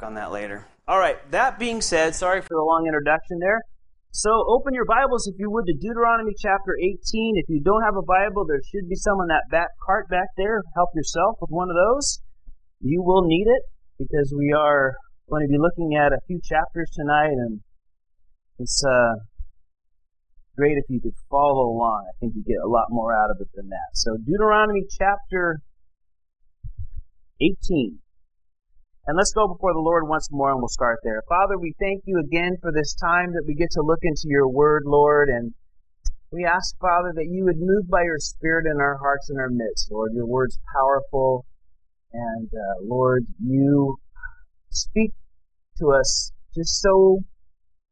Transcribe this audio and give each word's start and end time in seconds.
work 0.00 0.06
on 0.06 0.14
that 0.14 0.32
later. 0.32 0.66
All 0.88 0.98
right, 0.98 1.18
that 1.30 1.58
being 1.58 1.80
said, 1.80 2.14
sorry 2.14 2.40
for 2.40 2.54
the 2.56 2.62
long 2.62 2.86
introduction 2.86 3.38
there. 3.38 3.60
So 4.12 4.30
open 4.48 4.74
your 4.74 4.86
Bibles, 4.86 5.28
if 5.28 5.36
you 5.38 5.50
would, 5.50 5.66
to 5.66 5.74
Deuteronomy 5.74 6.32
chapter 6.40 6.74
18. 6.76 6.98
If 7.36 7.46
you 7.48 7.60
don't 7.62 7.82
have 7.82 7.96
a 7.96 8.02
Bible, 8.02 8.44
there 8.46 8.60
should 8.72 8.88
be 8.88 8.96
some 8.96 9.18
on 9.18 9.28
that 9.28 9.44
back 9.50 9.68
cart 9.84 10.08
back 10.08 10.28
there. 10.36 10.62
Help 10.74 10.90
yourself 10.94 11.36
with 11.40 11.50
one 11.50 11.70
of 11.70 11.76
those. 11.76 12.20
You 12.80 13.02
will 13.02 13.22
need 13.22 13.46
it 13.46 13.62
because 13.98 14.34
we 14.36 14.52
are 14.52 14.94
going 15.28 15.46
to 15.46 15.50
be 15.52 15.58
looking 15.58 15.94
at 15.94 16.12
a 16.12 16.18
few 16.26 16.40
chapters 16.42 16.90
tonight, 16.92 17.38
and 17.38 17.60
it's 18.58 18.82
uh, 18.82 19.14
great 20.56 20.76
if 20.76 20.84
you 20.88 21.00
could 21.00 21.14
follow 21.30 21.70
along. 21.70 22.10
I 22.10 22.14
think 22.18 22.34
you 22.34 22.42
get 22.42 22.58
a 22.64 22.68
lot 22.68 22.86
more 22.90 23.14
out 23.14 23.30
of 23.30 23.36
it 23.40 23.48
than 23.54 23.68
that. 23.68 23.94
So 23.94 24.16
Deuteronomy 24.16 24.82
chapter 24.98 25.60
18. 27.40 28.00
And 29.10 29.16
let's 29.16 29.32
go 29.32 29.48
before 29.48 29.74
the 29.74 29.82
Lord 29.82 30.06
once 30.06 30.28
more 30.30 30.52
and 30.52 30.60
we'll 30.60 30.68
start 30.68 31.00
there. 31.02 31.20
Father, 31.28 31.58
we 31.58 31.74
thank 31.80 32.04
you 32.06 32.20
again 32.20 32.54
for 32.62 32.70
this 32.70 32.94
time 32.94 33.32
that 33.32 33.42
we 33.44 33.56
get 33.56 33.72
to 33.72 33.82
look 33.82 33.98
into 34.02 34.26
your 34.26 34.46
word, 34.48 34.84
Lord, 34.86 35.28
and 35.28 35.52
we 36.30 36.44
ask, 36.44 36.78
Father, 36.78 37.10
that 37.16 37.26
you 37.26 37.44
would 37.44 37.58
move 37.58 37.90
by 37.90 38.04
your 38.04 38.20
Spirit 38.20 38.70
in 38.70 38.80
our 38.80 38.98
hearts 38.98 39.28
and 39.28 39.40
our 39.40 39.50
midst, 39.50 39.90
Lord. 39.90 40.12
Your 40.14 40.26
word's 40.26 40.60
powerful, 40.72 41.44
and 42.12 42.48
uh, 42.54 42.84
Lord, 42.84 43.24
you 43.44 43.96
speak 44.70 45.10
to 45.78 45.90
us 45.90 46.30
just 46.54 46.80
so 46.80 47.18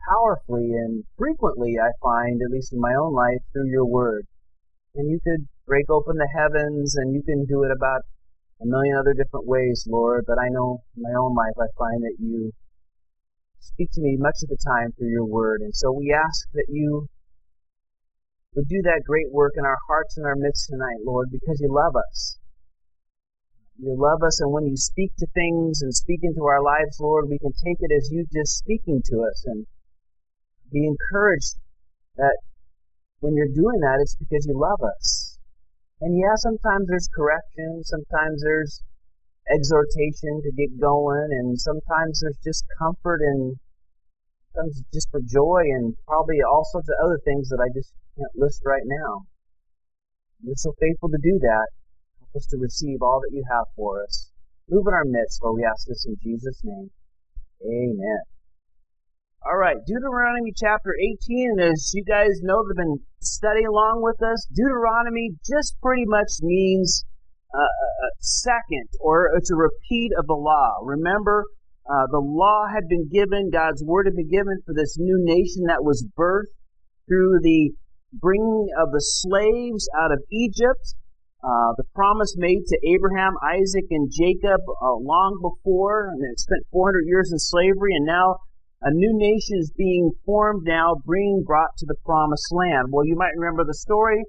powerfully 0.08 0.70
and 0.70 1.02
frequently, 1.16 1.78
I 1.82 1.90
find, 2.00 2.40
at 2.42 2.52
least 2.52 2.72
in 2.72 2.78
my 2.78 2.94
own 2.94 3.12
life, 3.12 3.42
through 3.52 3.70
your 3.70 3.86
word. 3.86 4.24
And 4.94 5.10
you 5.10 5.18
could 5.24 5.48
break 5.66 5.90
open 5.90 6.14
the 6.14 6.28
heavens, 6.32 6.94
and 6.94 7.12
you 7.12 7.24
can 7.24 7.44
do 7.44 7.64
it 7.64 7.72
about 7.76 8.02
a 8.60 8.66
million 8.66 8.96
other 8.96 9.14
different 9.14 9.46
ways, 9.46 9.86
Lord, 9.88 10.24
but 10.26 10.38
I 10.38 10.48
know 10.50 10.82
in 10.96 11.02
my 11.02 11.14
own 11.18 11.34
life 11.34 11.54
I 11.58 11.70
find 11.78 12.02
that 12.02 12.16
you 12.18 12.52
speak 13.60 13.90
to 13.92 14.00
me 14.00 14.16
much 14.18 14.42
of 14.42 14.48
the 14.48 14.58
time 14.66 14.92
through 14.92 15.10
your 15.10 15.26
word. 15.26 15.60
And 15.60 15.74
so 15.74 15.92
we 15.92 16.12
ask 16.12 16.48
that 16.54 16.66
you 16.68 17.06
would 18.54 18.68
do 18.68 18.82
that 18.82 19.02
great 19.06 19.30
work 19.30 19.52
in 19.56 19.64
our 19.64 19.78
hearts 19.86 20.16
and 20.16 20.26
our 20.26 20.34
midst 20.34 20.68
tonight, 20.68 20.98
Lord, 21.04 21.28
because 21.30 21.60
you 21.60 21.72
love 21.72 21.94
us. 21.94 22.38
You 23.78 23.94
love 23.96 24.24
us, 24.26 24.40
and 24.40 24.52
when 24.52 24.66
you 24.66 24.76
speak 24.76 25.12
to 25.18 25.26
things 25.34 25.82
and 25.82 25.94
speak 25.94 26.20
into 26.22 26.42
our 26.42 26.60
lives, 26.60 26.98
Lord, 26.98 27.28
we 27.28 27.38
can 27.38 27.52
take 27.52 27.76
it 27.78 27.94
as 27.96 28.10
you 28.10 28.26
just 28.32 28.58
speaking 28.58 29.00
to 29.04 29.22
us 29.22 29.44
and 29.46 29.66
be 30.72 30.84
encouraged 30.84 31.54
that 32.16 32.38
when 33.20 33.34
you're 33.36 33.54
doing 33.54 33.78
that, 33.80 33.98
it's 34.00 34.16
because 34.16 34.46
you 34.46 34.58
love 34.58 34.80
us. 34.82 35.27
And 36.00 36.16
yeah, 36.16 36.34
sometimes 36.36 36.86
there's 36.88 37.08
correction, 37.10 37.82
sometimes 37.82 38.42
there's 38.42 38.82
exhortation 39.50 40.42
to 40.44 40.52
get 40.52 40.78
going, 40.78 41.28
and 41.32 41.58
sometimes 41.58 42.20
there's 42.20 42.38
just 42.44 42.64
comfort 42.78 43.20
and 43.20 43.56
sometimes 44.54 44.82
just 44.92 45.10
for 45.10 45.20
joy 45.20 45.62
and 45.74 45.94
probably 46.06 46.38
all 46.42 46.64
sorts 46.70 46.88
of 46.88 46.94
other 47.04 47.18
things 47.24 47.48
that 47.48 47.58
I 47.58 47.68
just 47.74 47.92
can't 48.16 48.30
list 48.36 48.62
right 48.64 48.84
now. 48.84 49.26
You're 50.42 50.54
so 50.56 50.72
faithful 50.78 51.08
to 51.10 51.18
do 51.18 51.38
that. 51.42 51.66
Help 52.20 52.30
us 52.36 52.46
to 52.50 52.58
receive 52.58 53.02
all 53.02 53.20
that 53.20 53.34
you 53.34 53.42
have 53.50 53.66
for 53.74 54.02
us. 54.04 54.30
Move 54.70 54.86
in 54.86 54.94
our 54.94 55.04
midst, 55.04 55.40
for 55.40 55.54
we 55.54 55.64
ask 55.64 55.86
this 55.88 56.06
in 56.06 56.16
Jesus' 56.22 56.60
name. 56.62 56.90
Amen. 57.64 58.22
All 59.46 59.56
right, 59.56 59.76
Deuteronomy 59.86 60.52
chapter 60.54 60.92
18, 60.98 61.50
and 61.52 61.60
as 61.60 61.92
you 61.94 62.02
guys 62.02 62.42
know, 62.42 62.64
they've 62.66 62.76
been 62.76 62.98
studying 63.20 63.68
along 63.68 64.02
with 64.02 64.20
us. 64.20 64.44
Deuteronomy 64.52 65.30
just 65.46 65.76
pretty 65.80 66.02
much 66.06 66.42
means 66.42 67.04
uh, 67.54 67.60
a 67.60 68.10
second, 68.18 68.88
or 69.00 69.30
it's 69.36 69.50
a 69.52 69.54
repeat 69.54 70.10
of 70.18 70.26
the 70.26 70.34
law. 70.34 70.82
Remember, 70.82 71.44
uh, 71.88 72.06
the 72.10 72.18
law 72.18 72.66
had 72.66 72.88
been 72.88 73.08
given, 73.08 73.50
God's 73.52 73.82
word 73.84 74.06
had 74.06 74.16
been 74.16 74.28
given 74.28 74.58
for 74.66 74.74
this 74.74 74.98
new 74.98 75.16
nation 75.22 75.64
that 75.68 75.84
was 75.84 76.04
birthed 76.18 76.58
through 77.06 77.38
the 77.40 77.70
bringing 78.12 78.66
of 78.76 78.90
the 78.90 79.00
slaves 79.00 79.88
out 79.96 80.10
of 80.10 80.18
Egypt. 80.32 80.94
Uh, 81.44 81.78
the 81.78 81.84
promise 81.94 82.34
made 82.36 82.66
to 82.66 82.78
Abraham, 82.84 83.34
Isaac, 83.40 83.86
and 83.92 84.10
Jacob 84.10 84.60
uh, 84.82 84.98
long 84.98 85.38
before, 85.40 86.08
and 86.10 86.20
they 86.20 86.34
spent 86.36 86.66
400 86.72 87.04
years 87.06 87.30
in 87.30 87.38
slavery, 87.38 87.94
and 87.94 88.04
now 88.04 88.38
a 88.82 88.90
new 88.92 89.10
nation 89.14 89.58
is 89.58 89.72
being 89.76 90.12
formed 90.24 90.62
now, 90.64 90.96
being 91.10 91.42
brought 91.44 91.76
to 91.78 91.86
the 91.86 91.96
promised 92.04 92.52
land. 92.52 92.88
Well, 92.90 93.06
you 93.06 93.16
might 93.16 93.34
remember 93.36 93.64
the 93.64 93.74
story. 93.74 94.22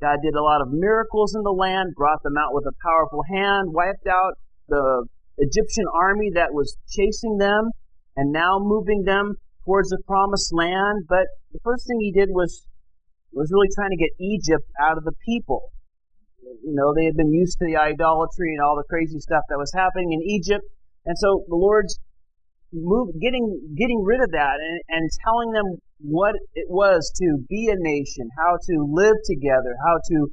God 0.00 0.18
did 0.22 0.34
a 0.34 0.42
lot 0.42 0.60
of 0.60 0.68
miracles 0.70 1.34
in 1.34 1.42
the 1.42 1.50
land, 1.50 1.94
brought 1.96 2.22
them 2.22 2.36
out 2.38 2.54
with 2.54 2.66
a 2.66 2.76
powerful 2.84 3.22
hand, 3.28 3.72
wiped 3.72 4.06
out 4.06 4.34
the 4.68 5.06
Egyptian 5.38 5.86
army 5.94 6.30
that 6.34 6.52
was 6.52 6.76
chasing 6.88 7.38
them, 7.38 7.70
and 8.16 8.30
now 8.30 8.58
moving 8.60 9.02
them 9.04 9.34
towards 9.64 9.90
the 9.90 9.98
promised 10.06 10.52
land. 10.52 11.04
But 11.08 11.26
the 11.52 11.58
first 11.64 11.86
thing 11.86 11.98
he 12.00 12.12
did 12.12 12.28
was 12.30 12.66
was 13.32 13.50
really 13.52 13.68
trying 13.74 13.90
to 13.90 14.00
get 14.00 14.16
Egypt 14.18 14.64
out 14.80 14.96
of 14.96 15.04
the 15.04 15.12
people. 15.26 15.72
You 16.40 16.72
know, 16.72 16.94
they 16.94 17.04
had 17.04 17.16
been 17.16 17.32
used 17.32 17.58
to 17.58 17.66
the 17.66 17.76
idolatry 17.76 18.54
and 18.54 18.62
all 18.62 18.76
the 18.76 18.88
crazy 18.88 19.18
stuff 19.18 19.42
that 19.50 19.58
was 19.58 19.70
happening 19.74 20.12
in 20.12 20.22
Egypt. 20.22 20.64
And 21.04 21.16
so 21.18 21.44
the 21.48 21.56
Lord's 21.56 21.98
move, 22.72 23.08
getting 23.20 23.74
getting 23.76 24.02
rid 24.04 24.20
of 24.20 24.30
that 24.32 24.56
and, 24.60 24.80
and 24.88 25.10
telling 25.24 25.52
them 25.52 25.78
what 25.98 26.34
it 26.54 26.66
was 26.68 27.12
to 27.16 27.38
be 27.48 27.68
a 27.70 27.76
nation, 27.78 28.28
how 28.38 28.56
to 28.56 28.86
live 28.92 29.16
together, 29.24 29.76
how 29.86 29.98
to 30.08 30.28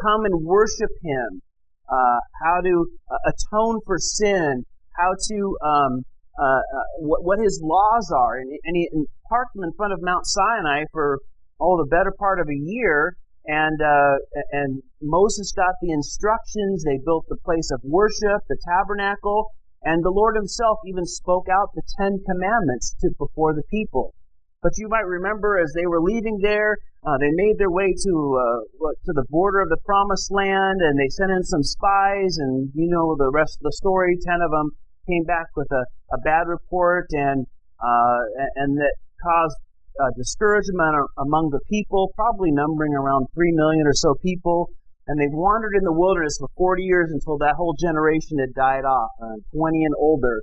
come 0.00 0.24
and 0.24 0.44
worship 0.44 0.90
Him, 1.02 1.42
uh, 1.88 2.20
how 2.44 2.60
to 2.62 2.86
uh, 3.10 3.30
atone 3.30 3.80
for 3.86 3.98
sin, 3.98 4.64
how 4.96 5.12
to 5.12 5.56
um, 5.64 6.04
uh, 6.38 6.44
uh 6.44 6.60
what, 7.00 7.24
what, 7.24 7.38
His 7.38 7.60
laws 7.62 8.12
are, 8.16 8.38
and, 8.38 8.50
and 8.64 8.76
He 8.76 8.88
and 8.92 9.06
parked 9.28 9.54
them 9.54 9.64
in 9.64 9.72
front 9.76 9.92
of 9.92 10.00
Mount 10.02 10.26
Sinai 10.26 10.84
for 10.92 11.20
oh 11.60 11.76
the 11.76 11.88
better 11.88 12.12
part 12.18 12.40
of 12.40 12.48
a 12.48 12.56
year. 12.56 13.16
And 13.44 13.82
uh, 13.82 14.22
and 14.52 14.82
Moses 15.02 15.50
got 15.50 15.74
the 15.82 15.90
instructions. 15.90 16.84
They 16.84 17.00
built 17.04 17.26
the 17.28 17.38
place 17.44 17.70
of 17.72 17.80
worship, 17.82 18.38
the 18.48 18.56
tabernacle, 18.64 19.50
and 19.84 20.04
the 20.04 20.10
Lord 20.10 20.36
himself 20.36 20.78
even 20.86 21.06
spoke 21.06 21.48
out 21.48 21.74
the 21.74 21.82
Ten 21.98 22.18
Commandments 22.24 22.94
to, 23.00 23.10
before 23.18 23.54
the 23.54 23.64
people. 23.70 24.14
But 24.62 24.78
you 24.78 24.88
might 24.88 25.06
remember 25.06 25.58
as 25.58 25.72
they 25.74 25.86
were 25.86 26.00
leaving 26.00 26.38
there, 26.40 26.78
uh, 27.04 27.18
they 27.18 27.30
made 27.32 27.58
their 27.58 27.70
way 27.70 27.92
to 27.92 28.12
uh, 28.38 28.90
to 29.06 29.12
the 29.12 29.24
border 29.28 29.60
of 29.60 29.68
the 29.68 29.82
Promised 29.84 30.30
Land, 30.30 30.78
and 30.80 30.98
they 30.98 31.08
sent 31.08 31.32
in 31.32 31.42
some 31.42 31.64
spies, 31.64 32.38
and 32.38 32.70
you 32.74 32.86
know 32.86 33.16
the 33.18 33.30
rest 33.32 33.58
of 33.58 33.64
the 33.64 33.72
story. 33.72 34.16
Ten 34.22 34.40
of 34.40 34.52
them 34.52 34.70
came 35.08 35.24
back 35.24 35.46
with 35.56 35.66
a, 35.72 35.84
a 36.14 36.18
bad 36.22 36.46
report, 36.46 37.06
and 37.10 37.44
uh, 37.82 38.18
and 38.54 38.78
that 38.78 38.94
caused 39.20 39.56
uh, 39.98 40.10
discouragement 40.16 40.94
among 41.18 41.50
the 41.50 41.60
people, 41.68 42.12
probably 42.14 42.52
numbering 42.52 42.94
around 42.94 43.26
three 43.34 43.50
million 43.50 43.84
or 43.84 43.94
so 43.94 44.14
people 44.22 44.70
and 45.06 45.18
they 45.18 45.28
wandered 45.30 45.74
in 45.76 45.84
the 45.84 45.92
wilderness 45.92 46.36
for 46.38 46.48
40 46.56 46.82
years 46.82 47.10
until 47.10 47.38
that 47.38 47.54
whole 47.56 47.74
generation 47.74 48.38
had 48.38 48.54
died 48.54 48.84
off, 48.84 49.10
uh, 49.22 49.36
20 49.54 49.84
and 49.84 49.94
older. 49.98 50.42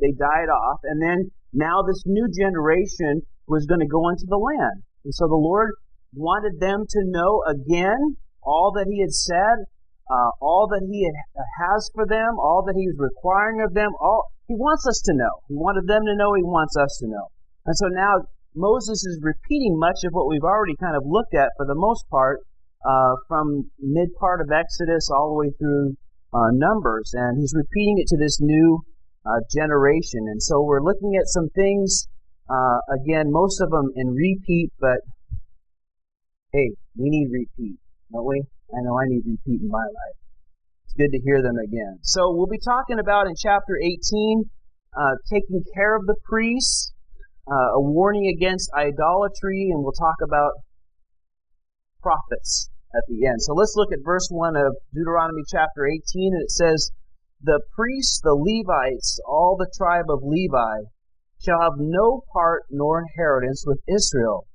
They 0.00 0.12
died 0.12 0.48
off, 0.52 0.80
and 0.84 1.00
then 1.00 1.30
now 1.52 1.82
this 1.82 2.02
new 2.04 2.28
generation 2.28 3.22
was 3.48 3.66
going 3.66 3.80
to 3.80 3.86
go 3.86 4.08
into 4.08 4.26
the 4.28 4.36
land. 4.36 4.82
And 5.04 5.14
so 5.14 5.26
the 5.28 5.38
Lord 5.38 5.72
wanted 6.14 6.60
them 6.60 6.84
to 6.88 7.00
know 7.06 7.42
again 7.48 8.16
all 8.42 8.72
that 8.76 8.88
He 8.88 9.00
had 9.00 9.12
said, 9.12 9.64
uh, 10.10 10.30
all 10.40 10.68
that 10.68 10.84
He 10.90 11.04
had, 11.04 11.16
has 11.60 11.90
for 11.94 12.06
them, 12.06 12.38
all 12.38 12.64
that 12.66 12.76
He 12.76 12.86
was 12.88 12.98
requiring 12.98 13.62
of 13.62 13.74
them. 13.74 13.92
All 14.00 14.32
He 14.46 14.54
wants 14.54 14.86
us 14.86 15.00
to 15.06 15.14
know. 15.14 15.40
He 15.48 15.54
wanted 15.54 15.86
them 15.86 16.04
to 16.04 16.16
know. 16.16 16.34
He 16.34 16.42
wants 16.42 16.76
us 16.76 16.98
to 17.00 17.06
know. 17.08 17.28
And 17.64 17.76
so 17.76 17.86
now 17.88 18.28
Moses 18.54 19.04
is 19.04 19.20
repeating 19.22 19.78
much 19.78 20.04
of 20.04 20.12
what 20.12 20.28
we've 20.28 20.44
already 20.44 20.76
kind 20.76 20.96
of 20.96 21.04
looked 21.06 21.34
at 21.34 21.52
for 21.56 21.64
the 21.64 21.78
most 21.78 22.04
part 22.10 22.40
uh, 22.84 23.14
from 23.28 23.70
mid 23.78 24.14
part 24.18 24.40
of 24.40 24.50
Exodus 24.50 25.10
all 25.10 25.28
the 25.30 25.38
way 25.46 25.52
through 25.58 25.96
uh, 26.34 26.50
Numbers, 26.52 27.12
and 27.14 27.38
he's 27.38 27.54
repeating 27.54 27.98
it 27.98 28.06
to 28.08 28.16
this 28.16 28.40
new 28.40 28.80
uh, 29.26 29.40
generation. 29.54 30.26
And 30.28 30.42
so 30.42 30.62
we're 30.62 30.82
looking 30.82 31.14
at 31.16 31.26
some 31.26 31.48
things 31.54 32.08
uh, 32.50 32.78
again, 32.92 33.30
most 33.30 33.60
of 33.60 33.70
them 33.70 33.90
in 33.96 34.08
repeat, 34.08 34.72
but 34.80 34.98
hey, 36.52 36.70
we 36.96 37.08
need 37.08 37.28
repeat, 37.30 37.78
don't 38.12 38.26
we? 38.26 38.42
I 38.74 38.82
know 38.82 38.98
I 38.98 39.04
need 39.06 39.22
repeat 39.24 39.62
in 39.62 39.68
my 39.68 39.78
life. 39.84 40.18
It's 40.84 40.94
good 40.94 41.12
to 41.12 41.20
hear 41.24 41.42
them 41.42 41.56
again. 41.56 41.98
So 42.02 42.34
we'll 42.34 42.50
be 42.50 42.58
talking 42.58 42.98
about 42.98 43.26
in 43.26 43.34
chapter 43.36 43.78
18, 43.80 44.44
uh, 44.98 45.14
taking 45.30 45.62
care 45.74 45.96
of 45.96 46.06
the 46.06 46.16
priests, 46.24 46.92
uh, 47.50 47.76
a 47.76 47.80
warning 47.80 48.26
against 48.36 48.70
idolatry, 48.76 49.70
and 49.70 49.82
we'll 49.82 49.92
talk 49.92 50.16
about 50.22 50.52
prophets 52.02 52.68
at 52.94 53.04
the 53.08 53.26
end. 53.26 53.40
So 53.42 53.54
let's 53.54 53.74
look 53.76 53.92
at 53.92 54.04
verse 54.04 54.28
1 54.30 54.56
of 54.56 54.76
Deuteronomy 54.94 55.42
chapter 55.48 55.86
18, 55.86 56.34
and 56.34 56.42
it 56.42 56.50
says, 56.50 56.90
The 57.42 57.60
priests, 57.74 58.20
the 58.22 58.34
Levites, 58.34 59.20
all 59.26 59.56
the 59.56 59.70
tribe 59.76 60.06
of 60.08 60.22
Levi, 60.22 60.88
shall 61.44 61.60
have 61.60 61.78
no 61.78 62.22
part 62.32 62.64
nor 62.70 63.02
inheritance 63.02 63.64
with 63.66 63.80
Israel. 63.88 64.46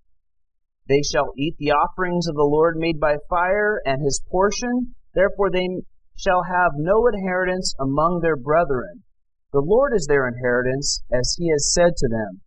They 0.87 1.01
shall 1.01 1.33
eat 1.37 1.55
the 1.59 1.71
offerings 1.71 2.27
of 2.27 2.35
the 2.35 2.47
Lord 2.47 2.77
made 2.77 2.99
by 2.99 3.17
fire, 3.29 3.81
and 3.85 4.01
his 4.01 4.23
portion. 4.31 4.95
Therefore 5.13 5.51
they 5.51 5.67
shall 6.17 6.43
have 6.43 6.71
no 6.75 7.07
inheritance 7.07 7.75
among 7.79 8.21
their 8.21 8.37
brethren. 8.37 9.03
The 9.51 9.61
Lord 9.61 9.93
is 9.95 10.07
their 10.07 10.27
inheritance, 10.27 11.03
as 11.11 11.35
he 11.37 11.49
has 11.49 11.73
said 11.73 11.95
to 11.97 12.07
them. 12.07 12.41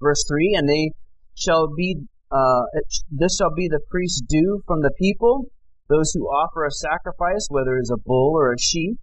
Verse 0.00 0.24
3 0.28 0.54
And 0.56 0.68
they 0.68 0.92
shall 1.34 1.68
be, 1.74 2.06
uh, 2.32 2.62
this 3.10 3.36
shall 3.36 3.54
be 3.54 3.68
the 3.68 3.80
priest's 3.90 4.22
due 4.26 4.62
from 4.66 4.80
the 4.80 4.90
people, 4.98 5.46
those 5.88 6.12
who 6.14 6.24
offer 6.24 6.64
a 6.64 6.70
sacrifice, 6.70 7.46
whether 7.50 7.76
it 7.76 7.82
is 7.82 7.92
a 7.92 8.00
bull 8.00 8.32
or 8.34 8.52
a 8.52 8.58
sheep. 8.58 8.96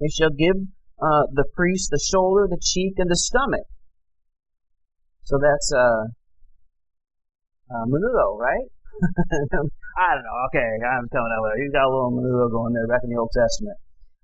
They 0.00 0.08
shall 0.08 0.30
give 0.30 0.54
uh, 1.02 1.26
the 1.32 1.44
priest 1.54 1.90
the 1.90 1.98
shoulder, 1.98 2.46
the 2.48 2.60
cheek, 2.62 2.94
and 2.98 3.10
the 3.10 3.16
stomach. 3.16 3.66
So 5.24 5.38
that's 5.42 5.72
uh, 5.74 6.04
uh 7.74 7.84
menudo, 7.86 8.38
right? 8.38 8.68
I 9.98 10.14
don't 10.14 10.24
know. 10.24 10.38
Okay, 10.48 10.70
I'm 10.86 11.08
coming 11.10 11.32
out 11.34 11.42
with 11.42 11.52
it. 11.58 11.62
You 11.64 11.72
got 11.72 11.84
a 11.84 11.90
little 11.90 12.12
menudo 12.14 12.50
going 12.50 12.72
there 12.72 12.86
back 12.86 13.00
in 13.02 13.10
the 13.10 13.18
Old 13.18 13.30
Testament. 13.34 13.76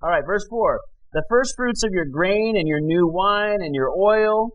All 0.03 0.11
right, 0.11 0.25
verse 0.25 0.47
four: 0.49 0.81
the 1.13 1.25
first 1.29 1.55
fruits 1.57 1.83
of 1.85 1.91
your 1.93 2.07
grain 2.07 2.57
and 2.57 2.69
your 2.69 2.81
new 2.81 3.09
wine 3.09 3.59
and 3.61 3.75
your 3.75 3.91
oil, 3.91 4.53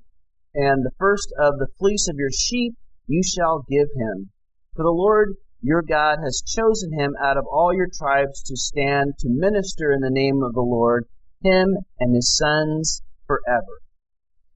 and 0.55 0.85
the 0.85 0.91
first 0.97 1.27
of 1.39 1.59
the 1.59 1.67
fleece 1.77 2.07
of 2.09 2.15
your 2.17 2.31
sheep, 2.31 2.75
you 3.11 3.21
shall 3.23 3.65
give 3.69 3.87
him. 3.95 4.31
For 4.75 4.83
the 4.83 4.89
Lord 4.89 5.35
your 5.61 5.83
God 5.83 6.17
has 6.23 6.41
chosen 6.41 6.91
him 6.97 7.13
out 7.21 7.37
of 7.37 7.45
all 7.45 7.73
your 7.73 7.87
tribes 7.93 8.41
to 8.43 8.55
stand 8.57 9.13
to 9.19 9.29
minister 9.29 9.91
in 9.91 10.01
the 10.01 10.09
name 10.09 10.41
of 10.41 10.53
the 10.53 10.61
Lord 10.61 11.05
him 11.43 11.77
and 11.99 12.15
his 12.15 12.35
sons 12.37 13.01
forever. 13.27 13.81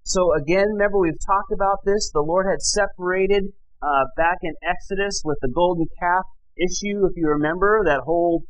So 0.04 0.34
again, 0.36 0.68
remember 0.74 1.00
we've 1.00 1.25
talked 1.25 1.52
about 1.52 1.80
this. 1.86 2.12
The 2.13 2.22
Lord 2.22 2.46
had 2.50 2.62
separated 2.62 3.46
uh, 3.81 4.06
back 4.18 4.38
in 4.42 4.54
Exodus 4.63 5.22
with 5.25 5.38
the 5.42 5.50
golden 5.50 5.88
calf 6.00 6.25
issue, 6.57 7.06
if 7.06 7.13
you 7.16 7.28
remember 7.28 7.84
that 7.86 8.02
whole 8.06 8.44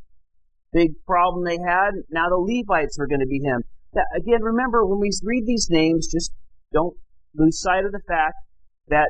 big 0.72 0.90
problem 1.06 1.44
they 1.44 1.58
had. 1.58 1.92
Now 2.10 2.28
the 2.28 2.36
Levites 2.36 2.98
were 2.98 3.06
going 3.06 3.20
to 3.20 3.26
be 3.26 3.40
him. 3.40 3.62
That, 3.94 4.06
again, 4.16 4.42
remember 4.42 4.84
when 4.84 5.00
we 5.00 5.10
read 5.22 5.46
these 5.46 5.68
names, 5.70 6.08
just 6.12 6.32
don't 6.72 6.94
lose 7.34 7.60
sight 7.60 7.84
of 7.84 7.92
the 7.92 8.02
fact 8.06 8.36
that 8.88 9.08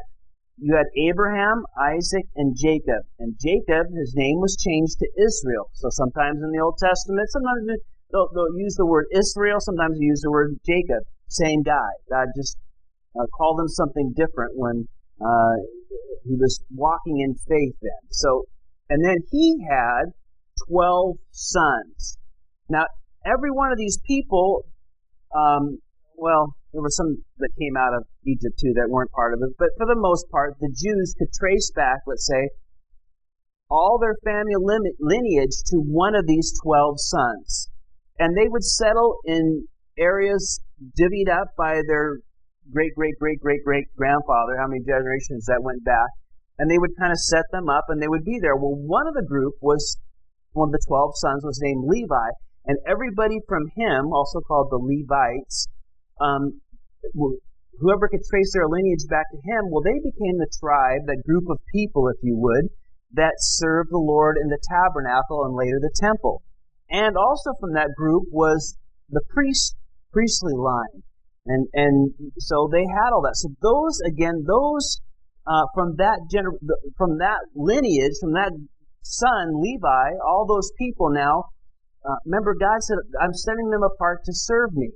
you 0.59 0.75
had 0.75 0.87
Abraham, 0.97 1.65
Isaac, 1.77 2.25
and 2.37 2.57
Jacob. 2.57 3.05
And 3.19 3.37
Jacob, 3.41 3.93
his 3.93 4.15
name 4.17 4.41
was 4.41 4.57
changed 4.57 4.99
to 5.01 5.09
Israel. 5.21 5.69
So 5.75 5.89
sometimes 5.91 6.41
in 6.43 6.51
the 6.51 6.63
Old 6.63 6.79
Testament, 6.79 7.29
sometimes 7.31 7.67
they'll, 8.11 8.29
they'll 8.33 8.59
use 8.59 8.75
the 8.77 8.87
word 8.87 9.07
Israel, 9.13 9.61
sometimes 9.61 9.99
they 9.99 10.05
use 10.05 10.23
the 10.23 10.31
word 10.31 10.59
Jacob. 10.65 11.05
Same 11.29 11.63
guy. 11.63 11.91
God 12.11 12.29
just 12.37 12.57
uh, 13.19 13.27
called 13.37 13.61
him 13.61 13.69
something 13.69 14.15
different 14.17 14.53
when 14.55 14.89
uh, 15.21 15.57
he 16.25 16.37
was 16.37 16.63
walking 16.75 17.21
in 17.21 17.35
faith 17.35 17.75
then. 17.83 18.03
So, 18.11 18.45
and 18.89 19.05
then 19.05 19.19
he 19.31 19.59
had 19.69 20.13
12 20.69 21.17
sons. 21.33 22.19
Now, 22.71 22.85
every 23.27 23.51
one 23.51 23.73
of 23.73 23.79
these 23.79 23.99
people, 24.07 24.65
um, 25.37 25.81
well, 26.17 26.55
there 26.77 26.85
were 26.85 26.93
some 26.93 27.17
that 27.41 27.49
came 27.59 27.73
out 27.73 27.97
of 27.97 28.05
Egypt 28.29 28.61
too 28.61 28.77
that 28.77 28.93
weren't 28.93 29.11
part 29.17 29.33
of 29.33 29.41
it, 29.41 29.57
but 29.57 29.73
for 29.81 29.87
the 29.89 29.97
most 29.97 30.29
part, 30.29 30.61
the 30.61 30.69
Jews 30.69 31.17
could 31.17 31.33
trace 31.33 31.73
back, 31.75 32.05
let's 32.07 32.29
say, 32.29 32.53
all 33.71 33.97
their 33.97 34.15
family 34.23 34.61
lineage 35.01 35.57
to 35.73 35.81
one 35.81 36.15
of 36.15 36.27
these 36.27 36.53
12 36.63 37.01
sons. 37.01 37.71
And 38.19 38.37
they 38.37 38.47
would 38.47 38.63
settle 38.63 39.17
in 39.25 39.65
areas 39.97 40.61
divvied 41.01 41.33
up 41.33 41.49
by 41.57 41.81
their 41.89 42.21
great 42.71 42.95
great 42.95 43.15
great 43.19 43.41
great 43.41 43.65
great 43.65 43.89
grandfather, 43.97 44.61
how 44.61 44.69
many 44.69 44.85
generations 44.85 45.47
that 45.47 45.65
went 45.65 45.83
back, 45.83 46.13
and 46.59 46.71
they 46.71 46.77
would 46.77 46.93
kind 47.01 47.11
of 47.11 47.19
set 47.19 47.45
them 47.53 47.71
up 47.71 47.85
and 47.89 48.03
they 48.03 48.09
would 48.09 48.25
be 48.25 48.39
there. 48.39 48.57
Well, 48.57 48.77
one 48.77 49.09
of 49.09 49.15
the 49.15 49.25
group 49.25 49.55
was 49.63 49.97
one 50.53 50.69
of 50.69 50.73
the 50.73 50.85
12 50.87 51.13
sons 51.17 51.43
was 51.43 51.59
named 51.63 51.89
Levi, 51.89 52.29
and 52.67 52.77
everybody 52.87 53.41
from 53.49 53.65
him, 53.77 54.13
also 54.13 54.41
called 54.41 54.69
the 54.69 54.77
Levites, 54.77 55.69
um, 56.21 56.61
whoever 57.15 58.09
could 58.09 58.25
trace 58.29 58.53
their 58.53 58.69
lineage 58.69 59.05
back 59.09 59.27
to 59.31 59.37
him, 59.37 59.71
well, 59.71 59.83
they 59.83 60.01
became 60.01 60.39
the 60.39 60.51
tribe, 60.59 61.07
that 61.07 61.27
group 61.27 61.45
of 61.51 61.59
people, 61.73 62.09
if 62.09 62.17
you 62.23 62.37
would, 62.37 62.69
that 63.13 63.35
served 63.39 63.91
the 63.91 63.99
Lord 63.99 64.37
in 64.41 64.49
the 64.49 64.59
tabernacle 64.69 65.45
and 65.45 65.55
later 65.55 65.79
the 65.81 65.95
temple. 66.01 66.43
And 66.91 67.17
also 67.17 67.53
from 67.61 67.75
that 67.75 67.95
group 67.97 68.25
was 68.31 68.77
the 69.11 69.23
priest, 69.31 69.77
priestly 70.13 70.55
line. 70.55 71.03
And, 71.47 71.67
and 71.75 72.15
so 72.39 72.69
they 72.71 72.83
had 72.83 73.13
all 73.13 73.23
that. 73.23 73.37
So 73.37 73.51
those, 73.63 74.01
again, 74.07 74.45
those, 74.47 75.01
uh, 75.47 75.67
from 75.75 75.95
that 75.99 76.27
gener- 76.33 76.59
from 76.97 77.19
that 77.19 77.39
lineage, 77.55 78.19
from 78.21 78.33
that 78.33 78.51
son, 79.03 79.63
Levi, 79.63 80.19
all 80.27 80.45
those 80.47 80.73
people 80.77 81.11
now, 81.11 81.45
uh, 82.05 82.17
remember 82.25 82.55
God 82.55 82.83
said, 82.83 82.99
I'm 83.21 83.33
setting 83.33 83.71
them 83.71 83.83
apart 83.83 84.23
to 84.25 84.33
serve 84.35 84.75
me. 84.75 84.91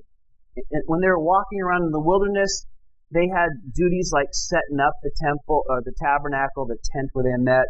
When 0.87 1.01
they 1.01 1.09
were 1.09 1.23
walking 1.23 1.61
around 1.61 1.85
in 1.85 1.91
the 1.91 2.01
wilderness, 2.01 2.67
they 3.13 3.29
had 3.29 3.51
duties 3.75 4.11
like 4.13 4.29
setting 4.33 4.81
up 4.81 4.95
the 5.03 5.11
temple 5.23 5.65
or 5.69 5.83
the 5.83 5.93
tabernacle, 6.03 6.67
the 6.67 6.79
tent 6.95 7.11
where 7.13 7.25
they 7.25 7.43
met, 7.43 7.67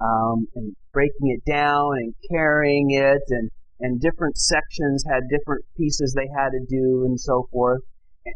um, 0.00 0.46
and 0.54 0.74
breaking 0.92 1.34
it 1.34 1.42
down 1.50 1.92
and 1.98 2.14
carrying 2.30 2.90
it 2.90 3.22
and 3.30 3.50
and 3.80 4.00
different 4.00 4.36
sections 4.38 5.04
had 5.06 5.22
different 5.28 5.64
pieces 5.76 6.14
they 6.14 6.28
had 6.34 6.50
to 6.50 6.60
do 6.68 7.04
and 7.04 7.18
so 7.18 7.48
forth. 7.52 7.82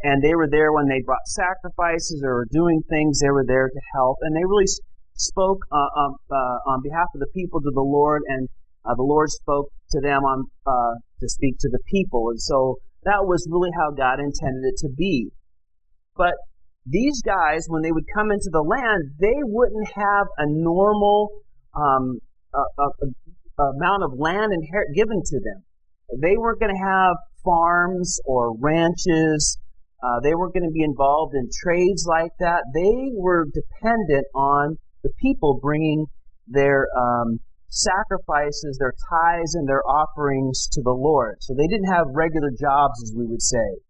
And 0.03 0.23
they 0.23 0.35
were 0.35 0.49
there 0.51 0.73
when 0.73 0.89
they 0.89 1.01
brought 1.01 1.27
sacrifices 1.27 2.23
or 2.25 2.35
were 2.35 2.49
doing 2.51 2.83
things. 2.91 3.21
They 3.21 3.31
were 3.31 3.47
there 3.47 3.69
to 3.69 3.81
help, 3.95 4.19
and 4.21 4.37
they 4.37 4.45
really 4.45 4.67
spoke 5.15 5.61
uh, 5.73 5.89
um, 5.97 6.17
uh, 6.31 6.59
on 6.69 6.83
behalf 6.83 7.09
of 7.15 7.21
the 7.21 7.31
people 7.35 7.61
to 7.63 7.71
the 7.73 7.81
Lord, 7.81 8.23
and 8.29 8.49
uh, 8.85 8.95
the 8.95 9.03
Lord 9.03 9.31
spoke 9.31 9.71
to 9.93 10.01
them 10.01 10.25
on 10.25 10.45
uh, 10.67 10.95
to 11.21 11.29
speak 11.29 11.57
to 11.61 11.71
the 11.71 11.79
people. 11.87 12.29
And 12.29 12.41
so 12.41 12.77
that 13.05 13.25
was 13.25 13.47
really 13.51 13.71
how 13.77 13.91
God 13.91 14.21
intended 14.21 14.65
it 14.65 14.77
to 14.79 14.89
be. 14.89 15.31
But 16.17 16.35
these 16.85 17.23
guys, 17.23 17.67
when 17.69 17.83
they 17.83 17.93
would 17.93 18.07
come 18.15 18.31
into 18.31 18.51
the 18.51 18.63
land, 18.63 19.13
they 19.21 19.39
wouldn't 19.43 19.89
have 19.95 20.27
a 20.39 20.47
normal 20.47 21.31
um, 21.77 22.19
a, 22.55 22.83
a, 22.83 23.65
amount 23.77 24.03
of 24.05 24.13
land 24.19 24.53
inherit, 24.53 24.89
given 24.95 25.23
to 25.25 25.41
them. 25.41 25.65
They 26.21 26.37
weren't 26.37 26.61
going 26.61 26.75
to 26.75 26.85
have 26.85 27.17
farms 27.45 28.21
or 28.25 28.57
ranches. 28.59 29.59
Uh, 30.03 30.21
they 30.23 30.35
weren't 30.35 30.55
going 30.55 30.69
to 30.69 30.73
be 30.73 30.83
involved 30.83 31.35
in 31.35 31.49
trades 31.63 32.07
like 32.09 32.31
that. 32.41 32.63
They 32.75 33.11
were 33.15 33.47
dependent 33.53 34.27
on 34.35 34.79
the 35.03 35.11
people 35.21 35.59
bringing 35.61 36.07
their 36.47 36.87
um, 36.97 37.41
sacrifices, 37.69 38.79
their 38.79 38.95
tithes, 39.11 39.55
and 39.55 39.69
their 39.69 39.85
offerings 39.87 40.69
to 40.73 40.83
the 40.83 40.93
Lord. 40.93 41.37
So 41.41 41.55
they 41.55 41.67
didn't 41.67 41.93
have 41.93 42.07
regular 42.15 42.51
jobs, 42.51 43.03
as 43.03 43.13
we 43.17 43.27
would 43.27 43.43
say. 43.43 43.81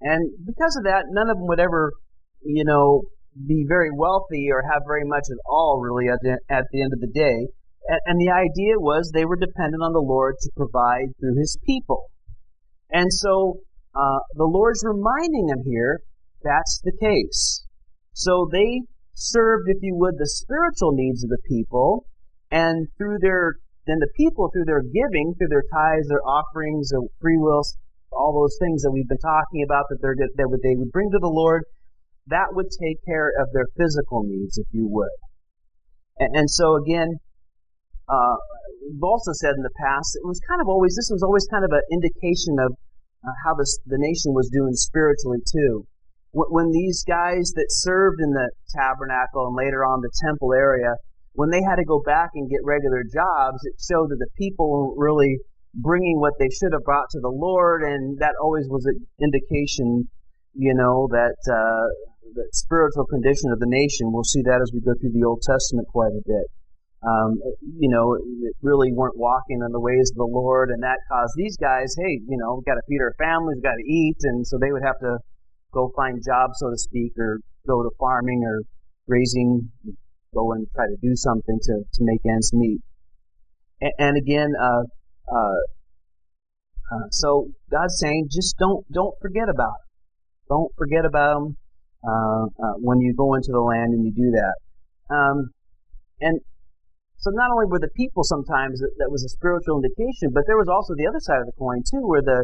And 0.00 0.32
because 0.44 0.76
of 0.76 0.84
that, 0.84 1.04
none 1.10 1.30
of 1.30 1.36
them 1.36 1.46
would 1.46 1.60
ever, 1.60 1.92
you 2.42 2.64
know, 2.64 3.02
be 3.46 3.64
very 3.68 3.90
wealthy 3.94 4.48
or 4.50 4.62
have 4.62 4.82
very 4.86 5.04
much 5.04 5.24
at 5.30 5.38
all, 5.46 5.80
really, 5.80 6.08
at 6.08 6.18
the, 6.22 6.38
at 6.48 6.64
the 6.72 6.82
end 6.82 6.92
of 6.92 7.00
the 7.00 7.12
day. 7.12 7.46
And 8.06 8.20
the 8.20 8.32
idea 8.32 8.78
was 8.78 9.10
they 9.10 9.24
were 9.24 9.36
dependent 9.36 9.82
on 9.82 9.92
the 9.92 10.04
Lord 10.04 10.36
to 10.40 10.50
provide 10.56 11.16
through 11.18 11.36
his 11.38 11.58
people. 11.64 12.10
And 12.90 13.12
so 13.12 13.60
uh, 13.94 14.20
the 14.34 14.44
Lord's 14.44 14.84
reminding 14.84 15.46
them 15.46 15.62
here 15.64 16.02
that's 16.42 16.80
the 16.82 16.92
case. 17.00 17.66
So 18.12 18.48
they 18.50 18.82
served, 19.14 19.68
if 19.68 19.78
you 19.82 19.94
would, 19.96 20.14
the 20.18 20.26
spiritual 20.26 20.92
needs 20.92 21.22
of 21.24 21.30
the 21.30 21.42
people, 21.48 22.06
and 22.50 22.88
through 22.98 23.18
their 23.20 23.54
then 23.86 23.98
the 23.98 24.10
people 24.16 24.50
through 24.52 24.66
their 24.66 24.82
giving, 24.82 25.34
through 25.38 25.48
their 25.48 25.64
tithes, 25.72 26.08
their 26.08 26.22
offerings, 26.22 26.90
their 26.90 27.00
free 27.20 27.38
wills, 27.38 27.76
all 28.12 28.34
those 28.34 28.56
things 28.60 28.82
that 28.82 28.90
we've 28.90 29.08
been 29.08 29.18
talking 29.18 29.62
about 29.64 29.86
that 29.90 29.98
they're 30.02 30.14
that 30.14 30.60
they 30.62 30.76
would 30.76 30.92
bring 30.92 31.10
to 31.10 31.18
the 31.18 31.32
Lord, 31.32 31.64
that 32.26 32.52
would 32.52 32.66
take 32.70 32.98
care 33.06 33.32
of 33.40 33.48
their 33.52 33.66
physical 33.76 34.22
needs, 34.24 34.58
if 34.58 34.66
you 34.72 34.86
would. 34.88 35.16
And, 36.18 36.36
and 36.36 36.50
so 36.50 36.76
again, 36.76 37.08
uh, 38.08 38.36
we've 38.92 39.02
also 39.02 39.32
said 39.32 39.54
in 39.56 39.62
the 39.62 39.74
past, 39.80 40.16
it 40.16 40.26
was 40.26 40.40
kind 40.48 40.60
of 40.60 40.68
always, 40.68 40.94
this 40.94 41.10
was 41.10 41.22
always 41.22 41.46
kind 41.50 41.64
of 41.64 41.70
an 41.72 41.82
indication 41.90 42.58
of 42.58 42.74
uh, 43.24 43.32
how 43.44 43.54
this, 43.54 43.78
the 43.86 43.98
nation 43.98 44.34
was 44.34 44.50
doing 44.52 44.74
spiritually 44.74 45.38
too. 45.46 45.86
When, 46.32 46.48
when 46.50 46.68
these 46.70 47.04
guys 47.06 47.52
that 47.56 47.66
served 47.70 48.20
in 48.20 48.30
the 48.30 48.50
tabernacle 48.74 49.48
and 49.48 49.56
later 49.56 49.84
on 49.84 50.00
the 50.00 50.10
temple 50.26 50.52
area, 50.52 50.94
when 51.32 51.50
they 51.50 51.62
had 51.62 51.76
to 51.76 51.84
go 51.84 52.02
back 52.04 52.30
and 52.34 52.50
get 52.50 52.60
regular 52.64 53.02
jobs, 53.04 53.58
it 53.64 53.74
showed 53.80 54.10
that 54.10 54.18
the 54.18 54.30
people 54.36 54.70
weren't 54.70 54.98
really 54.98 55.38
bringing 55.74 56.18
what 56.18 56.34
they 56.38 56.48
should 56.50 56.72
have 56.72 56.84
brought 56.84 57.08
to 57.10 57.20
the 57.20 57.30
Lord, 57.30 57.82
and 57.82 58.18
that 58.18 58.34
always 58.42 58.66
was 58.68 58.84
an 58.86 59.06
indication, 59.22 60.08
you 60.54 60.74
know, 60.74 61.08
that 61.10 61.38
uh, 61.46 61.86
the 62.34 62.48
spiritual 62.52 63.06
condition 63.06 63.52
of 63.52 63.60
the 63.60 63.70
nation. 63.70 64.10
We'll 64.12 64.24
see 64.24 64.42
that 64.42 64.60
as 64.60 64.70
we 64.74 64.80
go 64.80 64.94
through 65.00 65.12
the 65.14 65.24
Old 65.24 65.42
Testament 65.42 65.86
quite 65.88 66.12
a 66.12 66.22
bit 66.26 66.46
um, 67.02 67.40
you 67.78 67.88
know, 67.88 68.14
it 68.14 68.54
really 68.60 68.92
weren't 68.92 69.16
walking 69.16 69.60
in 69.64 69.72
the 69.72 69.80
ways 69.80 70.12
of 70.12 70.16
the 70.18 70.28
Lord, 70.30 70.70
and 70.70 70.82
that 70.82 70.98
caused 71.08 71.32
these 71.36 71.56
guys, 71.56 71.94
hey, 71.96 72.20
you 72.28 72.36
know, 72.36 72.56
we've 72.56 72.66
got 72.66 72.74
to 72.74 72.84
feed 72.88 73.00
our 73.00 73.14
families, 73.16 73.56
we've 73.56 73.64
got 73.64 73.80
to 73.80 73.88
eat, 73.88 74.16
and 74.22 74.46
so 74.46 74.58
they 74.60 74.70
would 74.70 74.84
have 74.84 74.98
to 75.00 75.16
go 75.72 75.90
find 75.96 76.20
jobs, 76.24 76.58
so 76.58 76.68
to 76.68 76.76
speak, 76.76 77.12
or 77.16 77.40
go 77.66 77.82
to 77.82 77.90
farming 77.98 78.42
or 78.44 78.60
raising, 79.06 79.70
go 80.34 80.52
and 80.52 80.66
try 80.74 80.86
to 80.86 80.96
do 81.00 81.14
something 81.14 81.58
to, 81.62 81.74
to 81.92 82.00
make 82.04 82.20
ends 82.24 82.52
meet. 82.52 82.80
And, 83.80 83.92
and 83.98 84.16
again, 84.16 84.52
uh, 84.60 84.84
uh, 85.32 85.60
Uh, 86.90 87.06
so 87.22 87.46
God's 87.70 87.96
saying, 88.02 88.26
just 88.30 88.58
don't 88.58 88.82
don't 88.90 89.14
forget 89.22 89.46
about 89.46 89.78
them. 89.78 89.88
Don't 90.50 90.72
forget 90.74 91.04
about 91.06 91.34
them 91.38 91.46
uh, 92.02 92.44
uh, 92.50 92.76
when 92.82 92.98
you 92.98 93.14
go 93.14 93.38
into 93.38 93.54
the 93.54 93.62
land 93.62 93.94
and 93.94 94.02
you 94.02 94.10
do 94.10 94.28
that. 94.34 94.56
Um, 95.06 95.54
and 96.18 96.34
so 97.22 97.30
not 97.30 97.54
only 97.54 97.70
were 97.70 97.78
the 97.78 97.94
people 97.94 98.24
sometimes 98.24 98.82
that, 98.82 98.90
that 98.98 99.10
was 99.14 99.22
a 99.22 99.30
spiritual 99.38 99.78
indication, 99.78 100.34
but 100.34 100.42
there 100.50 100.58
was 100.58 100.66
also 100.66 100.98
the 100.98 101.06
other 101.06 101.22
side 101.22 101.38
of 101.38 101.46
the 101.46 101.54
coin 101.54 101.78
too, 101.86 102.02
where 102.02 102.26
the 102.26 102.42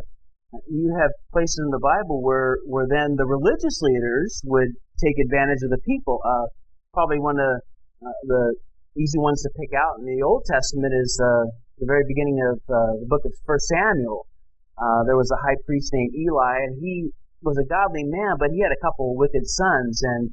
you 0.70 0.94
have 0.94 1.10
places 1.34 1.58
in 1.66 1.70
the 1.74 1.82
Bible 1.82 2.22
where 2.22 2.62
where 2.70 2.86
then 2.86 3.18
the 3.18 3.26
religious 3.26 3.82
leaders 3.82 4.30
would 4.46 4.70
take 5.02 5.18
advantage 5.18 5.62
of 5.66 5.70
the 5.74 5.82
people. 5.82 6.22
Uh, 6.22 6.46
probably 6.94 7.18
one 7.18 7.42
of 7.42 7.50
uh, 8.04 8.12
the 8.24 8.54
easy 8.98 9.18
ones 9.18 9.42
to 9.42 9.50
pick 9.56 9.70
out 9.76 9.98
in 9.98 10.04
the 10.04 10.22
Old 10.22 10.44
Testament 10.44 10.92
is 10.94 11.20
uh, 11.22 11.48
the 11.78 11.86
very 11.86 12.04
beginning 12.08 12.40
of 12.40 12.56
uh, 12.68 12.96
the 13.00 13.06
book 13.08 13.22
of 13.24 13.32
First 13.44 13.68
Samuel. 13.68 14.26
Uh, 14.76 15.04
there 15.04 15.16
was 15.16 15.30
a 15.30 15.40
high 15.40 15.56
priest 15.64 15.90
named 15.92 16.12
Eli, 16.14 16.56
and 16.64 16.76
he 16.80 17.10
was 17.42 17.56
a 17.58 17.64
godly 17.64 18.04
man, 18.04 18.36
but 18.38 18.50
he 18.50 18.60
had 18.60 18.72
a 18.72 18.80
couple 18.84 19.12
of 19.12 19.16
wicked 19.16 19.46
sons. 19.46 20.02
And 20.02 20.30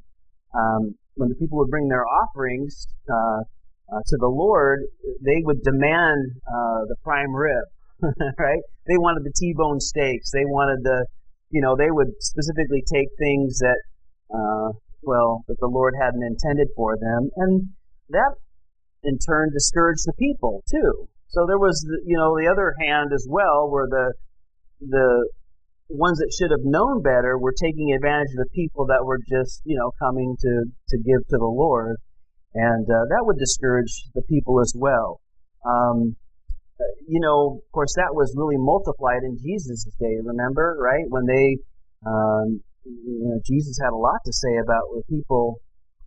um, 0.55 0.95
when 1.15 1.29
the 1.29 1.35
people 1.35 1.57
would 1.59 1.69
bring 1.69 1.87
their 1.87 2.05
offerings 2.07 2.87
uh, 3.09 3.43
uh, 3.91 4.01
to 4.07 4.17
the 4.17 4.27
Lord, 4.27 4.81
they 5.21 5.43
would 5.43 5.61
demand 5.63 6.31
uh, 6.47 6.87
the 6.87 6.95
prime 7.03 7.33
rib, 7.33 7.63
right? 8.39 8.63
They 8.87 8.97
wanted 8.97 9.23
the 9.23 9.33
T-bone 9.35 9.79
steaks. 9.79 10.31
They 10.31 10.45
wanted 10.45 10.83
the, 10.83 11.05
you 11.49 11.61
know, 11.61 11.75
they 11.77 11.91
would 11.91 12.11
specifically 12.19 12.83
take 12.91 13.07
things 13.19 13.59
that, 13.59 13.79
uh, 14.33 14.71
well, 15.05 15.43
that 15.47 15.59
the 15.59 15.67
Lord 15.67 15.95
hadn't 15.99 16.23
intended 16.23 16.69
for 16.75 16.97
them, 16.97 17.29
and 17.37 17.69
that 18.09 18.35
in 19.03 19.17
turn 19.19 19.51
discouraged 19.53 20.05
the 20.05 20.13
people 20.17 20.63
too. 20.69 21.07
So 21.27 21.45
there 21.47 21.59
was, 21.59 21.81
the, 21.81 22.01
you 22.05 22.17
know, 22.17 22.37
the 22.37 22.49
other 22.51 22.73
hand 22.79 23.11
as 23.13 23.27
well, 23.29 23.69
where 23.69 23.87
the 23.89 24.13
the 24.79 25.29
ones 25.89 26.17
that 26.19 26.33
should 26.37 26.51
have 26.51 26.63
known 26.63 27.01
better 27.01 27.37
were 27.37 27.53
taking 27.53 27.93
advantage 27.93 28.31
of 28.31 28.45
the 28.45 28.53
people 28.53 28.87
that 28.87 29.05
were 29.05 29.19
just, 29.29 29.61
you 29.63 29.77
know, 29.77 29.91
coming 29.99 30.35
to, 30.39 30.65
to 30.89 30.97
give 30.97 31.21
to 31.29 31.37
the 31.37 31.45
Lord. 31.45 31.97
And 32.53 32.85
uh, 32.89 33.05
that 33.09 33.23
would 33.23 33.37
discourage 33.37 34.03
the 34.13 34.21
people 34.23 34.59
as 34.61 34.73
well. 34.75 35.21
Um, 35.65 36.15
you 37.07 37.19
know, 37.19 37.61
of 37.63 37.71
course, 37.71 37.93
that 37.95 38.13
was 38.13 38.33
really 38.35 38.57
multiplied 38.57 39.23
in 39.23 39.37
Jesus' 39.37 39.85
day, 39.99 40.17
remember, 40.23 40.77
right? 40.79 41.05
When 41.07 41.25
they, 41.25 41.57
um, 42.05 42.61
you 42.85 43.27
know, 43.27 43.39
Jesus 43.45 43.79
had 43.81 43.93
a 43.93 43.97
lot 43.97 44.19
to 44.25 44.33
say 44.33 44.57
about 44.57 44.83
the 44.93 45.03
people 45.09 45.61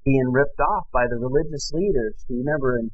being 0.05 0.31
ripped 0.31 0.61
off 0.61 0.87
by 0.93 1.07
the 1.09 1.17
religious 1.17 1.73
leaders. 1.75 2.15
You 2.29 2.39
remember 2.45 2.79
in, 2.79 2.91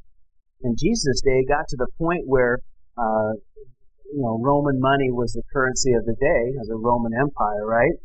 in 0.62 0.74
Jesus' 0.78 1.20
day, 1.24 1.44
it 1.44 1.48
got 1.48 1.68
to 1.68 1.76
the 1.76 1.88
point 1.98 2.24
where 2.26 2.58
uh, 2.96 3.32
you 4.12 4.20
know, 4.20 4.38
Roman 4.40 4.78
money 4.80 5.10
was 5.10 5.32
the 5.32 5.42
currency 5.52 5.92
of 5.94 6.04
the 6.04 6.16
day 6.20 6.52
as 6.60 6.68
a 6.68 6.76
Roman 6.76 7.12
Empire, 7.16 7.64
right? 7.64 7.96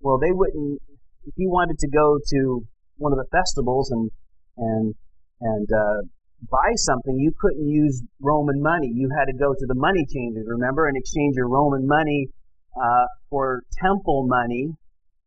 Well, 0.00 0.18
they 0.18 0.32
wouldn't, 0.32 0.82
if 1.24 1.34
you 1.36 1.48
wanted 1.50 1.78
to 1.78 1.88
go 1.88 2.18
to 2.18 2.66
one 2.96 3.12
of 3.12 3.18
the 3.18 3.30
festivals 3.30 3.90
and, 3.90 4.10
and, 4.58 4.94
and, 5.40 5.68
uh, 5.70 6.02
buy 6.50 6.74
something, 6.74 7.14
you 7.18 7.30
couldn't 7.38 7.68
use 7.68 8.02
Roman 8.20 8.60
money. 8.60 8.90
You 8.92 9.08
had 9.16 9.26
to 9.26 9.38
go 9.38 9.54
to 9.54 9.66
the 9.66 9.78
money 9.78 10.04
changers, 10.12 10.44
remember, 10.48 10.88
and 10.88 10.96
exchange 10.96 11.36
your 11.36 11.48
Roman 11.48 11.86
money, 11.86 12.26
uh, 12.74 13.06
for 13.30 13.62
temple 13.80 14.26
money, 14.26 14.74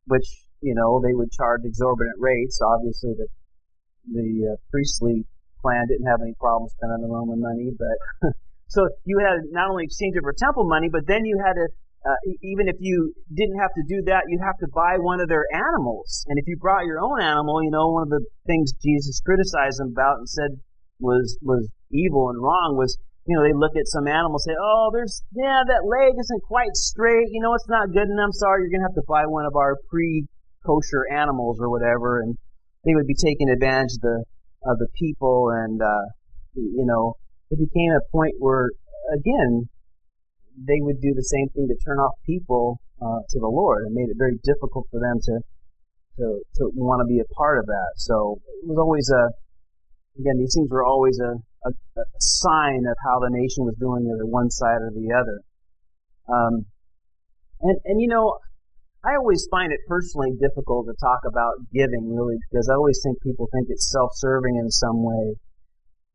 which, 0.07 0.27
you 0.62 0.75
know, 0.75 1.01
they 1.01 1.13
would 1.13 1.31
charge 1.31 1.62
exorbitant 1.63 2.17
rates. 2.19 2.59
Obviously, 2.62 3.13
the, 3.17 3.27
the 4.12 4.53
uh, 4.53 4.55
priestly 4.71 5.25
clan 5.62 5.85
didn't 5.88 6.07
have 6.07 6.21
any 6.21 6.33
problem 6.39 6.69
spending 6.69 7.01
the 7.01 7.13
Roman 7.13 7.41
money, 7.41 7.71
but 7.77 8.31
So 8.67 8.89
you 9.05 9.19
had 9.19 9.51
not 9.51 9.69
only 9.69 9.83
exchange 9.83 10.15
it 10.15 10.24
for 10.24 10.33
temple 10.33 10.65
money, 10.65 10.89
but 10.91 11.05
then 11.07 11.25
you 11.25 11.38
had 11.43 11.53
to, 11.53 11.67
uh, 12.05 12.19
even 12.41 12.67
if 12.67 12.75
you 12.79 13.13
didn't 13.33 13.59
have 13.59 13.74
to 13.75 13.83
do 13.88 14.01
that, 14.05 14.24
you'd 14.27 14.43
have 14.43 14.57
to 14.59 14.67
buy 14.74 14.97
one 14.97 15.21
of 15.21 15.29
their 15.29 15.45
animals. 15.53 16.25
And 16.27 16.39
if 16.39 16.47
you 16.47 16.57
brought 16.57 16.85
your 16.85 17.00
own 17.00 17.21
animal, 17.21 17.63
you 17.63 17.71
know, 17.71 17.91
one 17.91 18.03
of 18.03 18.09
the 18.09 18.25
things 18.45 18.74
Jesus 18.74 19.21
criticized 19.24 19.79
them 19.79 19.89
about 19.89 20.17
and 20.17 20.29
said 20.29 20.51
was, 21.00 21.38
was 21.41 21.69
evil 21.91 22.29
and 22.29 22.41
wrong 22.41 22.75
was, 22.77 22.97
you 23.25 23.36
know, 23.36 23.44
they 23.44 23.53
look 23.53 23.75
at 23.75 23.88
some 23.88 24.08
animal, 24.08 24.38
say, 24.39 24.53
oh, 24.53 24.89
there's, 24.94 25.24
yeah, 25.34 25.63
that 25.65 25.86
leg 25.86 26.13
isn't 26.20 26.44
quite 26.44 26.75
straight. 26.75 27.27
You 27.32 27.41
know, 27.41 27.53
it's 27.53 27.67
not 27.67 27.91
good. 27.91 28.05
And 28.05 28.22
I'm 28.22 28.32
sorry, 28.32 28.62
you're 28.62 28.70
going 28.70 28.86
to 28.86 28.89
have 28.89 29.01
to 29.01 29.08
buy 29.08 29.25
one 29.25 29.46
of 29.46 29.55
our 29.55 29.77
pre-kosher 29.89 31.10
animals 31.12 31.58
or 31.60 31.70
whatever. 31.70 32.22
And 32.22 32.38
they 32.86 32.94
would 32.94 33.08
be 33.08 33.17
taking 33.17 33.50
advantage 33.50 33.98
of 33.98 34.01
the, 34.01 34.24
of 34.65 34.77
the 34.77 34.88
people 34.94 35.50
and, 35.50 35.82
uh, 35.82 36.05
you 36.55 36.86
know, 36.86 37.17
it 37.51 37.60
became 37.60 37.91
a 37.91 38.03
point 38.12 38.36
where, 38.39 38.70
again, 39.13 39.70
they 40.58 40.79
would 40.79 41.01
do 41.01 41.13
the 41.13 41.24
same 41.24 41.50
thing 41.50 41.67
to 41.67 41.75
turn 41.84 42.00
off 42.00 42.15
people 42.25 42.79
uh, 43.01 43.22
to 43.29 43.39
the 43.39 43.48
Lord. 43.48 43.86
It 43.88 43.94
made 43.94 44.10
it 44.10 44.17
very 44.17 44.39
difficult 44.44 44.88
for 44.89 45.00
them 45.00 45.20
to 45.22 45.39
to 46.17 46.39
to 46.55 46.72
want 46.75 47.03
to 47.03 47.08
be 47.12 47.20
a 47.20 47.27
part 47.36 47.60
of 47.60 47.65
that. 47.67 47.91
So 47.98 48.39
it 48.63 48.67
was 48.67 48.79
always 48.79 49.10
a 49.12 49.27
again 50.20 50.39
these 50.39 50.55
things 50.55 50.72
were 50.72 50.86
always 50.86 51.20
a, 51.20 51.36
a, 51.65 51.69
a 52.00 52.03
sign 52.19 52.86
of 52.88 52.95
how 53.03 53.19
the 53.19 53.29
nation 53.31 53.65
was 53.65 53.75
doing, 53.79 54.05
either 54.05 54.25
one 54.25 54.50
side 54.50 54.81
or 54.81 54.91
the 54.93 55.12
other. 55.12 55.41
Um, 56.29 56.65
and 57.62 57.77
and 57.86 58.01
you 58.01 58.07
know, 58.07 58.38
I 59.03 59.15
always 59.17 59.48
find 59.51 59.72
it 59.72 59.79
personally 59.88 60.31
difficult 60.39 60.88
to 60.88 60.93
talk 61.00 61.22
about 61.27 61.62
giving, 61.74 62.10
really, 62.10 62.38
because 62.50 62.69
I 62.69 62.74
always 62.74 63.00
think 63.03 63.22
people 63.22 63.48
think 63.53 63.67
it's 63.69 63.91
self-serving 63.91 64.55
in 64.55 64.72
some 64.72 65.03
way. 65.03 65.36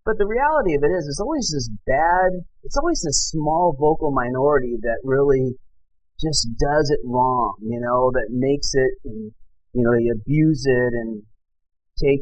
But 0.04 0.19
the 0.19 0.26
reality 0.26 0.75
of 0.75 0.83
it 0.83 0.90
is, 0.90 1.07
it's 1.07 1.21
always 1.21 1.52
this 1.54 1.71
bad, 1.87 2.42
it's 2.64 2.76
always 2.76 3.02
this 3.02 3.30
small 3.30 3.76
vocal 3.78 4.11
minority 4.11 4.75
that 4.83 4.99
really 5.04 5.54
just 6.21 6.49
does 6.59 6.90
it 6.90 6.99
wrong, 7.04 7.54
you 7.62 7.78
know, 7.78 8.11
that 8.12 8.28
makes 8.30 8.75
it, 8.75 8.90
and, 9.04 9.30
you 9.73 9.85
know, 9.85 9.92
they 9.92 10.09
abuse 10.09 10.64
it 10.66 10.92
and 10.95 11.23
take 12.02 12.21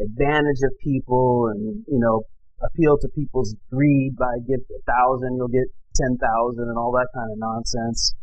advantage 0.00 0.64
of 0.64 0.72
people 0.82 1.48
and, 1.54 1.84
you 1.86 2.00
know, 2.00 2.22
appeal 2.64 2.96
to 2.98 3.08
people's 3.14 3.54
greed 3.70 4.16
by 4.18 4.38
give 4.46 4.60
a 4.60 4.80
thousand, 4.86 5.36
you'll 5.36 5.48
get 5.48 5.68
ten 5.94 6.16
thousand 6.18 6.68
and 6.68 6.78
all 6.78 6.92
that 6.92 7.08
kind 7.14 7.30
of 7.30 7.38
nonsense. 7.38 8.14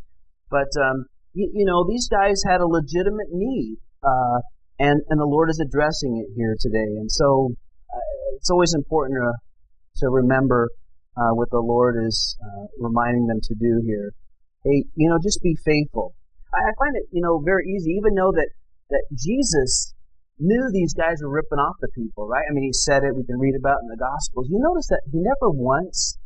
But, 0.50 0.70
um, 0.82 1.06
you, 1.34 1.52
you 1.54 1.66
know, 1.66 1.86
these 1.88 2.08
guys 2.10 2.42
had 2.48 2.62
a 2.62 2.68
legitimate 2.68 3.30
need, 3.32 3.78
uh, 4.04 4.40
and, 4.80 5.02
and 5.10 5.20
the 5.20 5.26
Lord 5.26 5.50
is 5.50 5.60
addressing 5.60 6.18
it 6.18 6.34
here 6.36 6.56
today. 6.60 6.98
And 6.98 7.12
so, 7.12 7.50
it's 8.38 8.50
always 8.50 8.74
important 8.74 9.20
to, 9.20 9.34
to 10.02 10.10
remember 10.10 10.70
uh, 11.18 11.36
what 11.36 11.50
the 11.52 11.60
Lord 11.60 11.96
is 12.08 12.38
uh, 12.40 12.68
reminding 12.80 13.28
them 13.28 13.40
to 13.44 13.56
do 13.56 13.82
here. 13.86 14.14
Hey, 14.64 14.86
you 14.96 15.10
know, 15.10 15.18
just 15.22 15.42
be 15.44 15.58
faithful. 15.66 16.16
I, 16.54 16.60
I 16.60 16.72
find 16.80 16.96
it, 16.96 17.04
you 17.12 17.22
know, 17.22 17.42
very 17.44 17.66
easy, 17.68 17.92
even 17.92 18.16
though 18.16 18.32
that, 18.32 18.50
that 18.90 19.04
Jesus 19.12 19.94
knew 20.40 20.72
these 20.72 20.94
guys 20.94 21.20
were 21.22 21.30
ripping 21.30 21.60
off 21.60 21.76
the 21.82 21.92
people, 21.94 22.28
right? 22.28 22.44
I 22.50 22.54
mean, 22.54 22.64
he 22.64 22.74
said 22.74 23.04
it, 23.04 23.16
we 23.16 23.24
can 23.24 23.40
read 23.40 23.56
about 23.60 23.84
in 23.84 23.92
the 23.92 24.00
Gospels. 24.00 24.48
You 24.50 24.60
notice 24.60 24.88
that 24.88 25.04
he 25.12 25.20
never 25.20 25.52
once 25.52 26.18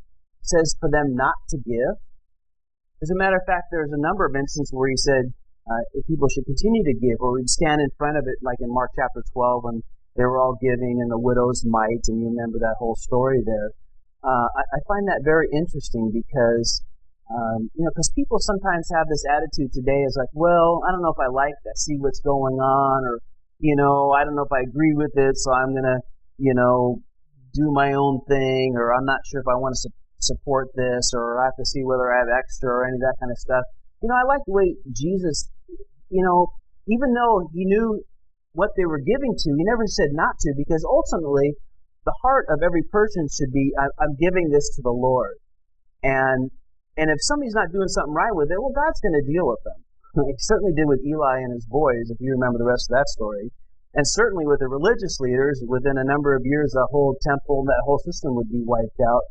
says 0.41 0.75
for 0.79 0.89
them 0.89 1.15
not 1.15 1.36
to 1.50 1.58
give. 1.58 1.98
As 3.01 3.10
a 3.10 3.17
matter 3.17 3.36
of 3.36 3.46
fact, 3.48 3.67
there's 3.72 3.91
a 3.91 4.00
number 4.00 4.25
of 4.25 4.36
instances 4.36 4.72
where 4.72 4.89
he 4.89 4.98
said 4.98 5.34
uh, 5.67 5.84
people 6.08 6.27
should 6.29 6.46
continue 6.46 6.84
to 6.84 6.93
give, 6.93 7.20
or 7.20 7.34
we'd 7.34 7.50
stand 7.50 7.82
in 7.82 7.89
front 7.98 8.17
of 8.17 8.25
it, 8.27 8.38
like 8.41 8.60
in 8.60 8.72
Mark 8.72 8.91
chapter 8.96 9.24
12, 9.34 9.63
when 9.63 9.82
they 10.15 10.24
were 10.24 10.39
all 10.39 10.55
giving 10.62 11.00
and 11.01 11.10
the 11.10 11.17
widow's 11.17 11.63
mite, 11.65 12.05
and 12.08 12.20
you 12.20 12.29
remember 12.29 12.60
that 12.60 12.75
whole 12.77 12.96
story 12.96 13.41
there. 13.43 13.72
Uh, 14.24 14.48
I, 14.55 14.63
I, 14.77 14.79
find 14.88 15.03
that 15.12 15.20
very 15.24 15.48
interesting 15.51 16.12
because, 16.13 16.82
um, 17.27 17.67
you 17.75 17.84
know, 17.84 17.91
because 17.91 18.10
people 18.15 18.39
sometimes 18.39 18.88
have 18.96 19.08
this 19.10 19.25
attitude 19.27 19.74
today 19.74 20.00
is 20.08 20.15
like, 20.15 20.32
well, 20.32 20.79
I 20.88 20.91
don't 20.91 21.01
know 21.01 21.12
if 21.12 21.20
I 21.20 21.27
like 21.27 21.55
that, 21.65 21.77
see 21.77 21.98
what's 22.00 22.22
going 22.22 22.55
on, 22.55 23.03
or, 23.03 23.20
you 23.60 23.75
know, 23.75 24.12
I 24.12 24.24
don't 24.24 24.36
know 24.36 24.45
if 24.45 24.51
I 24.51 24.62
agree 24.62 24.93
with 24.93 25.12
it, 25.15 25.38
so 25.38 25.53
I'm 25.53 25.72
going 25.72 25.83
to, 25.83 26.00
you 26.38 26.53
know, 26.53 27.01
do 27.53 27.72
my 27.72 27.93
own 27.93 28.19
thing, 28.27 28.74
or 28.75 28.93
I'm 28.93 29.05
not 29.05 29.19
sure 29.25 29.41
if 29.41 29.48
I 29.48 29.55
want 29.55 29.74
to 29.74 29.89
su- 29.89 29.98
support 30.19 30.69
this, 30.75 31.12
or 31.13 31.41
I 31.41 31.45
have 31.45 31.57
to 31.60 31.65
see 31.65 31.83
whether 31.83 32.12
I 32.12 32.19
have 32.19 32.31
extra, 32.38 32.69
or 32.69 32.86
any 32.86 32.95
of 32.95 33.01
that 33.01 33.15
kind 33.19 33.31
of 33.31 33.38
stuff. 33.38 33.63
You 34.01 34.10
know, 34.10 34.15
I 34.15 34.25
like 34.27 34.41
the 34.45 34.53
way 34.53 34.75
Jesus, 34.91 35.50
you 36.10 36.24
know, 36.24 36.48
even 36.88 37.13
though 37.13 37.48
he 37.53 37.65
knew 37.65 38.03
what 38.53 38.69
they 38.77 38.86
were 38.86 39.01
giving 39.01 39.33
to. 39.36 39.50
He 39.57 39.65
never 39.65 39.86
said 39.86 40.13
not 40.13 40.38
to 40.39 40.53
because 40.55 40.86
ultimately 40.86 41.53
the 42.05 42.13
heart 42.22 42.45
of 42.50 42.62
every 42.63 42.83
person 42.83 43.27
should 43.29 43.51
be, 43.51 43.74
I'm 43.77 44.15
giving 44.22 44.50
this 44.50 44.69
to 44.77 44.81
the 44.81 44.93
Lord. 44.93 45.38
And, 46.01 46.51
and 46.98 47.10
if 47.10 47.17
somebody's 47.22 47.57
not 47.57 47.74
doing 47.74 47.89
something 47.89 48.13
right 48.13 48.33
with 48.33 48.51
it, 48.51 48.62
well, 48.62 48.74
God's 48.74 49.01
going 49.01 49.17
to 49.17 49.25
deal 49.25 49.48
with 49.50 49.60
them. 49.65 49.81
He 50.13 50.34
certainly 50.38 50.74
did 50.74 50.86
with 50.86 51.01
Eli 51.01 51.41
and 51.41 51.53
his 51.53 51.65
boys, 51.65 52.10
if 52.10 52.17
you 52.22 52.32
remember 52.32 52.58
the 52.60 52.70
rest 52.70 52.89
of 52.89 52.96
that 52.98 53.10
story. 53.10 53.51
And 53.96 54.05
certainly 54.05 54.46
with 54.46 54.60
the 54.60 54.67
religious 54.67 55.20
leaders, 55.20 55.62
within 55.67 55.98
a 55.98 56.03
number 56.03 56.36
of 56.36 56.41
years, 56.46 56.72
that 56.74 56.88
whole 56.89 57.17
temple, 57.22 57.63
that 57.65 57.82
whole 57.86 58.00
system 58.00 58.36
would 58.36 58.50
be 58.50 58.62
wiped 58.62 59.01
out 59.01 59.22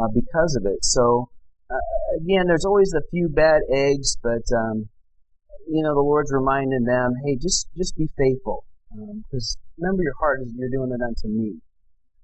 uh, 0.00 0.08
because 0.12 0.56
of 0.56 0.64
it. 0.66 0.84
So, 0.84 1.28
uh, 1.70 1.76
again, 2.20 2.44
there's 2.46 2.64
always 2.64 2.92
a 2.92 3.04
few 3.10 3.28
bad 3.28 3.60
eggs, 3.72 4.16
but, 4.22 4.44
um, 4.56 4.88
you 5.68 5.82
know, 5.82 5.94
the 5.94 6.04
Lord's 6.04 6.32
reminding 6.32 6.84
them, 6.84 7.12
hey, 7.24 7.36
just, 7.36 7.68
just 7.76 7.96
be 7.96 8.08
faithful. 8.16 8.64
Because 8.92 9.56
um, 9.56 9.84
remember 9.84 10.02
your 10.02 10.16
heart 10.20 10.40
is 10.42 10.52
you're 10.56 10.68
doing 10.68 10.90
it 10.92 11.00
unto 11.04 11.28
me. 11.28 11.60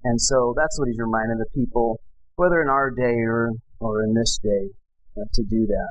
And 0.04 0.20
so 0.20 0.54
that's 0.56 0.78
what 0.78 0.88
he's 0.88 0.98
reminding 0.98 1.38
the 1.38 1.46
people, 1.54 2.00
whether 2.36 2.60
in 2.60 2.68
our 2.68 2.90
day 2.90 3.24
or, 3.24 3.52
or 3.80 4.02
in 4.02 4.14
this 4.14 4.38
day. 4.42 4.72
uh, 5.16 5.24
to 5.34 5.42
do 5.42 5.66
that. 5.66 5.90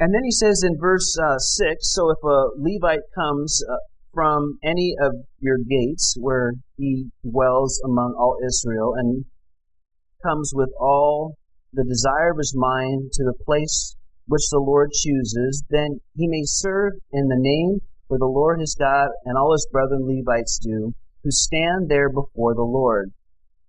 And 0.00 0.14
then 0.14 0.24
he 0.24 0.30
says 0.30 0.62
in 0.64 0.78
verse 0.80 1.14
uh, 1.22 1.36
6 1.36 1.92
So 1.92 2.10
if 2.10 2.24
a 2.24 2.48
Levite 2.56 3.04
comes 3.14 3.62
uh, 3.70 3.76
from 4.14 4.58
any 4.64 4.96
of 4.98 5.12
your 5.40 5.58
gates 5.58 6.16
where 6.18 6.54
he 6.78 7.10
dwells 7.22 7.78
among 7.84 8.14
all 8.18 8.38
Israel 8.42 8.94
and 8.96 9.26
comes 10.24 10.52
with 10.54 10.70
all 10.80 11.36
the 11.74 11.84
desire 11.84 12.32
of 12.32 12.38
his 12.38 12.54
mind 12.56 13.12
to 13.12 13.24
the 13.24 13.44
place 13.44 13.94
which 14.26 14.48
the 14.50 14.58
Lord 14.58 14.90
chooses, 14.92 15.62
then 15.68 16.00
he 16.16 16.26
may 16.26 16.44
serve 16.44 16.94
in 17.12 17.28
the 17.28 17.38
name 17.38 17.80
where 18.08 18.18
the 18.18 18.24
Lord 18.24 18.58
his 18.58 18.74
God 18.78 19.08
and 19.26 19.36
all 19.36 19.52
his 19.52 19.68
brethren 19.70 20.06
Levites 20.08 20.58
do, 20.62 20.94
who 21.22 21.30
stand 21.30 21.90
there 21.90 22.08
before 22.08 22.54
the 22.54 22.62
Lord. 22.62 23.12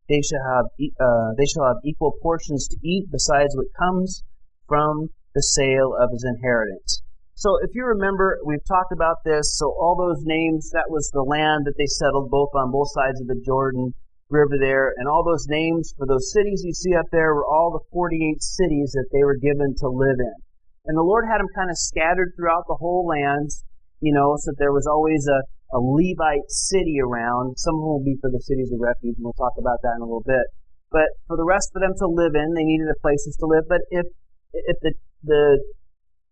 They 0.08 0.22
shall 0.22 0.44
have 0.56 0.66
uh, 0.80 1.34
they 1.38 1.46
shall 1.46 1.66
have 1.66 1.84
equal 1.84 2.14
portions 2.22 2.70
to 2.70 2.78
eat 2.88 3.12
besides 3.12 3.54
what 3.56 3.68
comes 3.78 4.24
from 4.68 5.10
the 5.34 5.44
sale 5.44 5.96
of 6.00 6.10
his 6.12 6.24
inheritance. 6.24 7.02
So 7.36 7.58
if 7.64 7.74
you 7.74 7.86
remember, 7.86 8.38
we've 8.46 8.64
talked 8.68 8.94
about 8.94 9.18
this. 9.26 9.58
So 9.58 9.74
all 9.74 9.98
those 9.98 10.22
names, 10.26 10.70
that 10.78 10.94
was 10.94 11.10
the 11.10 11.26
land 11.26 11.66
that 11.66 11.74
they 11.74 11.90
settled 11.90 12.30
both 12.30 12.54
on 12.54 12.70
both 12.72 12.94
sides 12.94 13.20
of 13.22 13.26
the 13.26 13.42
Jordan 13.42 13.94
River 14.30 14.62
there. 14.62 14.94
And 14.98 15.10
all 15.10 15.26
those 15.26 15.50
names 15.50 15.94
for 15.98 16.06
those 16.06 16.32
cities 16.32 16.62
you 16.64 16.74
see 16.74 16.94
up 16.94 17.10
there 17.12 17.34
were 17.34 17.46
all 17.46 17.74
the 17.74 17.84
48 17.92 18.42
cities 18.42 18.94
that 18.94 19.10
they 19.12 19.24
were 19.24 19.42
given 19.42 19.74
to 19.82 19.90
live 19.90 20.22
in. 20.22 20.38
And 20.86 20.98
the 20.98 21.06
Lord 21.06 21.26
had 21.26 21.42
them 21.42 21.50
kind 21.58 21.70
of 21.70 21.78
scattered 21.78 22.34
throughout 22.38 22.66
the 22.68 22.78
whole 22.78 23.06
lands, 23.06 23.66
you 24.02 24.14
know, 24.14 24.38
so 24.38 24.52
that 24.52 24.58
there 24.58 24.74
was 24.74 24.86
always 24.86 25.26
a, 25.26 25.42
a 25.78 25.80
Levite 25.82 26.50
city 26.50 26.98
around. 27.02 27.58
Some 27.58 27.76
of 27.78 27.82
them 27.82 27.90
will 27.90 28.06
be 28.06 28.18
for 28.22 28.30
the 28.30 28.42
cities 28.42 28.70
of 28.74 28.82
refuge, 28.82 29.18
and 29.18 29.26
we'll 29.26 29.38
talk 29.38 29.54
about 29.58 29.78
that 29.82 29.98
in 29.98 30.02
a 30.02 30.10
little 30.10 30.26
bit. 30.26 30.46
But 30.90 31.10
for 31.26 31.38
the 31.38 31.46
rest 31.46 31.70
of 31.74 31.82
them 31.82 31.94
to 32.02 32.08
live 32.10 32.34
in, 32.34 32.54
they 32.54 32.66
needed 32.66 32.90
a 32.90 32.98
places 33.02 33.38
to 33.40 33.46
live. 33.46 33.66
But 33.70 33.82
if 33.90 34.06
if 34.54 34.78
the 34.82 34.94
the 35.24 35.62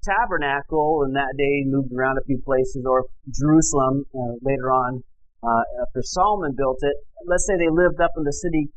tabernacle 0.04 1.04
in 1.06 1.14
that 1.14 1.36
day 1.38 1.64
moved 1.66 1.92
around 1.94 2.18
a 2.18 2.24
few 2.26 2.40
places, 2.44 2.86
or 2.88 3.06
Jerusalem 3.30 4.06
uh, 4.16 4.40
later 4.42 4.72
on 4.72 5.04
uh, 5.44 5.64
after 5.88 6.02
Solomon 6.04 6.54
built 6.56 6.80
it, 6.82 6.96
let's 7.26 7.46
say 7.46 7.58
they 7.58 7.70
lived 7.70 8.00
up 8.02 8.12
in 8.18 8.24
the 8.24 8.34
city 8.34 8.70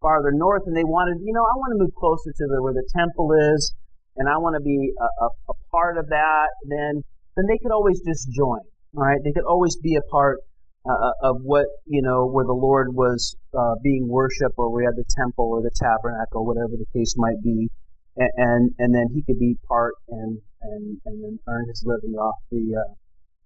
farther 0.00 0.32
north 0.32 0.62
and 0.66 0.76
they 0.76 0.84
wanted, 0.84 1.18
you 1.24 1.32
know, 1.32 1.42
I 1.42 1.54
want 1.56 1.72
to 1.72 1.82
move 1.84 1.94
closer 1.94 2.30
to 2.30 2.44
the, 2.46 2.62
where 2.62 2.74
the 2.74 2.86
temple 2.94 3.32
is 3.54 3.74
and 4.16 4.28
I 4.28 4.38
want 4.38 4.54
to 4.54 4.62
be 4.62 4.92
a, 4.98 5.08
a, 5.24 5.28
a 5.50 5.54
part 5.70 5.98
of 5.98 6.08
that, 6.08 6.48
then 6.68 7.02
then 7.36 7.46
they 7.48 7.58
could 7.58 7.72
always 7.72 8.00
just 8.06 8.30
join. 8.30 8.62
All 8.94 9.02
right, 9.02 9.18
they 9.24 9.32
could 9.32 9.44
always 9.44 9.76
be 9.76 9.96
a 9.96 10.06
part 10.10 10.38
uh, 10.86 11.12
of 11.22 11.42
what 11.42 11.66
you 11.86 12.02
know 12.02 12.26
where 12.26 12.44
the 12.44 12.54
Lord 12.54 12.94
was 12.94 13.34
uh, 13.56 13.74
being 13.82 14.06
worshipped, 14.08 14.54
or 14.56 14.70
we 14.70 14.84
had 14.84 14.94
the 14.94 15.04
temple 15.18 15.50
or 15.50 15.62
the 15.62 15.74
tabernacle, 15.74 16.46
whatever 16.46 16.78
the 16.78 16.86
case 16.94 17.14
might 17.16 17.42
be, 17.42 17.70
and 18.16 18.30
and, 18.36 18.70
and 18.78 18.94
then 18.94 19.08
he 19.12 19.22
could 19.22 19.38
be 19.38 19.56
part 19.66 19.94
and 20.08 20.38
and 20.62 21.00
and 21.04 21.24
then 21.24 21.38
earn 21.48 21.66
his 21.68 21.82
living 21.84 22.14
off 22.14 22.38
the 22.50 22.74
uh, 22.74 22.94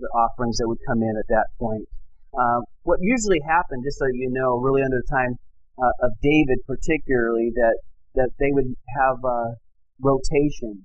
the 0.00 0.08
offerings 0.14 0.58
that 0.58 0.68
would 0.68 0.78
come 0.86 1.02
in 1.02 1.14
at 1.18 1.28
that 1.28 1.46
point. 1.58 1.88
Uh, 2.36 2.60
what 2.82 2.98
usually 3.00 3.40
happened, 3.46 3.82
just 3.84 3.98
so 3.98 4.06
you 4.06 4.30
know, 4.30 4.58
really 4.60 4.82
under 4.82 5.00
the 5.00 5.10
time 5.10 5.34
uh, 5.80 6.06
of 6.06 6.12
David, 6.22 6.58
particularly, 6.66 7.50
that 7.54 7.78
that 8.14 8.30
they 8.38 8.50
would 8.52 8.74
have 9.00 9.18
uh, 9.24 9.56
rotation. 10.00 10.84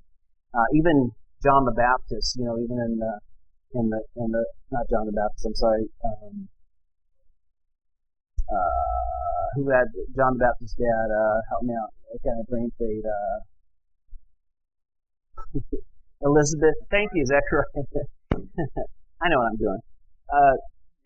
Uh, 0.53 0.69
even 0.75 1.11
John 1.43 1.65
the 1.65 1.73
Baptist, 1.75 2.37
you 2.37 2.45
know, 2.45 2.57
even 2.57 2.77
in 2.79 2.97
the 2.97 3.13
in 3.75 3.89
the 3.89 4.01
in 4.17 4.31
the 4.31 4.45
not 4.71 4.87
John 4.89 5.05
the 5.05 5.13
Baptist, 5.13 5.45
I'm 5.45 5.55
sorry. 5.55 5.85
Um, 6.05 6.47
uh, 8.47 9.45
who 9.55 9.69
had 9.69 9.87
John 10.15 10.37
the 10.37 10.45
Baptist 10.45 10.77
dad? 10.77 11.07
Uh, 11.11 11.37
help 11.49 11.63
me 11.63 11.73
out. 11.75 11.91
Kind 12.23 12.39
of 12.39 12.47
brain 12.47 12.71
fade. 12.77 13.03
Elizabeth. 16.21 16.75
Thank 16.89 17.11
you, 17.13 17.25
Zechariah. 17.25 18.07
I 19.21 19.29
know 19.29 19.39
what 19.39 19.51
I'm 19.51 19.57
doing. 19.57 19.79
Uh, 20.31 20.55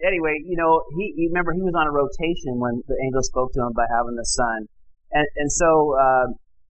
anyway, 0.05 0.39
you 0.45 0.57
know, 0.57 0.83
he, 0.97 1.13
he 1.15 1.27
remember 1.27 1.53
he 1.53 1.61
was 1.61 1.73
on 1.75 1.87
a 1.87 1.91
rotation 1.91 2.59
when 2.59 2.81
the 2.87 2.95
angel 3.03 3.21
spoke 3.23 3.51
to 3.53 3.61
him 3.61 3.73
about 3.73 3.89
having 3.91 4.15
the 4.15 4.25
son, 4.25 4.67
and 5.11 5.27
and 5.37 5.51
so 5.51 5.97
uh, 5.97 6.27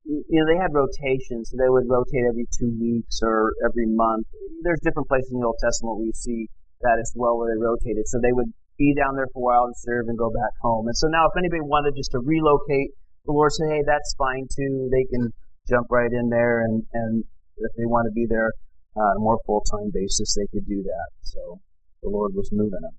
you 0.07 0.39
know, 0.39 0.47
they 0.47 0.55
had 0.55 0.71
rotations, 0.73 1.51
so 1.51 1.57
they 1.59 1.69
would 1.69 1.87
rotate 1.87 2.23
every 2.27 2.47
two 2.55 2.71
weeks 2.79 3.19
or 3.21 3.51
every 3.63 3.85
month. 3.87 4.27
There's 4.63 4.79
different 4.81 5.07
places 5.07 5.31
in 5.31 5.39
the 5.39 5.45
Old 5.45 5.59
Testament 5.59 5.99
where 5.99 6.07
you 6.07 6.15
see 6.15 6.47
that 6.81 6.97
as 6.99 7.11
well, 7.15 7.37
where 7.37 7.51
they 7.51 7.59
rotated. 7.59 8.07
So 8.07 8.19
they 8.21 8.31
would 8.31 8.47
be 8.77 8.95
down 8.95 9.15
there 9.15 9.27
for 9.33 9.39
a 9.39 9.45
while 9.45 9.65
and 9.65 9.75
serve 9.75 10.07
and 10.07 10.17
go 10.17 10.29
back 10.31 10.55
home. 10.61 10.87
And 10.87 10.95
so 10.95 11.07
now, 11.07 11.27
if 11.27 11.35
anybody 11.37 11.61
wanted 11.61 11.95
just 11.95 12.11
to 12.11 12.19
relocate, 12.19 12.95
the 13.25 13.35
Lord 13.35 13.51
said, 13.51 13.67
"Hey, 13.69 13.83
that's 13.85 14.15
fine 14.17 14.47
too. 14.47 14.87
They 14.91 15.03
can 15.11 15.33
jump 15.67 15.87
right 15.91 16.11
in 16.11 16.29
there, 16.29 16.63
and 16.63 16.83
and 16.93 17.23
if 17.57 17.71
they 17.77 17.85
want 17.85 18.05
to 18.05 18.13
be 18.13 18.25
there 18.29 18.51
uh, 18.95 18.99
on 18.99 19.17
a 19.17 19.19
more 19.19 19.39
full 19.45 19.63
time 19.71 19.91
basis, 19.93 20.35
they 20.35 20.47
could 20.51 20.67
do 20.67 20.83
that." 20.83 21.09
So 21.21 21.59
the 22.03 22.09
Lord 22.09 22.33
was 22.35 22.49
moving 22.51 22.81
them. 22.81 22.97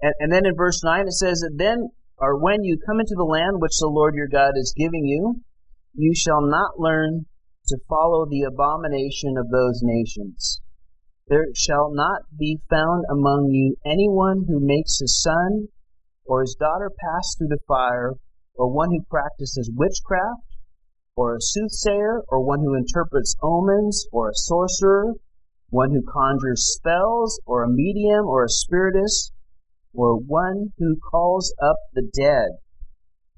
And, 0.00 0.14
and 0.20 0.32
then 0.32 0.46
in 0.46 0.54
verse 0.54 0.82
nine 0.84 1.06
it 1.08 1.14
says 1.14 1.40
that 1.40 1.56
then 1.56 1.90
or 2.18 2.38
when 2.38 2.64
you 2.64 2.78
come 2.86 3.00
into 3.00 3.14
the 3.16 3.24
land 3.24 3.60
which 3.60 3.78
the 3.78 3.88
Lord 3.88 4.14
your 4.14 4.28
God 4.28 4.52
is 4.56 4.74
giving 4.76 5.04
you 5.04 5.42
you 5.94 6.14
shall 6.14 6.42
not 6.42 6.78
learn 6.78 7.26
to 7.66 7.78
follow 7.88 8.24
the 8.24 8.42
abomination 8.42 9.36
of 9.36 9.50
those 9.50 9.80
nations. 9.82 10.60
There 11.26 11.46
shall 11.54 11.92
not 11.92 12.22
be 12.38 12.60
found 12.70 13.04
among 13.10 13.50
you 13.50 13.76
anyone 13.84 14.44
who 14.48 14.60
makes 14.60 14.98
his 14.98 15.20
son 15.20 15.68
or 16.24 16.42
his 16.42 16.56
daughter 16.58 16.90
pass 16.90 17.34
through 17.36 17.48
the 17.48 17.58
fire, 17.66 18.12
or 18.54 18.70
one 18.70 18.90
who 18.90 19.00
practices 19.10 19.70
witchcraft, 19.74 20.42
or 21.18 21.34
a 21.34 21.40
soothsayer, 21.40 22.22
or 22.28 22.46
one 22.46 22.60
who 22.60 22.76
interprets 22.76 23.34
omens, 23.42 24.06
or 24.12 24.28
a 24.28 24.34
sorcerer, 24.36 25.14
one 25.68 25.90
who 25.90 26.00
conjures 26.00 26.76
spells, 26.76 27.40
or 27.44 27.64
a 27.64 27.68
medium, 27.68 28.24
or 28.24 28.44
a 28.44 28.48
spiritist, 28.48 29.32
or 29.92 30.16
one 30.16 30.72
who 30.78 30.94
calls 31.10 31.52
up 31.60 31.74
the 31.92 32.08
dead. 32.16 32.50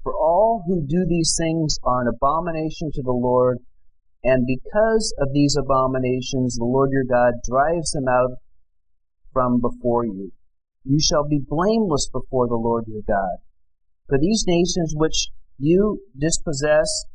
For 0.03 0.13
all 0.13 0.61
who 0.67 0.85
do 0.85 1.07
these 1.09 1.33
things 1.35 1.79
are 1.83 2.01
an 2.01 2.07
abomination 2.07 2.91
to 2.93 3.01
the 3.01 3.11
Lord, 3.11 3.57
and 4.23 4.45
because 4.45 5.11
of 5.17 5.33
these 5.33 5.57
abominations, 5.57 6.57
the 6.57 6.65
Lord 6.65 6.91
your 6.91 7.05
God 7.05 7.33
drives 7.49 7.93
them 7.93 8.07
out 8.07 8.37
from 9.33 9.59
before 9.59 10.05
you. 10.05 10.31
You 10.83 10.99
shall 10.99 11.27
be 11.27 11.41
blameless 11.43 12.11
before 12.13 12.47
the 12.47 12.61
Lord 12.61 12.83
your 12.85 13.01
God. 13.07 13.37
For 14.07 14.19
these 14.19 14.43
nations 14.45 14.93
which 14.95 15.29
you 15.57 16.01
dispossess 16.15 17.05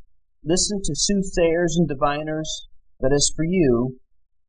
listen 0.47 0.81
to 0.85 0.95
soothsayers 0.95 1.77
and 1.77 1.87
diviners, 1.87 2.69
but 2.99 3.13
as 3.13 3.31
for 3.37 3.45
you, 3.45 3.99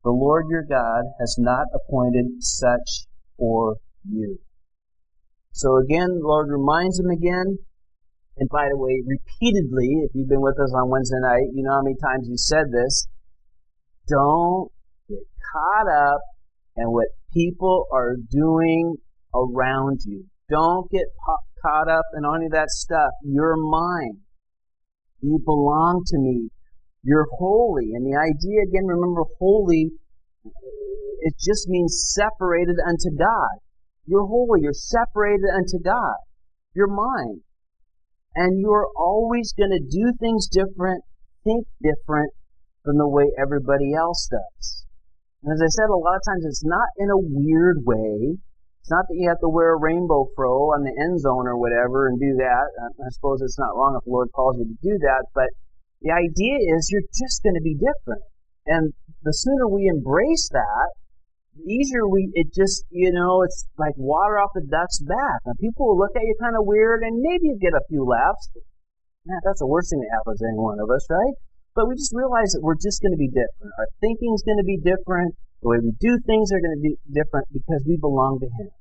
the 0.03 0.11
Lord 0.11 0.45
your 0.49 0.63
God 0.63 1.03
has 1.19 1.35
not 1.37 1.65
appointed 1.73 2.25
such 2.39 3.07
for 3.37 3.75
you. 4.09 4.39
So 5.51 5.77
again, 5.77 6.19
the 6.21 6.27
Lord 6.27 6.47
reminds 6.49 6.97
them 6.97 7.09
again 7.09 7.57
and 8.39 8.49
by 8.49 8.67
the 8.69 8.77
way, 8.77 9.01
repeatedly, 9.05 10.03
if 10.05 10.11
you've 10.13 10.29
been 10.29 10.41
with 10.41 10.59
us 10.59 10.71
on 10.75 10.89
Wednesday 10.89 11.17
night, 11.21 11.49
you 11.53 11.63
know 11.63 11.73
how 11.73 11.81
many 11.81 11.95
times 11.95 12.27
you 12.29 12.37
said 12.37 12.65
this. 12.71 13.07
Don't 14.07 14.69
get 15.09 15.25
caught 15.51 15.89
up 15.89 16.21
in 16.75 16.85
what 16.85 17.07
people 17.33 17.85
are 17.91 18.15
doing 18.29 18.97
around 19.33 20.01
you. 20.05 20.25
Don't 20.49 20.89
get 20.91 21.05
caught 21.61 21.89
up 21.89 22.05
in 22.15 22.23
any 22.25 22.45
of 22.45 22.51
that 22.51 22.69
stuff. 22.69 23.09
You're 23.23 23.57
mine. 23.57 24.19
You 25.21 25.39
belong 25.43 26.03
to 26.07 26.17
me. 26.17 26.49
You're 27.03 27.27
holy. 27.37 27.93
And 27.93 28.05
the 28.05 28.17
idea, 28.17 28.63
again, 28.67 28.85
remember, 28.85 29.23
holy, 29.39 29.91
it 30.43 31.33
just 31.39 31.67
means 31.67 32.13
separated 32.13 32.77
unto 32.85 33.17
God. 33.17 33.61
You're 34.05 34.27
holy. 34.27 34.61
You're 34.61 34.73
separated 34.73 35.49
unto 35.53 35.83
God. 35.83 36.17
You're 36.73 36.87
mine 36.87 37.41
and 38.37 38.61
you're 38.61 38.87
always 38.95 39.51
going 39.57 39.71
to 39.73 39.81
do 39.81 40.13
things 40.19 40.47
different, 40.47 41.03
think 41.43 41.65
different 41.81 42.31
than 42.85 42.97
the 42.97 43.09
way 43.09 43.25
everybody 43.41 43.95
else 43.97 44.29
does. 44.29 44.85
And 45.41 45.51
as 45.51 45.59
I 45.59 45.69
said, 45.73 45.89
a 45.89 45.97
lot 45.97 46.15
of 46.15 46.21
times 46.21 46.45
it's 46.45 46.63
not 46.63 46.87
in 46.97 47.09
a 47.09 47.17
weird 47.17 47.77
way. 47.83 48.37
It's 48.87 48.95
not 48.95 49.11
that 49.11 49.19
you 49.19 49.27
have 49.27 49.43
to 49.43 49.51
wear 49.51 49.75
a 49.75 49.83
rainbow 49.83 50.31
fro 50.31 50.71
on 50.71 50.87
the 50.87 50.95
end 50.95 51.19
zone 51.19 51.43
or 51.43 51.59
whatever 51.59 52.07
and 52.07 52.15
do 52.15 52.39
that. 52.39 52.71
I 52.79 53.11
suppose 53.11 53.43
it's 53.43 53.59
not 53.59 53.75
wrong 53.75 53.99
if 53.99 54.07
the 54.07 54.15
Lord 54.15 54.31
calls 54.31 54.55
you 54.55 54.63
to 54.63 54.79
do 54.79 54.95
that, 55.03 55.27
but 55.35 55.51
the 55.99 56.15
idea 56.15 56.55
is 56.55 56.87
you're 56.87 57.11
just 57.11 57.43
going 57.43 57.59
to 57.59 57.65
be 57.67 57.75
different. 57.75 58.23
And 58.63 58.95
the 59.27 59.35
sooner 59.35 59.67
we 59.67 59.91
embrace 59.91 60.47
that, 60.55 60.95
the 61.59 61.67
easier 61.67 62.07
we, 62.07 62.31
it 62.31 62.55
just, 62.55 62.87
you 62.87 63.11
know, 63.11 63.43
it's 63.43 63.67
like 63.75 63.91
water 63.99 64.39
off 64.39 64.55
the 64.55 64.63
duck's 64.63 65.03
back. 65.03 65.43
And 65.43 65.59
people 65.59 65.91
will 65.91 65.99
look 65.99 66.15
at 66.15 66.23
you 66.23 66.39
kind 66.39 66.55
of 66.55 66.63
weird 66.63 67.03
and 67.03 67.19
maybe 67.19 67.51
you 67.51 67.59
get 67.59 67.75
a 67.75 67.83
few 67.91 68.07
laughs. 68.07 68.47
Man, 69.27 69.43
that's 69.43 69.59
the 69.59 69.67
worst 69.67 69.91
thing 69.91 69.99
that 69.99 70.15
happens 70.15 70.39
to 70.39 70.47
any 70.47 70.63
one 70.63 70.79
of 70.79 70.87
us, 70.87 71.03
right? 71.11 71.35
But 71.75 71.91
we 71.91 71.99
just 71.99 72.15
realize 72.15 72.55
that 72.55 72.63
we're 72.63 72.79
just 72.79 73.03
going 73.03 73.11
to 73.11 73.19
be 73.19 73.27
different. 73.27 73.67
Our 73.83 73.91
thinking 73.99 74.31
is 74.31 74.47
going 74.47 74.63
to 74.63 74.69
be 74.69 74.79
different. 74.79 75.35
The 75.59 75.75
way 75.75 75.83
we 75.83 75.91
do 75.99 76.15
things 76.23 76.55
are 76.55 76.63
going 76.63 76.79
to 76.79 76.79
be 76.79 76.95
different 77.11 77.51
because 77.51 77.83
we 77.83 77.99
belong 77.99 78.39
to 78.39 78.47
Him. 78.47 78.71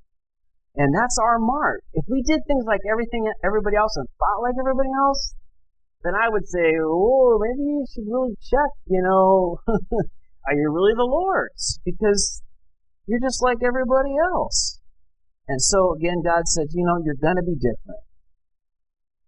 And 0.76 0.94
that's 0.94 1.16
our 1.18 1.38
mark. 1.38 1.82
If 1.94 2.04
we 2.08 2.22
did 2.22 2.40
things 2.46 2.64
like 2.66 2.84
everything, 2.90 3.24
everybody 3.42 3.76
else 3.76 3.96
and 3.96 4.06
thought 4.20 4.44
like 4.44 4.54
everybody 4.60 4.92
else, 4.92 5.34
then 6.04 6.14
I 6.14 6.28
would 6.28 6.46
say, 6.46 6.76
oh, 6.84 7.40
maybe 7.40 7.64
you 7.64 7.84
should 7.88 8.04
really 8.06 8.36
check, 8.44 8.70
you 8.86 9.00
know, 9.00 9.58
are 9.66 10.54
you 10.54 10.70
really 10.70 10.92
the 10.94 11.08
Lord's? 11.08 11.80
Because 11.84 12.42
you're 13.06 13.24
just 13.24 13.42
like 13.42 13.58
everybody 13.64 14.12
else. 14.20 14.80
And 15.48 15.62
so 15.62 15.94
again, 15.94 16.20
God 16.22 16.44
said, 16.44 16.68
you 16.72 16.84
know, 16.84 17.00
you're 17.02 17.18
going 17.20 17.36
to 17.36 17.42
be 17.42 17.56
different. 17.56 18.04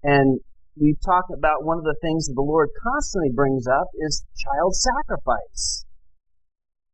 And 0.02 0.40
we've 0.76 1.00
talked 1.04 1.32
about 1.32 1.64
one 1.64 1.78
of 1.78 1.84
the 1.84 1.96
things 2.02 2.26
that 2.26 2.34
the 2.34 2.42
Lord 2.42 2.68
constantly 2.82 3.30
brings 3.34 3.66
up 3.66 3.88
is 3.98 4.24
child 4.36 4.76
sacrifice. 4.76 5.86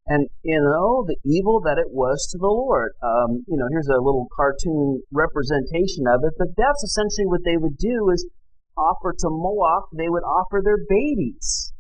And, 0.07 0.29
you 0.43 0.61
know, 0.61 1.05
the 1.09 1.17
evil 1.25 1.61
that 1.65 1.79
it 1.79 1.89
was 1.89 2.29
to 2.33 2.39
the 2.39 2.53
Lord. 2.53 2.93
Um, 3.03 3.43
you 3.49 3.57
know, 3.57 3.65
here's 3.71 3.89
a 3.89 4.05
little 4.05 4.29
cartoon 4.37 5.01
representation 5.11 6.05
of 6.07 6.21
it, 6.25 6.35
but 6.37 6.49
that's 6.57 6.85
essentially 6.85 7.25
what 7.25 7.41
they 7.45 7.57
would 7.57 7.79
do 7.79 8.11
is 8.13 8.29
offer 8.77 9.15
to 9.17 9.29
Moloch, 9.31 9.89
they 9.97 10.09
would 10.09 10.25
offer 10.25 10.61
their 10.63 10.79
babies. 10.89 11.73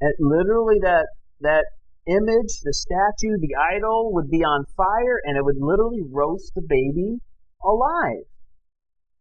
And 0.00 0.12
literally 0.20 0.78
that, 0.82 1.06
that 1.40 1.64
image, 2.06 2.62
the 2.62 2.72
statue, 2.72 3.34
the 3.40 3.56
idol 3.74 4.12
would 4.14 4.30
be 4.30 4.44
on 4.44 4.64
fire 4.76 5.18
and 5.24 5.36
it 5.36 5.44
would 5.44 5.58
literally 5.58 6.02
roast 6.06 6.52
the 6.54 6.62
baby 6.62 7.18
alive. 7.64 8.30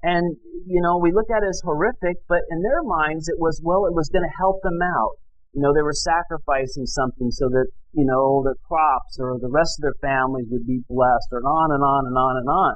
And, 0.03 0.37
you 0.67 0.81
know, 0.81 0.99
we 1.01 1.11
look 1.11 1.31
at 1.33 1.41
it 1.41 1.49
as 1.49 1.61
horrific, 1.65 2.17
but 2.29 2.45
in 2.51 2.61
their 2.61 2.83
minds 2.83 3.27
it 3.27 3.39
was, 3.39 3.59
well, 3.63 3.87
it 3.87 3.93
was 3.95 4.09
going 4.09 4.21
to 4.21 4.37
help 4.37 4.61
them 4.61 4.77
out. 4.83 5.17
You 5.55 5.61
know, 5.63 5.71
they 5.73 5.81
were 5.81 5.95
sacrificing 5.95 6.85
something 6.85 7.31
so 7.31 7.47
that, 7.47 7.71
you 7.93 8.03
know, 8.03 8.43
their 8.43 8.59
crops 8.67 9.15
or 9.19 9.39
the 9.39 9.47
rest 9.47 9.79
of 9.79 9.87
their 9.87 9.99
families 10.03 10.47
would 10.51 10.67
be 10.67 10.83
blessed 10.89 11.31
or 11.31 11.39
on 11.47 11.71
and 11.71 11.81
on 11.81 12.03
and 12.07 12.17
on 12.17 12.35
and 12.35 12.49
on. 12.49 12.75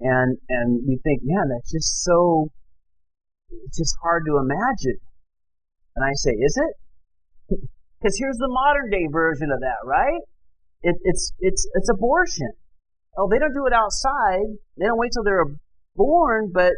And, 0.00 0.36
and 0.48 0.80
we 0.86 1.00
think, 1.02 1.20
man, 1.24 1.48
that's 1.48 1.72
just 1.72 2.04
so, 2.04 2.52
it's 3.64 3.78
just 3.78 3.96
hard 4.02 4.24
to 4.28 4.36
imagine. 4.36 5.00
And 5.96 6.04
I 6.04 6.12
say, 6.14 6.32
is 6.32 6.60
it? 6.60 7.58
Because 8.00 8.16
here's 8.18 8.38
the 8.38 8.48
modern 8.48 8.88
day 8.88 9.04
version 9.12 9.52
of 9.52 9.60
that, 9.60 9.84
right? 9.84 10.24
It, 10.80 10.96
it's, 11.04 11.34
it's, 11.38 11.68
it's 11.74 11.90
abortion. 11.90 12.48
Oh, 13.18 13.28
they 13.30 13.38
don't 13.38 13.52
do 13.52 13.66
it 13.66 13.74
outside. 13.74 14.56
They 14.78 14.86
don't 14.86 14.96
wait 14.96 15.10
till 15.12 15.22
they're 15.22 15.44
born, 15.94 16.50
but 16.50 16.72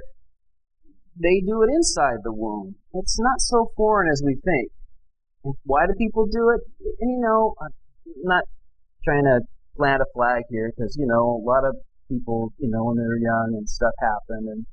they 1.14 1.40
do 1.46 1.62
it 1.62 1.70
inside 1.72 2.24
the 2.24 2.32
womb. 2.32 2.74
It's 2.94 3.20
not 3.20 3.38
so 3.38 3.70
foreign 3.76 4.10
as 4.10 4.20
we 4.26 4.34
think. 4.34 4.72
Why 5.64 5.86
do 5.86 5.94
people 5.98 6.26
do 6.26 6.50
it? 6.50 6.60
And 7.00 7.10
you 7.10 7.20
know, 7.20 7.54
I'm 7.60 7.70
not 8.22 8.44
trying 9.04 9.24
to 9.24 9.40
plant 9.76 10.02
a 10.02 10.06
flag 10.14 10.42
here 10.50 10.72
because, 10.74 10.96
you 10.98 11.06
know, 11.06 11.42
a 11.42 11.44
lot 11.44 11.64
of 11.64 11.76
people, 12.08 12.52
you 12.58 12.70
know, 12.70 12.84
when 12.84 12.96
they're 12.96 13.16
young 13.16 13.54
and 13.56 13.68
stuff 13.68 13.92
happen 14.00 14.46
and, 14.48 14.66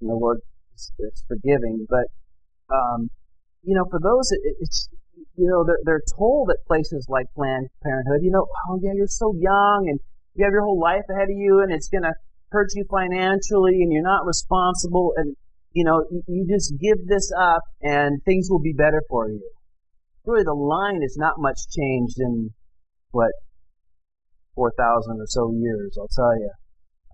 you 0.00 0.08
know, 0.08 0.16
Lord 0.16 0.38
is, 0.74 0.92
is 0.98 1.24
forgiving. 1.28 1.86
But, 1.88 2.06
um, 2.74 3.10
you 3.62 3.74
know, 3.74 3.84
for 3.90 4.00
those, 4.00 4.30
it, 4.32 4.56
it's, 4.60 4.88
you 5.36 5.46
know, 5.46 5.64
they're, 5.64 5.80
they're 5.84 6.02
told 6.16 6.50
at 6.50 6.56
places 6.66 7.06
like 7.08 7.26
Planned 7.34 7.68
Parenthood, 7.82 8.20
you 8.22 8.30
know, 8.30 8.46
oh 8.68 8.80
yeah, 8.82 8.92
you're 8.94 9.06
so 9.06 9.34
young 9.38 9.86
and 9.88 10.00
you 10.34 10.44
have 10.44 10.52
your 10.52 10.62
whole 10.62 10.80
life 10.80 11.04
ahead 11.10 11.30
of 11.30 11.36
you 11.36 11.60
and 11.60 11.72
it's 11.72 11.88
to 11.88 12.12
hurt 12.50 12.68
you 12.74 12.84
financially 12.90 13.82
and 13.82 13.92
you're 13.92 14.02
not 14.02 14.26
responsible 14.26 15.12
and, 15.16 15.36
you 15.72 15.84
know, 15.84 16.04
you, 16.10 16.22
you 16.26 16.46
just 16.48 16.74
give 16.80 17.06
this 17.06 17.30
up 17.38 17.62
and 17.82 18.22
things 18.24 18.48
will 18.50 18.60
be 18.60 18.72
better 18.72 19.02
for 19.08 19.28
you. 19.30 19.40
Really, 20.26 20.44
the 20.44 20.54
line 20.54 21.02
is 21.02 21.16
not 21.16 21.34
much 21.38 21.58
changed 21.70 22.18
in, 22.18 22.50
what, 23.10 23.32
4,000 24.54 25.20
or 25.20 25.26
so 25.26 25.52
years, 25.52 25.96
I'll 25.98 26.08
tell 26.08 26.38
you. 26.38 26.50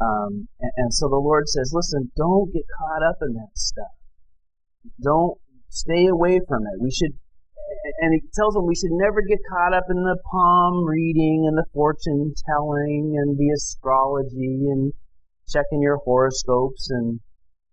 Um, 0.01 0.49
and, 0.61 0.73
and 0.77 0.95
so 0.95 1.09
the 1.09 1.17
Lord 1.17 1.49
says, 1.49 1.73
listen, 1.73 2.11
don't 2.17 2.53
get 2.53 2.65
caught 2.79 3.03
up 3.03 3.17
in 3.23 3.35
that 3.35 3.55
stuff. 3.55 3.95
Don't 5.01 5.39
stay 5.69 6.07
away 6.07 6.41
from 6.49 6.63
it. 6.63 6.83
We 6.83 6.91
should 6.91 7.13
and 8.01 8.13
he 8.15 8.21
tells 8.35 8.55
them 8.55 8.67
we 8.67 8.75
should 8.75 8.93
never 8.93 9.23
get 9.23 9.39
caught 9.49 9.75
up 9.75 9.85
in 9.91 9.97
the 9.97 10.17
palm 10.31 10.85
reading 10.85 11.45
and 11.49 11.57
the 11.57 11.65
fortune 11.73 12.33
telling 12.49 13.15
and 13.17 13.37
the 13.39 13.51
astrology 13.55 14.69
and 14.71 14.93
checking 15.49 15.83
your 15.83 15.99
horoscopes 15.99 16.91
and 16.91 17.21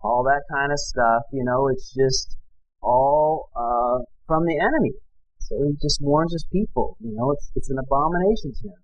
all 0.01 0.23
that 0.23 0.43
kind 0.51 0.71
of 0.71 0.79
stuff. 0.79 1.23
You 1.31 1.43
know, 1.43 1.67
it's 1.67 1.93
just 1.93 2.37
all 2.81 3.49
uh, 3.55 4.03
from 4.27 4.45
the 4.45 4.59
enemy. 4.59 4.93
So 5.53 5.69
he 5.69 5.77
just 5.77 6.01
warns 6.01 6.33
his 6.33 6.45
people. 6.49 6.97
You 6.99 7.13
know, 7.13 7.29
it's 7.31 7.51
it's 7.53 7.69
an 7.69 7.77
abomination 7.77 8.57
to 8.57 8.63
him. 8.73 8.81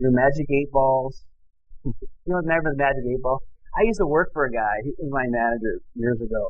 Your 0.00 0.12
magic 0.12 0.48
eight 0.48 0.72
balls. 0.72 1.24
you 1.84 1.92
know, 2.24 2.40
remember 2.40 2.72
the 2.72 2.80
magic 2.80 3.04
eight 3.04 3.20
ball? 3.20 3.44
I 3.76 3.84
used 3.84 4.00
to 4.00 4.06
work 4.06 4.32
for 4.32 4.46
a 4.46 4.50
guy. 4.50 4.80
He 4.82 4.96
was 4.96 5.12
my 5.12 5.28
manager 5.28 5.84
years 5.94 6.20
ago 6.20 6.48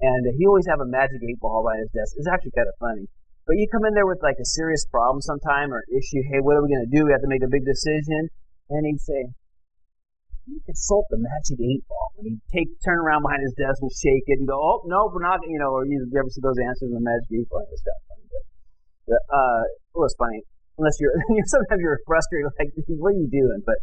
and 0.00 0.22
he 0.38 0.46
always 0.46 0.66
have 0.70 0.78
a 0.80 0.86
magic 0.86 1.18
eight 1.26 1.40
ball 1.40 1.66
by 1.66 1.74
his 1.78 1.90
desk. 1.90 2.14
It's 2.16 2.30
actually 2.30 2.54
kind 2.54 2.70
of 2.70 2.76
funny. 2.78 3.06
But 3.46 3.58
you 3.58 3.66
come 3.66 3.82
in 3.82 3.94
there 3.94 4.06
with 4.06 4.22
like 4.22 4.38
a 4.38 4.46
serious 4.46 4.86
problem 4.86 5.20
sometime 5.22 5.74
or 5.74 5.82
issue. 5.90 6.22
Hey, 6.30 6.38
what 6.38 6.54
are 6.54 6.62
we 6.62 6.70
going 6.70 6.86
to 6.86 6.92
do? 6.92 7.06
We 7.06 7.12
have 7.12 7.24
to 7.24 7.32
make 7.32 7.42
a 7.42 7.50
big 7.50 7.64
decision. 7.66 8.30
And 8.70 8.86
he'd 8.86 9.00
say, 9.00 9.32
you 10.46 10.60
consult 10.64 11.08
the 11.10 11.18
magic 11.18 11.58
eight 11.58 11.82
ball. 11.88 12.12
And 12.20 12.28
he'd 12.30 12.44
take, 12.52 12.68
turn 12.84 13.00
around 13.00 13.26
behind 13.26 13.42
his 13.42 13.56
desk 13.58 13.82
and 13.82 13.90
shake 13.90 14.28
it 14.28 14.38
and 14.38 14.46
go, 14.46 14.54
oh, 14.54 14.84
no, 14.86 15.10
we're 15.10 15.24
not, 15.24 15.40
you 15.48 15.58
know, 15.58 15.72
or 15.72 15.86
you 15.88 15.98
ever 16.14 16.30
see 16.30 16.44
those 16.44 16.60
answers 16.60 16.92
in 16.92 16.94
the 16.94 17.02
magic 17.02 17.26
eight 17.34 17.48
ball? 17.48 17.66
It 17.66 17.72
was 17.72 17.82
uh, 19.08 19.62
it 19.64 19.98
was 19.98 20.14
funny. 20.18 20.42
Unless 20.78 21.00
you're, 21.00 21.14
sometimes 21.46 21.80
you're 21.80 21.98
frustrated, 22.06 22.52
like, 22.58 22.70
what 23.02 23.14
are 23.14 23.18
you 23.18 23.28
doing? 23.30 23.62
But 23.64 23.80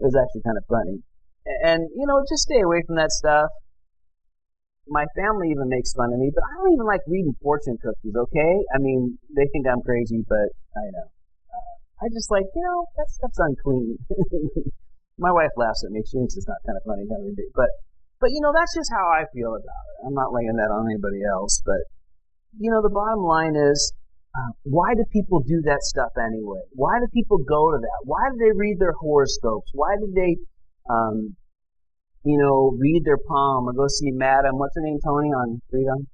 it 0.00 0.04
was 0.10 0.16
actually 0.18 0.42
kind 0.42 0.58
of 0.58 0.64
funny. 0.68 1.00
And, 1.64 1.88
you 1.94 2.06
know, 2.06 2.20
just 2.28 2.48
stay 2.48 2.60
away 2.60 2.82
from 2.86 2.96
that 2.96 3.12
stuff 3.12 3.48
my 4.88 5.04
family 5.16 5.48
even 5.50 5.68
makes 5.68 5.92
fun 5.92 6.12
of 6.12 6.18
me, 6.18 6.30
but 6.34 6.44
I 6.44 6.52
don't 6.60 6.72
even 6.72 6.86
like 6.86 7.00
reading 7.08 7.34
fortune 7.40 7.78
cookies, 7.80 8.16
okay? 8.16 8.54
I 8.74 8.78
mean, 8.78 9.18
they 9.32 9.48
think 9.52 9.66
I'm 9.66 9.80
crazy, 9.80 10.24
but 10.28 10.52
I 10.76 10.84
know. 10.92 11.08
Uh, 11.48 11.74
I 12.04 12.06
just 12.12 12.30
like, 12.30 12.44
you 12.54 12.62
know, 12.62 12.84
that 12.96 13.08
stuff's 13.08 13.40
unclean. 13.40 13.96
my 15.18 15.32
wife 15.32 15.52
laughs 15.56 15.84
at 15.84 15.92
me. 15.92 16.02
She 16.04 16.18
thinks 16.18 16.36
it's 16.36 16.48
not 16.48 16.60
kind 16.66 16.76
of 16.76 16.84
funny, 16.84 17.08
kind 17.08 17.24
of 17.24 17.32
ridiculous. 17.32 17.56
But, 17.56 17.70
but, 18.20 18.30
you 18.32 18.40
know, 18.40 18.52
that's 18.52 18.74
just 18.76 18.92
how 18.92 19.08
I 19.08 19.24
feel 19.32 19.56
about 19.56 19.84
it. 19.88 19.96
I'm 20.04 20.14
not 20.14 20.32
laying 20.32 20.56
that 20.60 20.68
on 20.68 20.90
anybody 20.90 21.24
else, 21.24 21.62
but, 21.64 21.80
you 22.60 22.70
know, 22.70 22.82
the 22.82 22.92
bottom 22.92 23.24
line 23.24 23.56
is, 23.56 23.92
uh, 24.34 24.50
why 24.64 24.94
do 24.94 25.04
people 25.12 25.38
do 25.46 25.62
that 25.62 25.82
stuff 25.82 26.10
anyway? 26.18 26.58
Why 26.74 26.98
do 26.98 27.06
people 27.14 27.38
go 27.38 27.70
to 27.70 27.78
that? 27.78 28.00
Why 28.02 28.30
do 28.32 28.36
they 28.42 28.50
read 28.50 28.82
their 28.82 28.94
horoscopes? 28.98 29.70
Why 29.72 29.94
do 29.94 30.10
they, 30.10 30.34
um, 30.90 31.36
you 32.26 32.38
know, 32.42 32.74
read 32.74 33.06
their 33.06 33.20
palm 33.30 33.70
or 33.70 33.72
go 33.72 33.86
see 33.86 34.10
Madam, 34.10 34.58
what's 34.58 34.74
her 34.74 34.82
name, 34.82 34.98
Tony, 35.06 35.30
on 35.30 35.62
Freedom? 35.70 36.10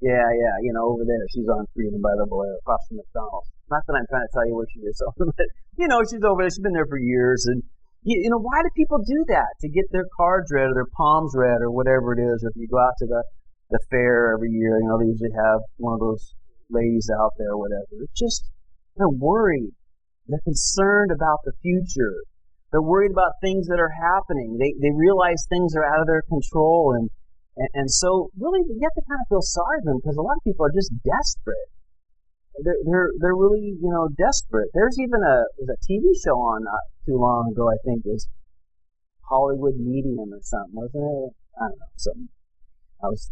Yeah, 0.00 0.24
yeah, 0.24 0.56
you 0.64 0.72
know, 0.72 0.88
over 0.88 1.04
there. 1.04 1.20
She's 1.36 1.48
on 1.48 1.68
Freedom 1.76 2.00
by 2.00 2.16
the 2.16 2.24
Blair, 2.24 2.56
across 2.64 2.80
from 2.88 3.04
McDonald's. 3.04 3.52
Not 3.68 3.84
that 3.88 3.96
I'm 3.96 4.08
trying 4.08 4.24
to 4.24 4.32
tell 4.32 4.48
you 4.48 4.56
where 4.56 4.68
she 4.72 4.80
is, 4.80 4.96
so, 4.96 5.12
but, 5.16 5.48
you 5.76 5.88
know, 5.88 6.00
she's 6.00 6.24
over 6.24 6.40
there. 6.40 6.50
She's 6.50 6.64
been 6.64 6.76
there 6.76 6.88
for 6.88 6.98
years. 6.98 7.44
And, 7.44 7.60
you, 8.08 8.24
you 8.24 8.30
know, 8.32 8.40
why 8.40 8.64
do 8.64 8.72
people 8.72 9.04
do 9.04 9.20
that? 9.28 9.52
To 9.60 9.68
get 9.68 9.84
their 9.92 10.08
cards 10.16 10.48
read 10.48 10.72
or 10.72 10.76
their 10.80 10.92
palms 10.96 11.36
read 11.36 11.60
or 11.60 11.68
whatever 11.68 12.16
it 12.16 12.24
is. 12.24 12.40
Or 12.40 12.48
if 12.48 12.56
you 12.56 12.68
go 12.72 12.80
out 12.80 12.96
to 13.04 13.06
the, 13.06 13.20
the 13.68 13.80
fair 13.92 14.32
every 14.32 14.48
year, 14.48 14.80
you 14.80 14.88
know, 14.88 14.96
they 14.96 15.12
usually 15.12 15.36
have 15.36 15.60
one 15.76 15.92
of 15.92 16.00
those 16.00 16.32
ladies 16.70 17.10
out 17.10 17.32
there 17.38 17.56
whatever. 17.56 18.06
Just, 18.16 18.50
they're 18.96 19.08
worried. 19.08 19.72
They're 20.26 20.44
concerned 20.44 21.10
about 21.10 21.40
the 21.44 21.52
future. 21.62 22.24
They're 22.72 22.82
worried 22.82 23.12
about 23.12 23.38
things 23.40 23.68
that 23.68 23.78
are 23.78 23.92
happening. 23.92 24.58
They, 24.58 24.74
they 24.80 24.90
realize 24.94 25.46
things 25.46 25.76
are 25.76 25.84
out 25.84 26.00
of 26.00 26.06
their 26.06 26.22
control. 26.22 26.94
And, 26.96 27.10
and, 27.56 27.68
and 27.74 27.90
so 27.90 28.30
really 28.38 28.60
you 28.66 28.80
have 28.82 28.96
to 28.98 29.06
kind 29.08 29.20
of 29.20 29.28
feel 29.28 29.42
sorry 29.42 29.78
for 29.84 29.92
them 29.92 30.00
because 30.02 30.16
a 30.16 30.22
lot 30.22 30.36
of 30.36 30.44
people 30.44 30.66
are 30.66 30.74
just 30.74 30.90
desperate. 31.04 31.70
They're, 32.62 32.82
they're, 32.86 33.10
they're 33.18 33.36
really, 33.36 33.76
you 33.78 33.90
know, 33.90 34.08
desperate. 34.16 34.70
There's 34.74 34.98
even 34.98 35.22
a, 35.22 35.46
was 35.58 35.70
a 35.70 35.78
TV 35.86 36.14
show 36.24 36.38
on 36.38 36.64
not 36.64 36.82
too 37.04 37.18
long 37.18 37.52
ago, 37.52 37.68
I 37.68 37.78
think, 37.84 38.06
it 38.06 38.10
was 38.10 38.28
Hollywood 39.28 39.76
Medium 39.76 40.32
or 40.32 40.40
something, 40.42 40.74
wasn't 40.74 41.04
it? 41.04 41.34
I 41.58 41.68
don't 41.68 41.78
know, 41.78 41.94
something. 41.96 42.28
I 43.02 43.06
was 43.08 43.30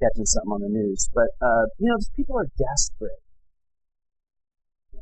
catching 0.00 0.26
something 0.26 0.52
on 0.54 0.62
the 0.62 0.72
news. 0.72 1.10
But, 1.12 1.34
uh, 1.42 1.66
you 1.78 1.90
know, 1.90 1.98
these 1.98 2.14
people 2.16 2.38
are 2.38 2.48
desperate. 2.56 3.22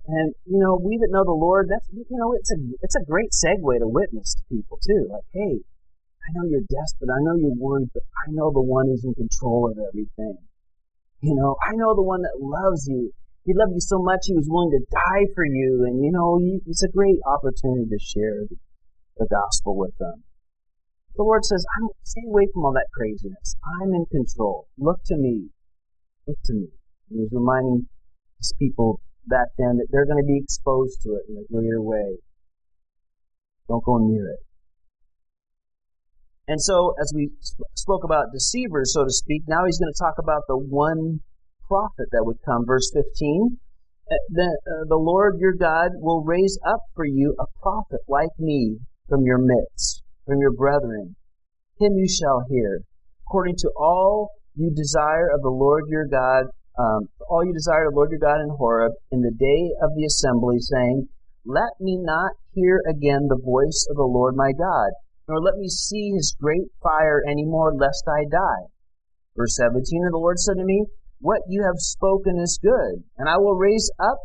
And 0.06 0.34
you 0.46 0.62
know, 0.62 0.78
we 0.78 0.98
that 1.02 1.10
know 1.10 1.26
the 1.26 1.34
Lord, 1.34 1.66
that's 1.66 1.90
you 1.90 2.06
know, 2.10 2.32
it's 2.38 2.50
a 2.54 2.58
it's 2.82 2.94
a 2.94 3.02
great 3.02 3.34
segue 3.34 3.78
to 3.78 3.90
witness 3.90 4.38
to 4.38 4.42
people 4.46 4.78
too. 4.78 5.10
Like, 5.10 5.26
hey, 5.34 5.58
I 6.22 6.28
know 6.30 6.46
you're 6.46 6.66
desperate, 6.70 7.10
I 7.10 7.18
know 7.26 7.34
you're 7.34 7.58
worried, 7.58 7.90
but 7.92 8.06
I 8.14 8.30
know 8.30 8.54
the 8.54 8.62
one 8.62 8.86
who's 8.86 9.02
in 9.02 9.14
control 9.14 9.66
of 9.66 9.78
everything. 9.78 10.38
You 11.22 11.34
know, 11.34 11.56
I 11.58 11.74
know 11.74 11.94
the 11.94 12.06
one 12.06 12.22
that 12.22 12.38
loves 12.38 12.86
you. 12.86 13.10
He 13.46 13.54
loved 13.54 13.74
you 13.74 13.82
so 13.82 13.98
much, 13.98 14.26
he 14.26 14.34
was 14.34 14.46
willing 14.46 14.78
to 14.78 14.86
die 14.90 15.26
for 15.34 15.44
you. 15.44 15.82
And 15.86 15.98
you 16.04 16.12
know, 16.12 16.38
you, 16.38 16.62
it's 16.66 16.84
a 16.84 16.88
great 16.88 17.18
opportunity 17.26 17.90
to 17.90 17.98
share 17.98 18.46
the, 18.46 18.56
the 19.18 19.26
gospel 19.26 19.76
with 19.76 19.98
them. 19.98 20.22
The 21.16 21.22
Lord 21.22 21.44
says, 21.44 21.64
I'm, 21.78 21.88
stay 22.04 22.22
away 22.28 22.46
from 22.52 22.64
all 22.64 22.72
that 22.72 22.88
craziness. 22.92 23.56
I'm 23.80 23.94
in 23.94 24.06
control. 24.06 24.68
Look 24.78 25.00
to 25.06 25.16
me. 25.16 25.48
Look 26.26 26.38
to 26.44 26.52
me. 26.52 26.68
And 27.10 27.20
he's 27.20 27.32
reminding 27.32 27.88
his 28.38 28.52
people 28.58 29.00
back 29.26 29.48
then 29.58 29.78
that 29.78 29.88
they're 29.90 30.06
going 30.06 30.22
to 30.22 30.26
be 30.26 30.38
exposed 30.42 31.00
to 31.02 31.16
it 31.16 31.24
in 31.28 31.36
a 31.36 31.52
greater 31.52 31.80
way. 31.80 32.18
Don't 33.68 33.84
go 33.84 33.98
near 33.98 34.28
it. 34.30 34.40
And 36.48 36.60
so, 36.60 36.94
as 37.00 37.12
we 37.14 37.30
sp- 37.42 37.66
spoke 37.74 38.04
about 38.04 38.32
deceivers, 38.32 38.92
so 38.94 39.04
to 39.04 39.10
speak, 39.10 39.42
now 39.48 39.64
he's 39.64 39.78
going 39.78 39.92
to 39.92 39.98
talk 39.98 40.14
about 40.18 40.42
the 40.46 40.56
one 40.56 41.20
prophet 41.66 42.06
that 42.12 42.24
would 42.24 42.38
come. 42.44 42.64
Verse 42.64 42.90
15. 42.94 43.58
Uh, 44.08 44.14
the, 44.30 44.44
uh, 44.44 44.84
the 44.88 44.96
Lord 44.96 45.38
your 45.40 45.54
God 45.54 45.90
will 45.94 46.22
raise 46.22 46.58
up 46.64 46.82
for 46.94 47.04
you 47.04 47.34
a 47.40 47.46
prophet 47.60 48.00
like 48.06 48.30
me 48.38 48.78
from 49.08 49.24
your 49.24 49.38
midst, 49.38 50.04
from 50.26 50.40
your 50.40 50.52
brethren. 50.52 51.16
Him 51.80 51.92
you 51.94 52.08
shall 52.08 52.44
hear. 52.50 52.82
According 53.26 53.56
to 53.58 53.70
all 53.78 54.30
you 54.54 54.70
desire 54.74 55.28
of 55.32 55.42
the 55.42 55.50
Lord 55.50 55.84
your 55.88 56.06
God, 56.06 56.46
um, 56.78 57.08
all 57.30 57.44
you 57.44 57.52
desire 57.52 57.86
of 57.86 57.92
the 57.92 57.96
Lord 57.96 58.10
your 58.10 58.20
God 58.20 58.42
in 58.42 58.50
Horeb, 58.58 58.92
in 59.10 59.22
the 59.22 59.32
day 59.32 59.72
of 59.80 59.94
the 59.94 60.04
assembly, 60.04 60.58
saying, 60.58 61.08
Let 61.44 61.80
me 61.80 61.96
not 61.96 62.32
hear 62.52 62.82
again 62.88 63.28
the 63.28 63.40
voice 63.42 63.86
of 63.88 63.96
the 63.96 64.02
Lord 64.02 64.34
my 64.36 64.52
God, 64.52 64.90
nor 65.28 65.40
let 65.40 65.56
me 65.56 65.68
see 65.68 66.10
his 66.10 66.36
great 66.40 66.68
fire 66.82 67.22
any 67.26 67.44
more, 67.44 67.72
lest 67.74 68.04
I 68.08 68.24
die. 68.30 68.68
Verse 69.36 69.56
17, 69.56 70.04
And 70.04 70.12
the 70.12 70.18
Lord 70.18 70.38
said 70.38 70.56
to 70.56 70.64
me, 70.64 70.84
what 71.20 71.42
you 71.48 71.62
have 71.62 71.78
spoken 71.78 72.38
is 72.38 72.60
good, 72.62 73.02
and 73.16 73.28
I 73.28 73.38
will 73.38 73.56
raise 73.56 73.90
up 73.98 74.18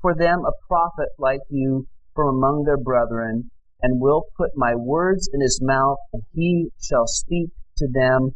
for 0.00 0.14
them 0.14 0.44
a 0.44 0.52
prophet 0.68 1.08
like 1.18 1.40
you 1.48 1.86
from 2.14 2.36
among 2.36 2.64
their 2.64 2.76
brethren, 2.76 3.50
and 3.84 4.00
will 4.00 4.24
put 4.34 4.48
my 4.56 4.74
words 4.74 5.28
in 5.34 5.42
his 5.42 5.60
mouth, 5.62 5.98
and 6.14 6.22
he 6.32 6.68
shall 6.82 7.06
speak 7.06 7.50
to 7.76 7.86
them 7.92 8.30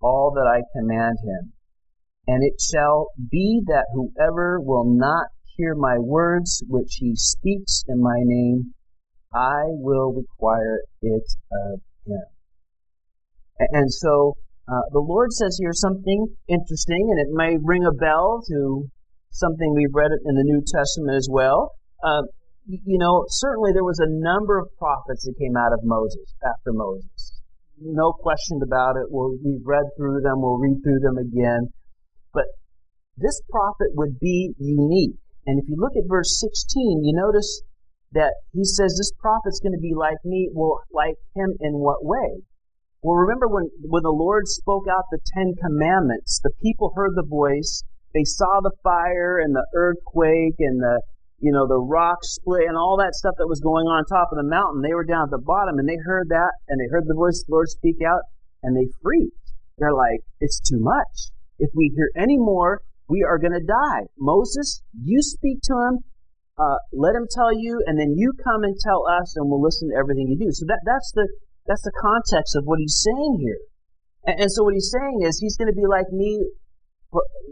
all 0.00 0.32
that 0.34 0.48
I 0.48 0.62
command 0.74 1.18
him. 1.22 1.52
And 2.26 2.42
it 2.42 2.58
shall 2.58 3.08
be 3.30 3.60
that 3.66 3.84
whoever 3.92 4.58
will 4.58 4.96
not 4.96 5.26
hear 5.58 5.74
my 5.74 5.98
words 5.98 6.64
which 6.70 6.96
he 7.00 7.12
speaks 7.16 7.84
in 7.86 8.00
my 8.00 8.16
name, 8.24 8.72
I 9.34 9.64
will 9.66 10.14
require 10.14 10.80
it 11.02 11.28
of 11.52 11.80
him. 12.06 12.24
And 13.58 13.92
so 13.92 14.38
uh, 14.66 14.88
the 14.90 15.04
Lord 15.06 15.34
says 15.34 15.58
here 15.60 15.74
something 15.74 16.28
interesting, 16.48 17.08
and 17.10 17.20
it 17.20 17.28
may 17.30 17.58
ring 17.62 17.84
a 17.84 17.92
bell 17.92 18.42
to 18.48 18.88
something 19.32 19.74
we've 19.74 19.92
read 19.92 20.12
in 20.12 20.34
the 20.34 20.44
New 20.44 20.62
Testament 20.66 21.14
as 21.14 21.28
well. 21.30 21.72
Uh, 22.02 22.22
you 22.66 22.98
know, 22.98 23.24
certainly 23.28 23.72
there 23.72 23.84
was 23.84 24.00
a 24.00 24.08
number 24.08 24.58
of 24.58 24.68
prophets 24.78 25.24
that 25.24 25.34
came 25.38 25.56
out 25.56 25.72
of 25.72 25.80
Moses, 25.82 26.34
after 26.44 26.72
Moses. 26.72 27.42
No 27.80 28.12
question 28.12 28.60
about 28.62 28.96
it. 28.96 29.06
We'll, 29.10 29.36
we've 29.44 29.64
read 29.64 29.84
through 29.96 30.20
them, 30.22 30.40
we'll 30.40 30.58
read 30.58 30.80
through 30.82 31.00
them 31.00 31.18
again. 31.18 31.68
But 32.32 32.44
this 33.16 33.40
prophet 33.50 33.92
would 33.94 34.18
be 34.18 34.54
unique. 34.58 35.16
And 35.46 35.60
if 35.60 35.68
you 35.68 35.76
look 35.76 35.92
at 35.96 36.08
verse 36.08 36.40
16, 36.40 37.04
you 37.04 37.12
notice 37.14 37.62
that 38.12 38.32
he 38.52 38.64
says 38.64 38.96
this 38.96 39.12
prophet's 39.18 39.60
going 39.60 39.74
to 39.74 39.82
be 39.82 39.92
like 39.94 40.22
me. 40.24 40.48
Well, 40.52 40.80
like 40.92 41.16
him 41.36 41.50
in 41.60 41.74
what 41.74 42.04
way? 42.04 42.40
Well, 43.02 43.16
remember 43.16 43.48
when, 43.48 43.68
when 43.82 44.02
the 44.02 44.16
Lord 44.16 44.48
spoke 44.48 44.84
out 44.88 45.04
the 45.10 45.18
Ten 45.36 45.52
Commandments, 45.60 46.40
the 46.42 46.52
people 46.62 46.92
heard 46.94 47.12
the 47.14 47.26
voice, 47.28 47.84
they 48.14 48.24
saw 48.24 48.60
the 48.62 48.72
fire 48.82 49.36
and 49.36 49.54
the 49.54 49.66
earthquake 49.74 50.56
and 50.58 50.80
the, 50.80 51.02
you 51.40 51.52
know, 51.52 51.66
the 51.66 51.80
rock 51.80 52.18
split 52.22 52.68
and 52.68 52.76
all 52.76 52.96
that 52.98 53.14
stuff 53.14 53.34
that 53.38 53.48
was 53.48 53.60
going 53.60 53.86
on, 53.86 54.04
top 54.06 54.28
of 54.30 54.38
the 54.38 54.48
mountain. 54.48 54.82
They 54.82 54.94
were 54.94 55.04
down 55.04 55.28
at 55.28 55.34
the 55.34 55.42
bottom 55.42 55.78
and 55.78 55.88
they 55.88 55.98
heard 56.04 56.28
that 56.30 56.52
and 56.68 56.80
they 56.80 56.88
heard 56.90 57.04
the 57.06 57.18
voice 57.18 57.42
of 57.42 57.46
the 57.48 57.54
Lord 57.54 57.68
speak 57.68 57.98
out 58.06 58.22
and 58.62 58.76
they 58.76 58.88
freaked. 59.02 59.36
They're 59.78 59.94
like, 59.94 60.22
it's 60.40 60.60
too 60.60 60.78
much. 60.78 61.34
If 61.58 61.70
we 61.74 61.92
hear 61.94 62.10
any 62.16 62.38
more, 62.38 62.80
we 63.08 63.22
are 63.22 63.38
going 63.38 63.52
to 63.52 63.64
die. 63.64 64.08
Moses, 64.18 64.82
you 64.94 65.20
speak 65.20 65.58
to 65.64 65.74
him, 65.74 65.94
uh, 66.56 66.78
let 66.92 67.14
him 67.14 67.26
tell 67.30 67.52
you, 67.52 67.82
and 67.86 67.98
then 67.98 68.14
you 68.16 68.32
come 68.42 68.62
and 68.62 68.74
tell 68.78 69.06
us, 69.06 69.34
and 69.36 69.50
we'll 69.50 69.62
listen 69.62 69.90
to 69.90 69.98
everything 69.98 70.28
you 70.28 70.38
do. 70.38 70.52
So 70.52 70.64
that 70.66 70.80
that's 70.86 71.12
the 71.12 71.28
that's 71.66 71.82
the 71.82 71.92
context 72.00 72.56
of 72.56 72.64
what 72.64 72.78
he's 72.78 73.02
saying 73.02 73.38
here. 73.40 73.58
And, 74.24 74.42
and 74.42 74.52
so 74.52 74.64
what 74.64 74.74
he's 74.74 74.92
saying 74.92 75.20
is 75.22 75.38
he's 75.38 75.56
going 75.56 75.68
to 75.68 75.76
be 75.76 75.86
like 75.86 76.10
me. 76.12 76.46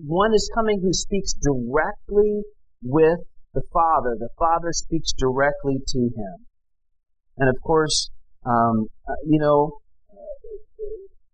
One 0.07 0.35
is 0.35 0.51
coming 0.55 0.81
who 0.83 0.93
speaks 0.93 1.35
directly 1.35 2.43
with 2.83 3.19
the 3.55 3.63
Father. 3.73 4.17
The 4.19 4.31
Father 4.39 4.73
speaks 4.73 5.13
directly 5.13 5.77
to 5.87 5.99
him. 5.99 6.47
And 7.39 7.49
of 7.49 7.57
course, 7.63 8.11
um, 8.45 8.87
uh, 9.09 9.15
you 9.27 9.39
know, 9.39 9.79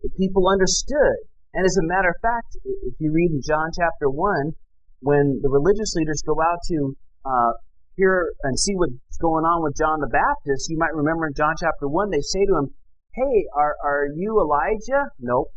the 0.03 0.11
people 0.19 0.49
understood. 0.49 1.27
And 1.55 1.65
as 1.65 1.77
a 1.77 1.87
matter 1.87 2.09
of 2.11 2.21
fact, 2.23 2.57
if 2.65 2.95
you 2.99 3.13
read 3.13 3.31
in 3.31 3.41
John 3.43 3.71
chapter 3.75 4.11
1, 4.11 4.53
when 5.01 5.41
the 5.43 5.49
religious 5.49 5.95
leaders 5.95 6.23
go 6.27 6.37
out 6.41 6.59
to 6.69 6.97
uh, 7.25 7.53
hear 7.97 8.31
and 8.43 8.59
see 8.59 8.75
what's 8.75 9.19
going 9.21 9.45
on 9.45 9.63
with 9.63 9.75
John 9.77 10.01
the 10.01 10.11
Baptist, 10.11 10.71
you 10.71 10.79
might 10.79 10.95
remember 10.95 11.27
in 11.27 11.35
John 11.35 11.55
chapter 11.59 11.89
1, 11.89 12.11
they 12.11 12.21
say 12.21 12.45
to 12.47 12.55
him, 12.59 12.75
Hey, 13.15 13.47
are, 13.57 13.75
are 13.83 14.07
you 14.15 14.39
Elijah? 14.39 15.11
Nope. 15.19 15.51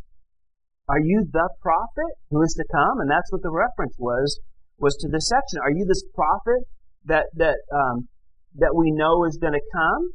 Are 0.88 0.98
you 0.98 1.26
the 1.30 1.48
prophet 1.60 2.12
who 2.30 2.42
is 2.42 2.54
to 2.58 2.64
come? 2.72 2.98
And 3.00 3.10
that's 3.10 3.30
what 3.30 3.42
the 3.42 3.52
reference 3.52 3.94
was, 3.98 4.40
was 4.78 4.96
to 5.00 5.08
this 5.08 5.28
section. 5.28 5.60
Are 5.62 5.70
you 5.70 5.84
this 5.86 6.04
prophet 6.14 6.62
that, 7.06 7.26
that, 7.36 7.56
um, 7.72 8.08
that 8.56 8.74
we 8.74 8.90
know 8.90 9.24
is 9.24 9.38
going 9.40 9.54
to 9.54 9.64
come? 9.72 10.10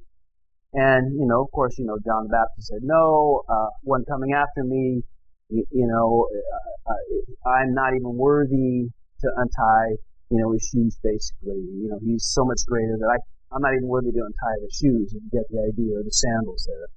And, 0.74 1.18
you 1.20 1.26
know, 1.26 1.42
of 1.42 1.52
course, 1.52 1.78
you 1.78 1.86
know, 1.86 1.98
John 2.06 2.28
the 2.28 2.30
Baptist 2.30 2.68
said, 2.68 2.84
no, 2.84 3.44
uh, 3.50 3.70
one 3.84 4.04
coming 4.06 4.34
after 4.34 4.64
me, 4.64 5.02
you, 5.50 5.64
you 5.72 5.88
know, 5.88 6.28
uh, 6.28 6.92
uh, 6.92 7.50
I'm 7.50 7.74
not 7.74 7.94
even 7.96 8.18
worthy 8.18 8.90
to 9.22 9.28
untie 9.38 9.96
you 10.30 10.40
know, 10.40 10.52
his 10.52 10.68
shoes 10.72 10.98
basically. 11.04 11.64
You 11.80 11.88
know, 11.90 12.00
he's 12.04 12.28
so 12.34 12.44
much 12.44 12.60
greater 12.68 12.98
that 13.00 13.08
I, 13.08 13.18
I'm 13.56 13.62
not 13.62 13.74
even 13.76 13.88
worthy 13.88 14.12
to 14.12 14.24
untie 14.24 14.60
the 14.60 14.72
shoes, 14.72 15.14
if 15.16 15.24
you 15.24 15.32
get 15.32 15.48
the 15.50 15.64
idea, 15.64 15.96
or 15.96 16.04
the 16.04 16.12
sandals 16.12 16.68
there. 16.68 16.88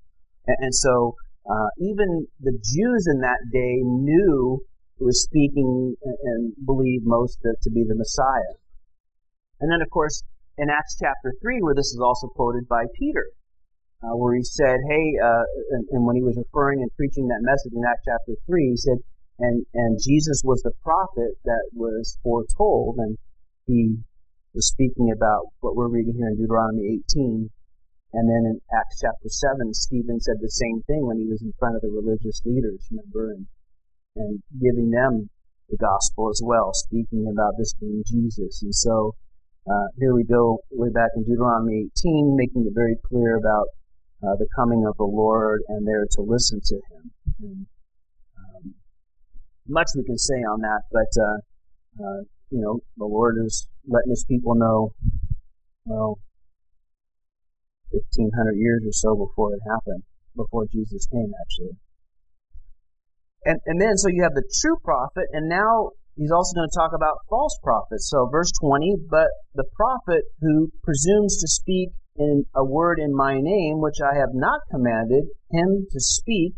And, 0.47 0.57
and 0.67 0.75
so, 0.75 1.15
uh, 1.49 1.71
even 1.79 2.27
the 2.41 2.53
Jews 2.53 3.07
in 3.07 3.21
that 3.23 3.41
day 3.53 3.81
knew 3.83 4.61
was 5.01 5.23
speaking 5.23 5.97
and 6.03 6.53
believed 6.65 7.05
most 7.07 7.39
to, 7.43 7.71
be 7.71 7.85
the 7.85 7.95
Messiah. 7.95 8.55
And 9.61 9.71
then, 9.73 9.81
of 9.83 9.91
course, 9.91 10.23
in 10.59 10.69
Acts 10.69 10.97
chapter 11.01 11.33
3, 11.41 11.61
where 11.61 11.75
this 11.75 11.93
is 11.93 12.01
also 12.01 12.29
quoted 12.29 12.69
by 12.69 12.85
Peter, 12.99 13.29
uh, 14.03 14.17
where 14.17 14.35
he 14.35 14.43
said, 14.43 14.81
hey, 14.89 15.17
uh, 15.23 15.45
and, 15.73 15.85
and, 15.93 16.07
when 16.07 16.17
he 16.17 16.23
was 16.23 16.37
referring 16.37 16.81
and 16.81 16.91
preaching 16.97 17.29
that 17.29 17.41
message 17.41 17.73
in 17.75 17.85
Acts 17.85 18.05
chapter 18.05 18.33
3, 18.47 18.71
he 18.71 18.77
said, 18.77 18.97
and 19.41 19.65
and 19.73 19.99
Jesus 20.01 20.43
was 20.45 20.61
the 20.63 20.73
prophet 20.83 21.33
that 21.45 21.71
was 21.73 22.19
foretold, 22.23 22.97
and 22.99 23.17
he 23.67 23.97
was 24.55 24.69
speaking 24.69 25.11
about 25.11 25.47
what 25.61 25.77
we're 25.77 25.89
reading 25.89 26.15
here 26.15 26.29
in 26.29 26.37
Deuteronomy 26.37 27.01
18. 27.09 27.49
And 28.13 28.29
then 28.29 28.43
in 28.45 28.61
Acts 28.75 29.01
chapter 29.01 29.29
7, 29.29 29.73
Stephen 29.73 30.21
said 30.21 30.37
the 30.41 30.51
same 30.51 30.83
thing 30.87 31.07
when 31.07 31.19
he 31.19 31.27
was 31.27 31.41
in 31.43 31.55
front 31.59 31.77
of 31.77 31.83
the 31.83 31.89
religious 31.89 32.43
leaders, 32.45 32.85
remember, 32.91 33.31
and, 33.31 33.47
and 34.17 34.43
giving 34.61 34.91
them 34.91 35.31
the 35.69 35.77
gospel 35.77 36.29
as 36.31 36.41
well, 36.45 36.73
speaking 36.73 37.27
about 37.31 37.55
this 37.59 37.75
being 37.75 38.03
Jesus. 38.07 38.63
And 38.63 38.75
so 38.75 39.15
uh, 39.71 39.87
here 39.99 40.15
we 40.15 40.25
go 40.25 40.59
way 40.71 40.91
back 40.91 41.11
in 41.17 41.25
Deuteronomy 41.25 41.91
18, 41.99 42.37
making 42.37 42.67
it 42.67 42.73
very 42.75 42.97
clear 43.07 43.37
about 43.37 43.67
uh, 44.23 44.37
the 44.37 44.49
coming 44.57 44.85
of 44.87 44.97
the 44.97 45.05
Lord 45.05 45.63
and 45.69 45.87
there 45.87 46.07
to 46.11 46.23
listen 46.23 46.61
to 46.65 46.75
him. 46.75 47.13
And, 47.41 47.67
much 49.69 49.89
we 49.97 50.03
can 50.03 50.19
say 50.19 50.43
on 50.43 50.61
that, 50.63 50.83
but 50.91 51.23
uh, 51.23 51.39
uh, 52.03 52.23
you 52.51 52.61
know, 52.61 52.81
the 52.97 53.05
Lord 53.05 53.37
is 53.45 53.69
letting 53.87 54.11
His 54.11 54.25
people 54.29 54.55
know. 54.57 54.93
Well, 55.85 56.19
fifteen 57.93 58.31
hundred 58.37 58.57
years 58.57 58.83
or 58.85 58.93
so 58.93 59.15
before 59.15 59.55
it 59.55 59.61
happened, 59.71 60.03
before 60.35 60.67
Jesus 60.73 61.07
came, 61.07 61.31
actually. 61.41 61.79
And 63.45 63.59
and 63.67 63.81
then 63.81 63.97
so 63.97 64.09
you 64.09 64.23
have 64.23 64.35
the 64.35 64.49
true 64.61 64.77
prophet, 64.85 65.25
and 65.33 65.49
now 65.49 65.91
he's 66.17 66.31
also 66.31 66.55
going 66.55 66.69
to 66.69 66.79
talk 66.79 66.93
about 66.95 67.25
false 67.29 67.59
prophets. 67.63 68.09
So 68.11 68.29
verse 68.31 68.53
twenty, 68.61 68.97
but 69.09 69.29
the 69.55 69.65
prophet 69.77 70.25
who 70.41 70.71
presumes 70.83 71.41
to 71.41 71.49
speak 71.49 71.91
in 72.17 72.45
a 72.55 72.65
word 72.65 72.99
in 72.99 73.15
my 73.15 73.41
name, 73.41 73.81
which 73.81 74.01
I 74.05 74.17
have 74.19 74.35
not 74.35 74.61
commanded 74.71 75.25
him 75.51 75.87
to 75.91 76.01
speak, 76.01 76.55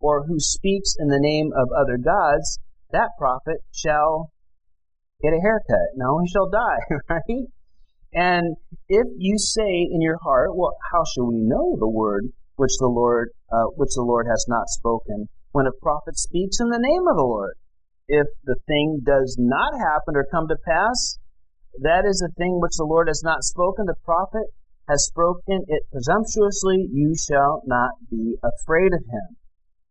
or 0.00 0.26
who 0.26 0.40
speaks 0.40 0.94
in 0.98 1.08
the 1.08 1.20
name 1.20 1.50
of 1.56 1.68
other 1.70 1.98
gods, 1.98 2.58
that 2.90 3.10
prophet 3.18 3.58
shall 3.72 4.32
get 5.22 5.32
a 5.32 5.40
haircut. 5.40 5.94
No, 5.96 6.20
he 6.20 6.28
shall 6.28 6.50
die, 6.50 6.78
right? 7.08 7.46
And 8.12 8.56
if 8.88 9.06
you 9.18 9.38
say 9.38 9.88
in 9.90 10.00
your 10.00 10.18
heart, 10.22 10.50
well, 10.54 10.76
how 10.92 11.02
shall 11.04 11.26
we 11.26 11.38
know 11.38 11.76
the 11.78 11.88
word 11.88 12.26
which 12.56 12.70
the 12.78 12.86
Lord, 12.86 13.30
uh, 13.52 13.64
which 13.76 13.94
the 13.96 14.02
Lord 14.02 14.26
has 14.30 14.44
not 14.48 14.68
spoken? 14.68 15.28
When 15.54 15.70
a 15.70 15.82
prophet 15.86 16.18
speaks 16.18 16.58
in 16.58 16.66
the 16.66 16.82
name 16.82 17.06
of 17.06 17.14
the 17.14 17.22
Lord, 17.22 17.54
if 18.08 18.26
the 18.42 18.58
thing 18.66 19.06
does 19.06 19.36
not 19.38 19.78
happen 19.78 20.18
or 20.18 20.26
come 20.26 20.48
to 20.48 20.58
pass, 20.66 21.20
that 21.78 22.02
is 22.02 22.18
a 22.18 22.34
thing 22.34 22.58
which 22.58 22.74
the 22.74 22.90
Lord 22.90 23.06
has 23.06 23.22
not 23.22 23.44
spoken. 23.46 23.86
The 23.86 23.94
prophet 24.04 24.50
has 24.88 25.06
spoken 25.06 25.62
it 25.68 25.86
presumptuously. 25.92 26.90
You 26.90 27.14
shall 27.14 27.62
not 27.66 27.94
be 28.10 28.34
afraid 28.42 28.98
of 28.98 29.06
him. 29.06 29.38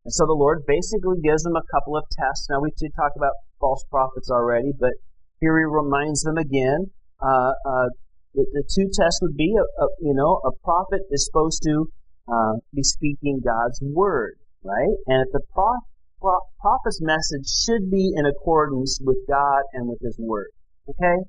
And 0.04 0.12
so 0.12 0.26
the 0.28 0.36
Lord 0.36 0.68
basically 0.68 1.24
gives 1.24 1.44
them 1.44 1.56
a 1.56 1.64
couple 1.72 1.96
of 1.96 2.04
tests. 2.12 2.52
Now, 2.52 2.60
we 2.60 2.76
did 2.76 2.92
talk 3.00 3.16
about 3.16 3.32
false 3.62 3.86
prophets 3.90 4.30
already, 4.30 4.74
but 4.78 4.92
here 5.40 5.58
he 5.58 5.64
reminds 5.64 6.24
them 6.24 6.36
again. 6.36 6.92
Uh, 7.24 7.56
uh, 7.64 7.88
the, 8.36 8.44
the, 8.52 8.64
two 8.68 8.92
tests 8.92 9.22
would 9.22 9.38
be, 9.38 9.56
a, 9.56 9.64
a, 9.64 9.88
you 10.02 10.14
know, 10.14 10.42
a 10.44 10.52
prophet 10.60 11.08
is 11.10 11.24
supposed 11.24 11.64
to 11.64 11.88
uh, 12.28 12.60
be 12.76 12.84
speaking 12.84 13.40
God's 13.40 13.80
word, 13.82 14.36
right? 14.64 14.96
And 15.08 15.26
if 15.26 15.32
the 15.32 15.42
pro- 15.54 15.84
pro- 16.20 16.48
prophet's 16.60 17.02
message 17.02 17.48
should 17.48 17.92
be 17.92 18.14
in 18.16 18.26
accordance 18.26 19.00
with 19.04 19.18
God 19.28 19.62
and 19.74 19.88
with 19.88 20.00
His 20.02 20.18
word. 20.20 20.50
Okay, 20.90 21.24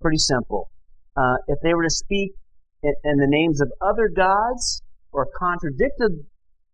pretty 0.00 0.18
simple. 0.18 0.70
Uh, 1.16 1.36
if 1.48 1.58
they 1.62 1.74
were 1.74 1.84
to 1.84 1.90
speak 1.90 2.32
in, 2.82 2.94
in 3.04 3.16
the 3.16 3.26
names 3.28 3.60
of 3.60 3.70
other 3.80 4.08
gods 4.14 4.82
or 5.12 5.26
contradicted 5.36 6.12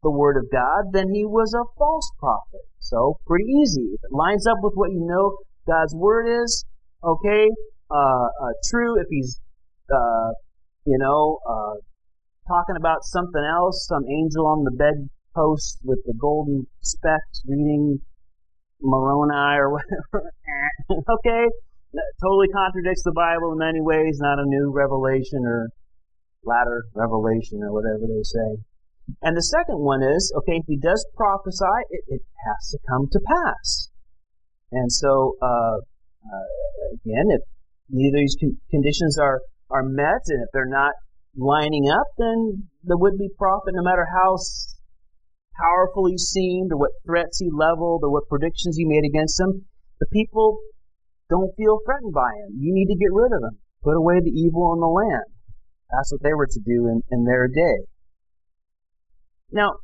the 0.03 0.11
word 0.11 0.37
of 0.37 0.51
God, 0.51 0.93
then 0.93 1.13
he 1.13 1.25
was 1.25 1.55
a 1.55 1.65
false 1.77 2.11
prophet. 2.19 2.61
So 2.79 3.19
pretty 3.27 3.47
easy. 3.63 3.91
If 3.95 4.01
it 4.05 4.15
lines 4.15 4.47
up 4.47 4.59
with 4.63 4.75
what 4.75 4.91
you 4.91 5.05
know 5.05 5.37
God's 5.67 5.95
word 5.95 6.27
is, 6.43 6.65
okay, 7.03 7.49
uh, 7.91 7.95
uh, 7.97 8.53
true. 8.71 9.01
If 9.01 9.07
he's, 9.11 9.41
uh, 9.93 10.31
you 10.87 10.99
know, 10.99 11.39
uh, 11.49 11.75
talking 12.47 12.77
about 12.77 13.03
something 13.03 13.43
else, 13.43 13.87
some 13.89 14.05
angel 14.09 14.47
on 14.47 14.65
the 14.65 14.73
bedpost 15.39 15.79
with 15.85 15.99
the 16.07 16.15
golden 16.19 16.67
specks 16.81 17.43
reading 17.47 18.01
Moroni 18.81 19.59
or 19.59 19.73
whatever, 19.73 20.31
okay, 20.91 21.45
that 21.93 22.13
totally 22.23 22.49
contradicts 22.49 23.03
the 23.05 23.13
Bible 23.13 23.53
in 23.53 23.59
many 23.59 23.81
ways. 23.81 24.19
Not 24.21 24.39
a 24.39 24.47
new 24.47 24.71
revelation 24.75 25.43
or 25.45 25.71
latter 26.45 26.85
revelation 26.95 27.61
or 27.63 27.73
whatever 27.73 28.07
they 28.07 28.23
say. 28.23 28.63
And 29.23 29.37
the 29.37 29.43
second 29.43 29.81
one 29.81 30.03
is, 30.03 30.33
okay, 30.37 30.61
if 30.61 30.65
he 30.69 30.77
does 30.77 31.05
prophesy, 31.17 31.81
it, 31.91 32.05
it 32.09 32.23
has 32.47 32.71
to 32.71 32.79
come 32.89 33.09
to 33.11 33.21
pass. 33.27 33.91
And 34.71 34.93
so, 34.93 35.35
uh, 35.41 35.81
uh, 36.29 36.49
again, 36.93 37.33
if 37.33 37.41
neither 37.89 38.19
of 38.19 38.21
these 38.21 38.37
con- 38.39 38.61
conditions 38.71 39.19
are, 39.19 39.41
are 39.71 39.83
met, 39.83 40.29
and 40.29 40.45
if 40.45 40.51
they're 40.53 40.69
not 40.69 40.93
lining 41.35 41.89
up, 41.89 42.07
then 42.19 42.69
the 42.85 42.99
would-be 42.99 43.31
prophet, 43.39 43.73
no 43.73 43.83
matter 43.83 44.07
how 44.13 44.37
powerful 45.61 46.07
he 46.07 46.19
seemed, 46.19 46.73
or 46.73 46.79
what 46.79 46.93
threats 47.05 47.39
he 47.39 47.51
leveled, 47.53 48.01
or 48.03 48.11
what 48.11 48.29
predictions 48.29 48.77
he 48.77 48.85
made 48.85 49.05
against 49.05 49.39
him, 49.41 49.67
the 50.01 50.07
people 50.13 50.59
don't 51.29 51.55
feel 51.57 51.79
threatened 51.85 52.15
by 52.15 52.31
him. 52.41 52.57
You 52.59 52.73
need 52.73 52.87
to 52.87 52.99
get 52.99 53.13
rid 53.13 53.33
of 53.33 53.43
him. 53.43 53.59
Put 53.83 53.97
away 53.97 54.21
the 54.21 54.31
evil 54.31 54.73
in 54.75 54.81
the 54.81 54.87
land. 54.87 55.29
That's 55.91 56.13
what 56.13 56.23
they 56.23 56.35
were 56.35 56.47
to 56.47 56.61
do 56.65 56.89
in, 56.89 57.03
in 57.11 57.25
their 57.25 57.49
day. 57.49 57.85
Now, 59.51 59.81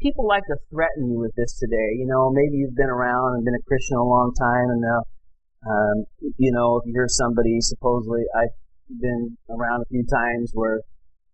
people 0.00 0.26
like 0.26 0.44
to 0.48 0.56
threaten 0.70 1.10
you 1.10 1.18
with 1.18 1.32
this 1.36 1.58
today. 1.58 1.96
You 1.96 2.06
know, 2.06 2.30
maybe 2.30 2.56
you've 2.56 2.76
been 2.76 2.90
around 2.90 3.34
and 3.34 3.44
been 3.44 3.54
a 3.54 3.66
Christian 3.66 3.96
a 3.96 4.04
long 4.04 4.32
time, 4.38 4.68
and 4.70 4.84
um, 5.66 6.04
you 6.36 6.52
know, 6.52 6.78
if 6.78 6.86
you 6.86 6.92
hear 6.92 7.08
somebody 7.08 7.60
supposedly, 7.60 8.24
I've 8.34 8.56
been 8.88 9.36
around 9.48 9.82
a 9.82 9.90
few 9.90 10.04
times 10.04 10.50
where, 10.54 10.80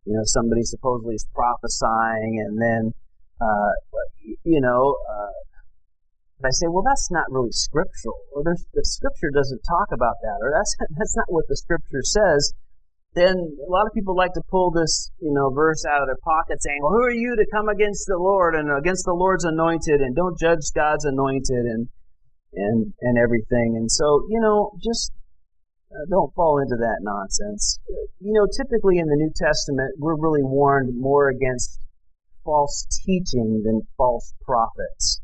you 0.06 0.14
know, 0.14 0.22
somebody 0.24 0.62
supposedly 0.62 1.14
is 1.14 1.26
prophesying, 1.34 2.40
and 2.46 2.62
then, 2.62 2.92
uh, 3.40 3.72
you 4.44 4.60
know, 4.60 4.96
uh, 5.10 5.34
I 6.44 6.50
say, 6.50 6.68
well, 6.68 6.84
that's 6.86 7.10
not 7.10 7.26
really 7.30 7.52
scriptural, 7.52 8.16
or 8.32 8.44
the 8.44 8.84
scripture 8.84 9.30
doesn't 9.34 9.60
talk 9.66 9.88
about 9.92 10.16
that, 10.22 10.38
or 10.40 10.52
that's 10.54 10.76
that's 10.96 11.16
not 11.16 11.26
what 11.28 11.44
the 11.48 11.56
scripture 11.56 12.02
says 12.02 12.54
then 13.16 13.34
a 13.66 13.70
lot 13.72 13.88
of 13.88 13.92
people 13.96 14.14
like 14.14 14.34
to 14.34 14.42
pull 14.50 14.70
this, 14.70 15.10
you 15.20 15.32
know, 15.32 15.48
verse 15.50 15.82
out 15.88 16.02
of 16.02 16.06
their 16.06 16.20
pocket 16.22 16.62
saying, 16.62 16.78
well, 16.82 16.92
who 16.92 17.02
are 17.02 17.10
you 17.10 17.34
to 17.34 17.46
come 17.50 17.68
against 17.68 18.04
the 18.06 18.20
Lord 18.20 18.54
and 18.54 18.70
against 18.70 19.06
the 19.06 19.16
Lord's 19.16 19.44
anointed 19.44 20.00
and 20.04 20.14
don't 20.14 20.38
judge 20.38 20.68
God's 20.74 21.06
anointed 21.06 21.64
and, 21.64 21.88
and, 22.52 22.92
and 23.00 23.16
everything. 23.16 23.74
And 23.80 23.90
so, 23.90 24.28
you 24.28 24.38
know, 24.38 24.76
just 24.84 25.12
don't 26.10 26.32
fall 26.34 26.58
into 26.58 26.76
that 26.76 26.98
nonsense. 27.00 27.78
You 28.20 28.32
know, 28.32 28.46
typically 28.46 28.98
in 28.98 29.06
the 29.06 29.16
New 29.16 29.32
Testament, 29.34 29.94
we're 29.98 30.16
really 30.16 30.42
warned 30.42 30.98
more 30.98 31.28
against 31.28 31.80
false 32.44 32.86
teaching 33.04 33.62
than 33.64 33.82
false 33.96 34.34
prophets. 34.44 35.20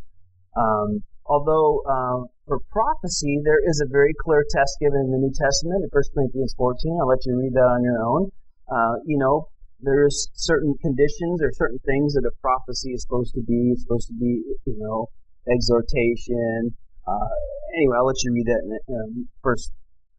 Um, 0.56 1.02
although 1.26 1.82
uh, 1.88 2.26
for 2.46 2.58
prophecy, 2.70 3.40
there 3.44 3.60
is 3.62 3.80
a 3.80 3.88
very 3.90 4.12
clear 4.24 4.44
test 4.50 4.76
given 4.80 5.00
in 5.00 5.10
the 5.10 5.18
New 5.18 5.32
Testament 5.32 5.84
in 5.84 5.88
1 5.90 6.02
Corinthians 6.14 6.54
14. 6.58 6.98
I'll 7.00 7.08
let 7.08 7.24
you 7.24 7.38
read 7.38 7.54
that 7.54 7.70
on 7.78 7.82
your 7.82 8.02
own. 8.02 8.30
Uh, 8.68 8.96
you 9.06 9.18
know, 9.18 9.48
there's 9.80 10.28
certain 10.34 10.74
conditions 10.80 11.42
or 11.42 11.50
certain 11.54 11.78
things 11.86 12.14
that 12.14 12.24
a 12.24 12.34
prophecy 12.40 12.92
is 12.92 13.02
supposed 13.02 13.34
to 13.34 13.42
be. 13.42 13.72
It's 13.72 13.82
supposed 13.82 14.08
to 14.08 14.14
be, 14.14 14.42
you 14.66 14.76
know, 14.78 15.08
exhortation. 15.50 16.74
Uh, 17.06 17.34
anyway, 17.76 17.96
I'll 17.98 18.06
let 18.06 18.22
you 18.22 18.32
read 18.32 18.46
that 18.46 18.62
in 18.62 18.94
um, 18.94 19.28
1 19.42 19.56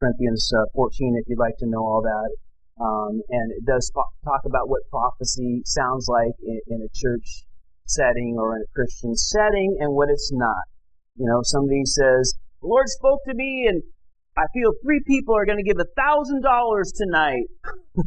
Corinthians 0.03 0.51
uh, 0.51 0.67
14 0.75 1.15
if 1.15 1.29
you'd 1.29 1.39
like 1.39 1.55
to 1.59 1.67
know 1.67 1.79
all 1.79 2.03
that. 2.03 2.29
Um, 2.83 3.21
and 3.29 3.51
it 3.55 3.63
does 3.65 3.91
talk 4.25 4.41
about 4.45 4.67
what 4.67 4.81
prophecy 4.89 5.61
sounds 5.63 6.07
like 6.09 6.35
in, 6.43 6.59
in 6.67 6.81
a 6.81 6.91
church 6.93 7.45
setting 7.85 8.35
or 8.37 8.57
in 8.57 8.63
a 8.63 8.73
Christian 8.75 9.15
setting 9.15 9.77
and 9.79 9.93
what 9.93 10.09
it's 10.09 10.31
not. 10.33 10.67
You 11.15 11.27
know, 11.27 11.39
somebody 11.43 11.85
says, 11.85 12.33
the 12.61 12.67
Lord 12.67 12.89
spoke 12.89 13.19
to 13.27 13.33
me 13.33 13.67
and 13.69 13.83
I 14.35 14.43
feel 14.53 14.71
three 14.83 15.01
people 15.05 15.37
are 15.37 15.45
going 15.45 15.63
to 15.63 15.63
give 15.63 15.79
a 15.79 15.87
thousand 15.95 16.41
dollars 16.41 16.91
tonight. 16.91 17.45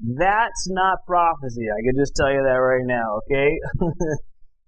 That's 0.00 0.68
not 0.68 0.98
prophecy. 1.06 1.66
I 1.70 1.80
can 1.82 1.94
just 1.96 2.14
tell 2.16 2.30
you 2.30 2.42
that 2.42 2.58
right 2.58 2.84
now, 2.84 3.20
okay? 3.24 3.58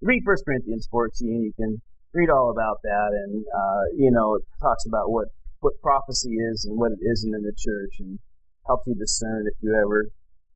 read 0.03 0.23
1 0.25 0.37
Corinthians 0.45 0.89
14. 0.91 1.43
You 1.43 1.53
can 1.57 1.83
read 2.15 2.31
all 2.31 2.51
about 2.51 2.79
that. 2.83 3.11
And, 3.13 3.45
uh, 3.45 3.83
you 3.97 4.11
know, 4.11 4.35
it 4.37 4.43
talks 4.61 4.87
about 4.87 5.11
what, 5.11 5.27
what 5.61 5.81
prophecy 5.83 6.37
is 6.37 6.65
and 6.65 6.79
what 6.79 6.93
it 6.93 7.01
isn't 7.01 7.35
in 7.35 7.43
the 7.43 7.55
church 7.57 8.01
and 8.01 8.19
helps 8.67 8.87
you 8.87 8.95
discern 8.95 9.47
if 9.47 9.55
you 9.63 9.75
ever 9.75 10.09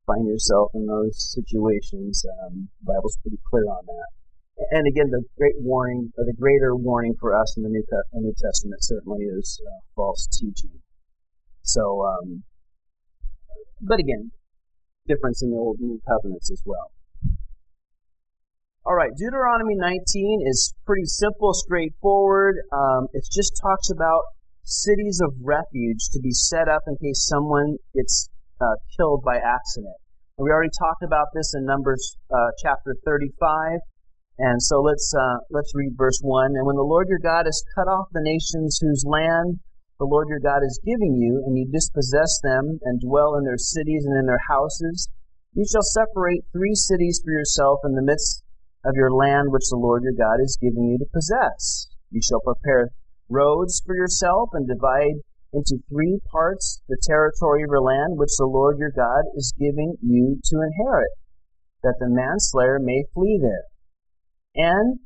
find 0.07 0.27
yourself 0.27 0.71
in 0.75 0.87
those 0.87 1.33
situations. 1.33 2.25
Um, 2.43 2.69
the 2.81 2.93
Bible's 2.93 3.19
pretty 3.23 3.39
clear 3.49 3.65
on 3.65 3.87
that 3.87 4.09
and 4.71 4.87
again, 4.87 5.11
the 5.11 5.25
great 5.37 5.55
warning, 5.59 6.13
or 6.17 6.25
the 6.25 6.33
greater 6.33 6.77
warning 6.77 7.15
for 7.19 7.35
us 7.35 7.57
in 7.57 7.63
the 7.63 7.69
New, 7.69 7.85
New 8.15 8.35
Testament 8.39 8.85
certainly 8.85 9.25
is 9.25 9.61
uh, 9.67 9.81
false 9.97 10.27
teaching. 10.27 10.81
So, 11.63 12.05
um, 12.05 12.45
but 13.81 13.99
again, 13.99 14.31
difference 15.09 15.43
in 15.43 15.51
the 15.51 15.57
Old 15.57 15.79
and 15.81 15.89
New 15.89 16.01
Covenants 16.07 16.51
as 16.51 16.63
well. 16.65 16.93
All 18.87 18.95
right, 18.95 19.11
Deuteronomy 19.17 19.75
19 19.77 20.47
is 20.47 20.75
pretty 20.87 21.07
simple, 21.07 21.55
straightforward. 21.55 22.57
Um, 22.71 23.09
it 23.13 23.25
just 23.33 23.59
talks 23.61 23.91
about 23.91 24.23
cities 24.65 25.21
of 25.23 25.35
refuge 25.43 26.09
to 26.13 26.21
be 26.21 26.33
set 26.33 26.69
up 26.69 26.83
in 26.87 26.97
case 26.97 27.27
someone 27.29 27.77
gets 27.95 28.29
uh, 28.61 28.77
killed 28.97 29.23
by 29.25 29.37
accident. 29.37 29.95
And 30.37 30.45
we 30.45 30.51
already 30.51 30.73
talked 30.79 31.03
about 31.03 31.29
this 31.35 31.55
in 31.55 31.65
Numbers 31.65 32.17
uh, 32.33 32.51
chapter 32.63 32.97
35. 33.05 33.79
And 34.39 34.61
so 34.61 34.81
let's 34.81 35.15
uh, 35.15 35.39
let's 35.51 35.73
read 35.75 35.95
verse 35.97 36.19
one. 36.23 36.57
And 36.57 36.67
when 36.67 36.77
the 36.77 36.83
Lord 36.83 37.09
your 37.09 37.23
God 37.23 37.47
has 37.47 37.63
cut 37.77 37.87
off 37.87 38.09
the 38.11 38.25
nations 38.25 38.79
whose 38.83 39.05
land 39.07 39.61
the 40.01 40.07
Lord 40.11 40.27
your 40.29 40.41
God 40.41 40.65
is 40.67 40.81
giving 40.85 41.15
you, 41.15 41.45
and 41.47 41.57
you 41.57 41.71
dispossess 41.71 42.41
them 42.43 42.81
and 42.83 43.01
dwell 43.01 43.37
in 43.37 43.45
their 43.45 43.59
cities 43.59 44.05
and 44.05 44.19
in 44.19 44.27
their 44.27 44.43
houses, 44.49 45.09
you 45.53 45.65
shall 45.71 45.87
separate 45.87 46.43
three 46.51 46.75
cities 46.75 47.23
for 47.25 47.31
yourself 47.31 47.79
in 47.85 47.95
the 47.95 48.03
midst 48.03 48.43
of 48.85 48.97
your 48.97 49.13
land 49.13 49.53
which 49.53 49.71
the 49.71 49.79
Lord 49.79 50.03
your 50.03 50.19
God 50.19 50.43
is 50.43 50.59
giving 50.61 50.91
you 50.91 50.99
to 50.99 51.07
possess. 51.15 51.87
You 52.11 52.21
shall 52.21 52.41
prepare 52.41 52.91
roads 53.29 53.83
for 53.85 53.97
yourself 53.97 54.51
and 54.53 54.69
divide 54.69 55.23
into 55.53 55.79
three 55.89 56.19
parts 56.31 56.83
the 56.89 56.99
territory 57.07 57.63
of 57.63 57.71
your 57.71 57.81
land 57.81 58.19
which 58.19 58.37
the 58.39 58.47
Lord 58.47 58.79
your 58.79 58.91
God 58.91 59.25
is 59.37 59.55
giving 59.59 59.95
you 60.03 60.41
to 60.45 60.61
inherit, 60.61 61.13
that 61.83 61.95
the 62.01 62.11
manslayer 62.11 62.79
may 62.81 63.05
flee 63.15 63.39
there. 63.41 63.65
And 64.57 64.99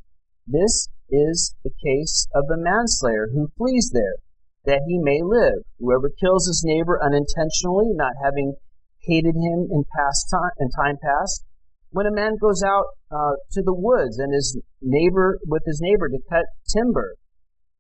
this 0.47 0.89
is 1.11 1.55
the 1.65 1.71
case 1.85 2.27
of 2.35 2.47
the 2.49 2.57
manslayer 2.57 3.29
who 3.33 3.53
flees 3.57 3.91
there, 3.93 4.17
that 4.65 4.83
he 4.87 4.99
may 4.99 5.21
live. 5.23 5.65
Whoever 5.79 6.11
kills 6.11 6.47
his 6.47 6.63
neighbor 6.65 6.99
unintentionally, 7.03 7.93
not 7.93 8.13
having 8.23 8.55
hated 9.01 9.37
him 9.37 9.69
in 9.71 9.85
past 9.97 10.29
time, 10.31 10.51
in 10.59 10.69
time 10.71 10.97
past, 11.03 11.45
when 11.91 12.07
a 12.07 12.13
man 12.13 12.37
goes 12.41 12.63
out 12.63 12.85
uh, 13.11 13.37
to 13.53 13.63
the 13.63 13.75
woods 13.75 14.19
and 14.19 14.33
his 14.33 14.61
neighbor 14.83 15.39
with 15.47 15.63
his 15.65 15.81
neighbor 15.81 16.09
to 16.09 16.19
cut 16.29 16.45
timber, 16.75 17.17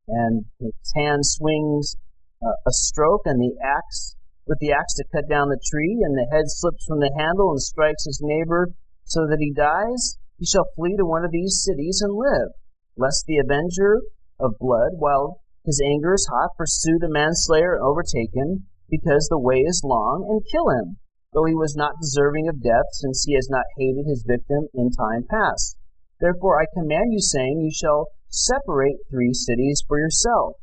and 0.08 0.46
his 0.58 0.92
hand 0.96 1.24
swings 1.24 1.96
uh, 2.42 2.56
a 2.66 2.72
stroke 2.72 3.22
and 3.24 3.40
the 3.40 3.54
axe 3.62 4.16
with 4.48 4.58
the 4.60 4.72
axe 4.72 4.94
to 4.94 5.04
cut 5.12 5.28
down 5.28 5.48
the 5.48 5.60
tree, 5.70 6.00
and 6.02 6.16
the 6.16 6.26
head 6.32 6.48
slips 6.48 6.84
from 6.88 7.00
the 7.00 7.12
handle 7.16 7.50
and 7.50 7.60
strikes 7.60 8.06
his 8.06 8.20
neighbor 8.22 8.72
so 9.04 9.26
that 9.28 9.40
he 9.40 9.52
dies, 9.52 10.18
he 10.38 10.46
shall 10.46 10.68
flee 10.74 10.96
to 10.96 11.04
one 11.04 11.24
of 11.24 11.32
these 11.32 11.62
cities 11.62 12.00
and 12.02 12.16
live, 12.16 12.56
lest 12.96 13.24
the 13.26 13.36
avenger 13.36 14.00
of 14.40 14.58
blood, 14.58 14.96
while 14.96 15.40
his 15.64 15.82
anger 15.84 16.14
is 16.14 16.28
hot, 16.32 16.56
pursue 16.56 16.98
the 16.98 17.10
manslayer 17.10 17.74
and 17.74 17.84
overtake 17.84 18.32
him, 18.34 18.64
because 18.88 19.28
the 19.28 19.38
way 19.38 19.60
is 19.60 19.84
long, 19.84 20.24
and 20.28 20.48
kill 20.50 20.70
him, 20.70 20.96
though 21.34 21.44
he 21.44 21.54
was 21.54 21.76
not 21.76 22.00
deserving 22.00 22.48
of 22.48 22.62
death, 22.62 22.88
since 22.92 23.24
he 23.24 23.34
has 23.34 23.48
not 23.50 23.66
hated 23.76 24.06
his 24.06 24.24
victim 24.26 24.68
in 24.72 24.90
time 24.90 25.24
past. 25.28 25.76
Therefore 26.20 26.60
I 26.60 26.66
command 26.72 27.12
you, 27.12 27.20
saying, 27.20 27.60
You 27.60 27.70
shall 27.70 28.06
separate 28.30 28.96
three 29.10 29.32
cities 29.32 29.82
for 29.86 29.98
yourself. 29.98 30.56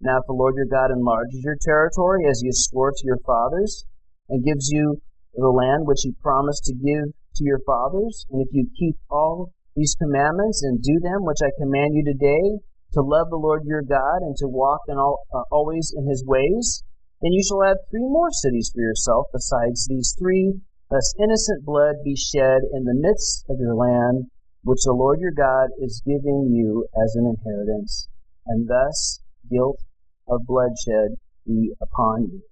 Now 0.00 0.18
if 0.18 0.26
the 0.26 0.32
Lord 0.32 0.54
your 0.56 0.66
God 0.66 0.90
enlarges 0.90 1.42
your 1.44 1.56
territory, 1.60 2.24
as 2.28 2.42
you 2.42 2.50
swore 2.52 2.92
to 2.92 3.06
your 3.06 3.20
fathers, 3.26 3.84
and 4.28 4.44
gives 4.44 4.70
you 4.70 5.00
the 5.34 5.48
land 5.48 5.86
which 5.86 6.02
he 6.02 6.12
promised 6.22 6.64
to 6.64 6.74
give 6.74 7.12
to 7.36 7.44
your 7.44 7.60
fathers, 7.66 8.26
and 8.30 8.40
if 8.40 8.48
you 8.52 8.68
keep 8.78 8.96
all 9.10 9.52
these 9.76 9.96
commandments 10.00 10.62
and 10.62 10.82
do 10.82 10.98
them 11.00 11.24
which 11.24 11.42
I 11.42 11.50
command 11.58 11.94
you 11.94 12.04
today, 12.04 12.60
to 12.92 13.02
love 13.02 13.30
the 13.30 13.38
Lord 13.38 13.62
your 13.64 13.82
God 13.82 14.22
and 14.22 14.34
to 14.38 14.48
walk 14.48 14.80
in 14.88 14.96
all, 14.96 15.22
uh, 15.32 15.42
always 15.52 15.94
in 15.96 16.08
his 16.08 16.24
ways, 16.26 16.82
then 17.22 17.32
you 17.32 17.42
shall 17.46 17.62
have 17.62 17.76
three 17.90 18.08
more 18.08 18.30
cities 18.30 18.70
for 18.74 18.80
yourself 18.80 19.26
besides 19.32 19.86
these 19.86 20.16
three, 20.18 20.54
lest 20.90 21.14
innocent 21.22 21.64
blood 21.64 21.96
be 22.04 22.16
shed 22.16 22.62
in 22.72 22.84
the 22.84 22.96
midst 22.96 23.44
of 23.48 23.58
your 23.60 23.74
land, 23.74 24.26
which 24.62 24.80
the 24.84 24.92
Lord 24.92 25.20
your 25.20 25.32
God 25.32 25.68
is 25.80 26.02
giving 26.04 26.50
you 26.52 26.86
as 27.02 27.14
an 27.16 27.26
inheritance, 27.26 28.08
and 28.46 28.68
thus 28.68 29.20
guilt 29.50 29.80
of 30.28 30.40
bloodshed 30.46 31.16
be 31.46 31.72
upon 31.80 32.28
you. 32.30 32.42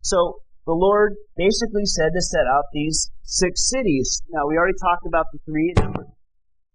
So 0.00 0.40
the 0.66 0.72
Lord 0.72 1.14
basically 1.36 1.84
said 1.84 2.10
to 2.14 2.22
set 2.22 2.46
out 2.50 2.64
these 2.72 3.10
six 3.22 3.68
cities. 3.68 4.22
Now 4.30 4.46
we 4.48 4.56
already 4.56 4.78
talked 4.80 5.06
about 5.06 5.26
the 5.32 5.38
three 5.44 5.72
numbers. 5.76 6.06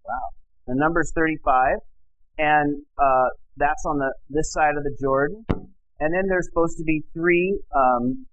Wow. 0.05 0.29
The 0.67 0.75
number's 0.75 1.11
35, 1.15 1.77
and 2.37 2.83
uh, 2.97 3.29
that's 3.57 3.85
on 3.85 3.97
the 3.97 4.13
this 4.29 4.51
side 4.51 4.77
of 4.77 4.83
the 4.83 4.95
Jordan. 5.01 5.45
And 5.99 6.13
then 6.13 6.23
there's 6.29 6.47
supposed 6.47 6.77
to 6.77 6.83
be 6.83 7.03
three 7.13 7.59
um, 7.75 8.25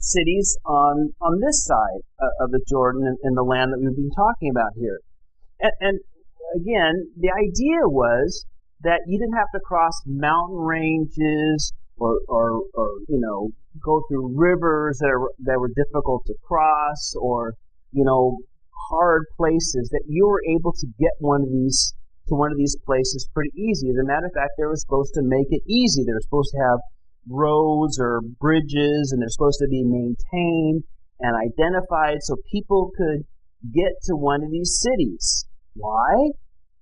cities 0.00 0.58
on 0.64 1.12
on 1.20 1.40
this 1.40 1.64
side 1.64 2.02
uh, 2.20 2.44
of 2.44 2.50
the 2.50 2.64
Jordan 2.68 3.02
in, 3.06 3.16
in, 3.28 3.34
the 3.34 3.42
land 3.42 3.72
that 3.72 3.78
we've 3.80 3.94
been 3.94 4.10
talking 4.10 4.50
about 4.50 4.72
here. 4.76 5.00
And, 5.60 5.72
and 5.80 6.00
again, 6.56 7.10
the 7.16 7.30
idea 7.30 7.86
was 7.86 8.44
that 8.82 9.00
you 9.06 9.18
didn't 9.18 9.36
have 9.36 9.50
to 9.54 9.60
cross 9.60 9.94
mountain 10.06 10.56
ranges 10.56 11.72
or, 11.96 12.20
or, 12.28 12.62
or 12.74 12.90
you 13.08 13.18
know 13.18 13.50
go 13.84 14.02
through 14.08 14.34
rivers 14.36 14.98
that 14.98 15.08
are 15.08 15.30
that 15.40 15.58
were 15.58 15.70
difficult 15.74 16.22
to 16.26 16.34
cross 16.46 17.14
or 17.20 17.54
you 17.92 18.04
know 18.04 18.38
hard 18.90 19.24
places 19.36 19.88
that 19.90 20.04
you 20.08 20.26
were 20.26 20.42
able 20.56 20.72
to 20.72 20.86
get 20.98 21.10
one 21.18 21.42
of 21.42 21.50
these 21.50 21.94
to 22.28 22.34
one 22.34 22.52
of 22.52 22.58
these 22.58 22.76
places 22.84 23.28
pretty 23.32 23.50
easy. 23.56 23.88
As 23.88 23.96
a 23.96 24.06
matter 24.06 24.26
of 24.26 24.32
fact, 24.32 24.52
they 24.58 24.64
were 24.64 24.76
supposed 24.76 25.14
to 25.14 25.22
make 25.22 25.48
it 25.50 25.62
easy. 25.66 26.04
They 26.04 26.12
were 26.12 26.20
supposed 26.20 26.52
to 26.52 26.60
have 26.60 26.78
roads 27.28 27.98
or 27.98 28.20
bridges 28.40 29.12
and 29.12 29.20
they're 29.20 29.28
supposed 29.28 29.58
to 29.60 29.68
be 29.68 29.82
maintained 29.84 30.84
and 31.20 31.36
identified 31.36 32.18
so 32.20 32.36
people 32.52 32.90
could 32.96 33.24
get 33.72 33.92
to 34.04 34.14
one 34.14 34.42
of 34.44 34.50
these 34.50 34.78
cities. 34.80 35.47
Why? 35.78 36.30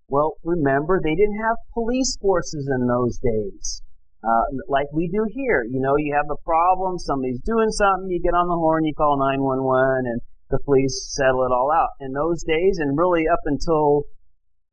Well, 0.09 0.35
remember, 0.45 1.01
they 1.03 1.15
didn't 1.15 1.41
have 1.43 1.57
police 1.75 2.17
forces 2.21 2.69
in 2.69 2.87
those 2.87 3.19
days. 3.19 3.83
Uh, 4.25 4.43
like 4.69 4.87
we 4.93 5.09
do 5.09 5.27
here. 5.31 5.65
You 5.69 5.81
know, 5.81 5.97
you 5.97 6.15
have 6.15 6.31
a 6.31 6.43
problem, 6.43 6.99
somebody's 6.99 7.41
doing 7.45 7.71
something, 7.71 8.11
you 8.11 8.21
get 8.23 8.35
on 8.35 8.49
the 8.49 8.59
horn, 8.59 8.85
you 8.85 8.95
call 8.95 9.19
911, 9.19 10.11
and 10.11 10.21
the 10.51 10.59
police 10.65 11.15
settle 11.15 11.45
it 11.45 11.53
all 11.53 11.71
out. 11.71 11.91
In 12.01 12.13
those 12.13 12.43
days, 12.43 12.79
and 12.79 12.99
really 12.99 13.25
up 13.31 13.43
until 13.45 14.05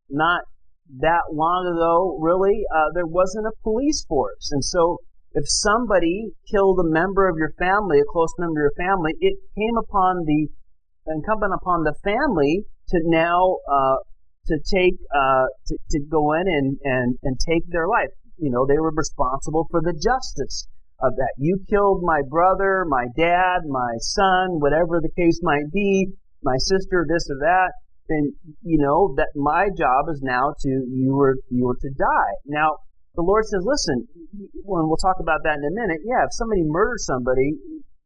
not 0.09 0.41
that 0.99 1.33
long 1.33 1.65
ago, 1.65 2.17
really, 2.21 2.63
uh, 2.73 2.89
there 2.93 3.07
wasn't 3.07 3.47
a 3.47 3.57
police 3.63 4.05
force. 4.07 4.49
And 4.51 4.63
so 4.63 4.97
if 5.33 5.45
somebody 5.47 6.31
killed 6.49 6.79
a 6.79 6.89
member 6.89 7.27
of 7.27 7.37
your 7.37 7.53
family, 7.57 7.99
a 7.99 8.11
close 8.11 8.33
member 8.37 8.65
of 8.65 8.71
your 8.71 8.87
family, 8.87 9.13
it 9.19 9.37
came 9.57 9.77
upon 9.77 10.25
the 10.25 10.47
incumbent 11.07 11.53
upon 11.53 11.83
the 11.83 11.95
family 12.03 12.63
to 12.89 12.97
now 13.05 13.57
uh, 13.69 13.97
to 14.47 14.57
take 14.73 14.95
uh, 15.15 15.45
to, 15.67 15.77
to 15.91 15.99
go 16.09 16.33
in 16.33 16.47
and, 16.47 16.77
and 16.83 17.17
and 17.23 17.39
take 17.39 17.63
their 17.69 17.87
life. 17.87 18.09
You 18.37 18.49
know, 18.51 18.65
they 18.65 18.79
were 18.79 18.91
responsible 18.95 19.67
for 19.71 19.81
the 19.81 19.93
justice 19.93 20.67
of 20.99 21.15
that. 21.15 21.33
You 21.37 21.59
killed 21.69 22.01
my 22.03 22.21
brother, 22.27 22.85
my 22.87 23.05
dad, 23.15 23.65
my 23.67 23.93
son, 23.99 24.59
whatever 24.59 24.99
the 25.01 25.11
case 25.15 25.39
might 25.43 25.71
be, 25.71 26.07
my 26.43 26.57
sister, 26.57 27.05
this 27.07 27.27
or 27.29 27.37
that. 27.39 27.71
Then 28.09 28.35
you 28.63 28.79
know 28.79 29.13
that 29.15 29.31
my 29.35 29.69
job 29.77 30.11
is 30.11 30.21
now 30.21 30.53
to 30.59 30.69
you 30.69 31.15
were 31.15 31.37
you 31.49 31.65
were 31.65 31.79
to 31.79 31.89
die. 31.97 32.35
Now 32.45 32.77
the 33.15 33.21
Lord 33.21 33.45
says, 33.45 33.61
listen, 33.63 34.07
when 34.65 34.87
we'll 34.89 34.97
talk 34.97 35.17
about 35.21 35.41
that 35.43 35.61
in 35.61 35.63
a 35.63 35.71
minute, 35.71 36.01
yeah, 36.03 36.25
if 36.25 36.33
somebody 36.33 36.63
murders 36.65 37.05
somebody, 37.05 37.53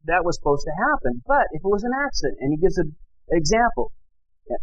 that 0.04 0.24
was 0.24 0.36
supposed 0.36 0.68
to 0.68 0.74
happen. 0.76 1.22
But 1.26 1.48
if 1.52 1.64
it 1.64 1.68
was 1.68 1.82
an 1.82 1.96
accident, 1.96 2.38
and 2.40 2.52
he 2.52 2.58
gives 2.60 2.76
an 2.76 2.94
example, 3.32 3.92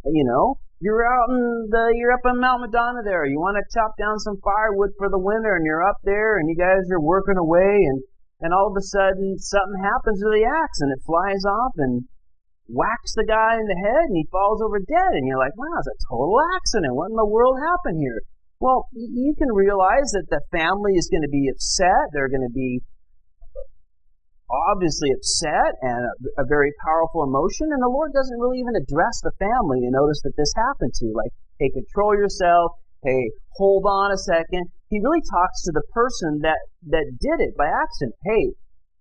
you 0.06 0.24
know, 0.24 0.60
you're 0.80 1.06
out 1.06 1.30
in 1.30 1.70
the, 1.72 1.94
you're 1.96 2.12
up 2.12 2.26
in 2.26 2.40
Mount 2.40 2.62
Madonna 2.68 3.02
there, 3.04 3.26
you 3.26 3.40
want 3.40 3.56
to 3.56 3.74
chop 3.74 3.96
down 3.98 4.20
some 4.20 4.38
firewood 4.44 4.92
for 4.98 5.10
the 5.10 5.22
winter, 5.22 5.56
and 5.56 5.66
you're 5.66 5.88
up 5.88 5.98
there, 6.04 6.38
and 6.38 6.50
you 6.50 6.56
guys 6.56 6.84
are 6.92 7.02
working 7.02 7.38
away, 7.38 7.88
and, 7.88 8.04
and 8.42 8.54
all 8.54 8.68
of 8.68 8.78
a 8.78 8.84
sudden 8.84 9.40
something 9.40 9.80
happens 9.80 10.20
to 10.20 10.30
the 10.30 10.44
axe, 10.44 10.80
and 10.84 10.92
it 10.92 11.06
flies 11.08 11.44
off, 11.48 11.74
and 11.78 12.04
whacks 12.68 13.14
the 13.16 13.26
guy 13.26 13.56
in 13.56 13.68
the 13.70 13.78
head, 13.78 14.10
and 14.10 14.18
he 14.18 14.28
falls 14.32 14.62
over 14.62 14.80
dead, 14.80 15.14
and 15.14 15.28
you're 15.28 15.40
like, 15.40 15.56
wow, 15.56 15.80
it's 15.80 15.88
a 15.88 15.98
total 16.10 16.42
accident. 16.58 16.96
What 16.96 17.14
in 17.14 17.18
the 17.18 17.30
world 17.30 17.56
happened 17.62 18.02
here? 18.02 18.22
Well, 18.60 18.88
you 18.94 19.36
can 19.38 19.52
realize 19.52 20.16
that 20.16 20.32
the 20.32 20.42
family 20.52 20.96
is 20.96 21.12
going 21.12 21.22
to 21.24 21.30
be 21.30 21.52
upset. 21.52 22.10
They're 22.12 22.32
going 22.32 22.48
to 22.48 22.54
be 22.54 22.82
obviously 24.50 25.10
upset 25.12 25.74
and 25.82 26.06
a, 26.06 26.44
a, 26.44 26.46
very 26.46 26.72
powerful 26.86 27.24
emotion. 27.24 27.70
And 27.72 27.82
the 27.82 27.90
Lord 27.90 28.14
doesn't 28.14 28.40
really 28.40 28.60
even 28.60 28.78
address 28.78 29.22
the 29.22 29.34
family 29.40 29.82
you 29.82 29.90
notice 29.90 30.22
that 30.24 30.38
this 30.38 30.54
happened 30.56 30.94
to. 31.02 31.14
Like, 31.16 31.34
hey, 31.60 31.70
control 31.74 32.14
yourself. 32.14 32.78
Hey, 33.04 33.32
hold 33.58 33.86
on 33.90 34.12
a 34.12 34.18
second. 34.18 34.70
He 34.90 35.02
really 35.02 35.22
talks 35.26 35.64
to 35.66 35.72
the 35.74 35.86
person 35.94 36.42
that, 36.42 36.62
that 36.94 37.06
did 37.20 37.42
it 37.42 37.58
by 37.58 37.66
accident. 37.66 38.14
Hey, 38.24 38.54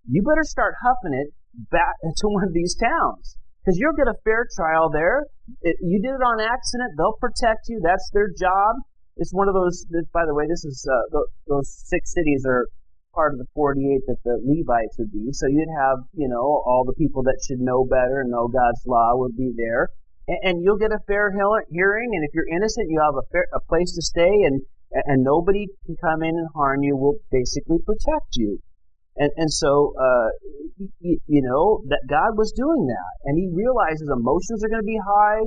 you 0.08 0.22
better 0.22 0.44
start 0.44 0.74
huffing 0.80 1.12
it 1.12 1.28
back 1.70 1.96
to 2.02 2.26
one 2.28 2.44
of 2.44 2.52
these 2.52 2.76
towns. 2.76 3.36
Because 3.60 3.80
you'll 3.80 3.96
get 3.96 4.08
a 4.08 4.20
fair 4.24 4.44
trial 4.56 4.92
there. 4.92 5.24
It, 5.62 5.76
you 5.80 6.00
did 6.00 6.12
it 6.12 6.24
on 6.24 6.40
accident. 6.40 6.92
They'll 6.96 7.16
protect 7.16 7.68
you. 7.68 7.80
That's 7.80 8.10
their 8.12 8.28
job 8.28 8.76
it's 9.16 9.32
one 9.32 9.48
of 9.48 9.54
those. 9.54 9.86
By 10.12 10.26
the 10.26 10.34
way, 10.34 10.44
this 10.48 10.64
is 10.64 10.86
uh, 10.90 11.18
those 11.46 11.70
six 11.86 12.12
cities 12.12 12.44
are 12.46 12.66
part 13.14 13.32
of 13.32 13.38
the 13.38 13.46
48 13.54 14.02
that 14.06 14.18
the 14.24 14.40
Levites 14.42 14.98
would 14.98 15.12
be. 15.12 15.32
So 15.32 15.46
you'd 15.46 15.70
have, 15.78 15.98
you 16.12 16.28
know, 16.28 16.42
all 16.66 16.84
the 16.86 16.94
people 16.94 17.22
that 17.24 17.38
should 17.46 17.60
know 17.60 17.84
better 17.84 18.20
and 18.20 18.30
know 18.30 18.48
God's 18.48 18.82
law 18.86 19.14
would 19.14 19.36
be 19.36 19.52
there, 19.56 19.88
and, 20.26 20.38
and 20.42 20.54
you'll 20.64 20.78
get 20.78 20.92
a 20.92 20.98
fair 21.06 21.32
hearing. 21.70 22.10
And 22.12 22.24
if 22.24 22.34
you're 22.34 22.48
innocent, 22.48 22.90
you 22.90 23.00
have 23.00 23.14
a 23.14 23.26
fair 23.30 23.46
a 23.54 23.60
place 23.60 23.94
to 23.94 24.02
stay, 24.02 24.44
and 24.44 24.62
and 25.06 25.24
nobody 25.24 25.66
can 25.86 25.96
come 25.96 26.22
in 26.22 26.34
and 26.36 26.48
harm 26.54 26.82
you. 26.82 26.96
We'll 26.96 27.18
basically 27.30 27.78
protect 27.84 28.36
you. 28.36 28.58
And 29.16 29.30
and 29.36 29.52
so 29.52 29.94
uh, 29.98 30.28
you, 30.98 31.18
you 31.26 31.42
know 31.42 31.82
that 31.88 32.02
God 32.08 32.36
was 32.36 32.52
doing 32.52 32.86
that, 32.86 33.14
and 33.24 33.38
He 33.38 33.48
realizes 33.54 34.10
emotions 34.10 34.64
are 34.64 34.68
going 34.68 34.82
to 34.82 34.86
be 34.86 34.98
high. 34.98 35.42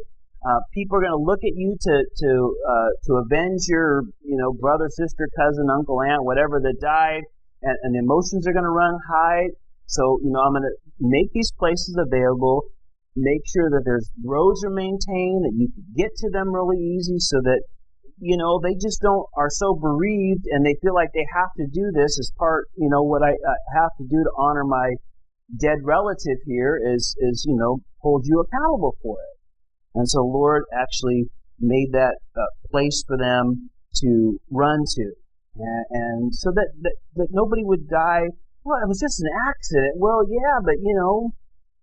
Uh, 0.48 0.60
people 0.74 0.98
are 0.98 1.02
going 1.02 1.18
to 1.18 1.24
look 1.24 1.40
at 1.44 1.52
you 1.56 1.76
to 1.82 2.04
to 2.16 2.56
uh, 2.64 2.90
to 3.08 3.14
avenge 3.16 3.68
your 3.68 4.04
you 4.24 4.38
know 4.38 4.54
brother, 4.54 4.88
sister, 4.90 5.28
cousin, 5.38 5.68
uncle, 5.70 6.00
aunt, 6.02 6.24
whatever 6.24 6.62
that 6.62 6.80
died, 6.80 7.24
and, 7.62 7.78
and 7.84 7.96
emotions 7.96 8.48
are 8.48 8.54
going 8.54 8.66
to 8.66 8.70
run 8.70 8.98
high. 9.10 9.50
So 9.86 10.20
you 10.24 10.32
know 10.32 10.42
I'm 10.42 10.54
going 10.54 10.64
to 10.64 10.76
make 11.00 11.32
these 11.34 11.52
places 11.58 11.98
available, 11.98 12.64
make 13.16 13.42
sure 13.48 13.70
that 13.70 13.84
there's 13.86 14.12
roads 14.24 14.64
are 14.66 14.74
maintained, 14.74 15.46
that 15.46 15.54
you 15.56 15.70
can 15.74 15.86
get 15.96 16.12
to 16.18 16.30
them 16.30 16.54
really 16.54 16.78
easy, 16.78 17.20
so 17.20 17.40
that 17.44 17.62
you 18.20 18.38
know 18.38 18.60
they 18.62 18.74
just 18.74 19.02
don't 19.02 19.26
are 19.36 19.50
so 19.50 19.76
bereaved 19.76 20.46
and 20.50 20.66
they 20.66 20.76
feel 20.82 20.94
like 20.94 21.10
they 21.14 21.26
have 21.34 21.50
to 21.58 21.66
do 21.72 21.92
this 21.94 22.18
as 22.20 22.32
part 22.38 22.68
you 22.76 22.90
know 22.90 23.04
what 23.04 23.22
I 23.22 23.32
uh, 23.32 23.62
have 23.76 23.92
to 23.98 24.04
do 24.04 24.24
to 24.24 24.32
honor 24.38 24.64
my 24.64 24.94
dead 25.60 25.78
relative 25.84 26.38
here 26.46 26.80
is 26.84 27.16
is 27.20 27.46
you 27.48 27.56
know 27.56 27.80
hold 28.00 28.24
you 28.26 28.40
accountable 28.40 28.98
for 29.02 29.18
it. 29.18 29.38
And 29.96 30.10
so 30.10 30.22
Lord 30.22 30.64
actually 30.74 31.26
made 31.60 31.90
that 31.94 32.18
uh, 32.36 32.46
place 32.70 33.04
for 33.08 33.18
them 33.18 33.70
to 34.02 34.40
run 34.52 34.84
to. 34.96 35.12
And, 35.58 35.86
and 35.90 36.36
so 36.36 36.52
that, 36.54 36.70
that, 36.82 36.96
that 37.16 37.28
nobody 37.32 37.64
would 37.64 37.88
die. 37.90 38.30
Well, 38.64 38.80
it 38.84 38.88
was 38.88 39.00
just 39.00 39.22
an 39.22 39.30
accident. 39.48 39.96
Well, 39.98 40.24
yeah, 40.30 40.60
but 40.64 40.76
you 40.84 40.94
know, 40.96 41.34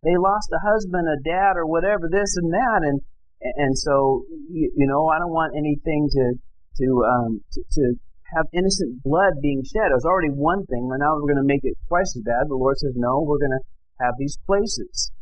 they 0.03 0.17
lost 0.17 0.53
a 0.53 0.61
husband, 0.61 1.09
a 1.09 1.19
dad, 1.23 1.57
or 1.57 1.67
whatever, 1.67 2.09
this 2.11 2.37
and 2.37 2.53
that, 2.53 2.81
and 2.85 3.01
and 3.41 3.77
so 3.77 4.25
you, 4.51 4.71
you 4.77 4.87
know, 4.87 5.09
I 5.09 5.19
don't 5.19 5.33
want 5.33 5.57
anything 5.57 6.09
to 6.13 6.35
to 6.81 7.05
um 7.05 7.41
to, 7.53 7.61
to 7.73 7.95
have 8.37 8.47
innocent 8.53 9.03
blood 9.03 9.41
being 9.41 9.63
shed. 9.65 9.91
It 9.91 10.01
was 10.01 10.05
already 10.05 10.29
one 10.29 10.67
thing, 10.67 10.89
and 10.91 11.01
now 11.01 11.15
we're 11.15 11.33
going 11.33 11.45
to 11.45 11.47
make 11.47 11.63
it 11.63 11.79
twice 11.89 12.15
as 12.17 12.23
bad. 12.25 12.49
The 12.49 12.59
Lord 12.59 12.77
says, 12.79 12.93
no, 12.97 13.21
we're 13.21 13.39
going 13.39 13.55
to 13.55 13.65
have 14.01 14.15
these 14.19 14.39
places. 14.47 15.13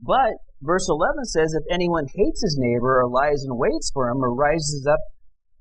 But 0.00 0.38
verse 0.60 0.88
11 0.88 1.24
says, 1.26 1.54
if 1.54 1.64
anyone 1.70 2.06
hates 2.14 2.42
his 2.42 2.56
neighbor 2.58 3.00
or 3.00 3.08
lies 3.08 3.44
and 3.44 3.58
waits 3.58 3.90
for 3.92 4.08
him 4.08 4.22
or 4.22 4.34
rises 4.34 4.86
up 4.86 5.00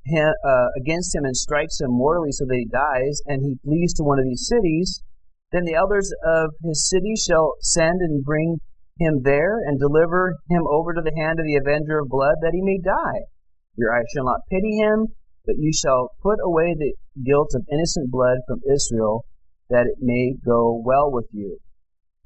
uh, 0.09 0.67
against 0.77 1.15
him 1.15 1.25
and 1.25 1.35
strikes 1.35 1.79
him 1.79 1.91
mortally 1.91 2.31
so 2.31 2.45
that 2.45 2.55
he 2.55 2.65
dies, 2.65 3.21
and 3.27 3.41
he 3.41 3.59
flees 3.63 3.93
to 3.95 4.03
one 4.03 4.19
of 4.19 4.25
these 4.25 4.47
cities, 4.47 5.03
then 5.51 5.65
the 5.65 5.75
elders 5.75 6.11
of 6.25 6.51
his 6.63 6.89
city 6.89 7.13
shall 7.15 7.53
send 7.59 8.01
and 8.01 8.23
bring 8.23 8.59
him 8.99 9.21
there 9.23 9.59
and 9.59 9.79
deliver 9.79 10.37
him 10.49 10.63
over 10.69 10.93
to 10.93 11.01
the 11.01 11.15
hand 11.15 11.39
of 11.39 11.45
the 11.45 11.55
avenger 11.55 11.99
of 11.99 12.09
blood 12.09 12.35
that 12.41 12.53
he 12.53 12.61
may 12.61 12.77
die. 12.77 13.27
Your 13.75 13.95
eyes 13.95 14.05
shall 14.13 14.25
not 14.25 14.47
pity 14.49 14.77
him, 14.77 15.07
but 15.45 15.55
you 15.57 15.73
shall 15.73 16.11
put 16.21 16.39
away 16.43 16.75
the 16.77 16.93
guilt 17.25 17.51
of 17.55 17.65
innocent 17.71 18.11
blood 18.11 18.37
from 18.47 18.61
Israel, 18.71 19.25
that 19.69 19.87
it 19.87 19.97
may 19.99 20.35
go 20.45 20.81
well 20.85 21.11
with 21.11 21.27
you. 21.31 21.57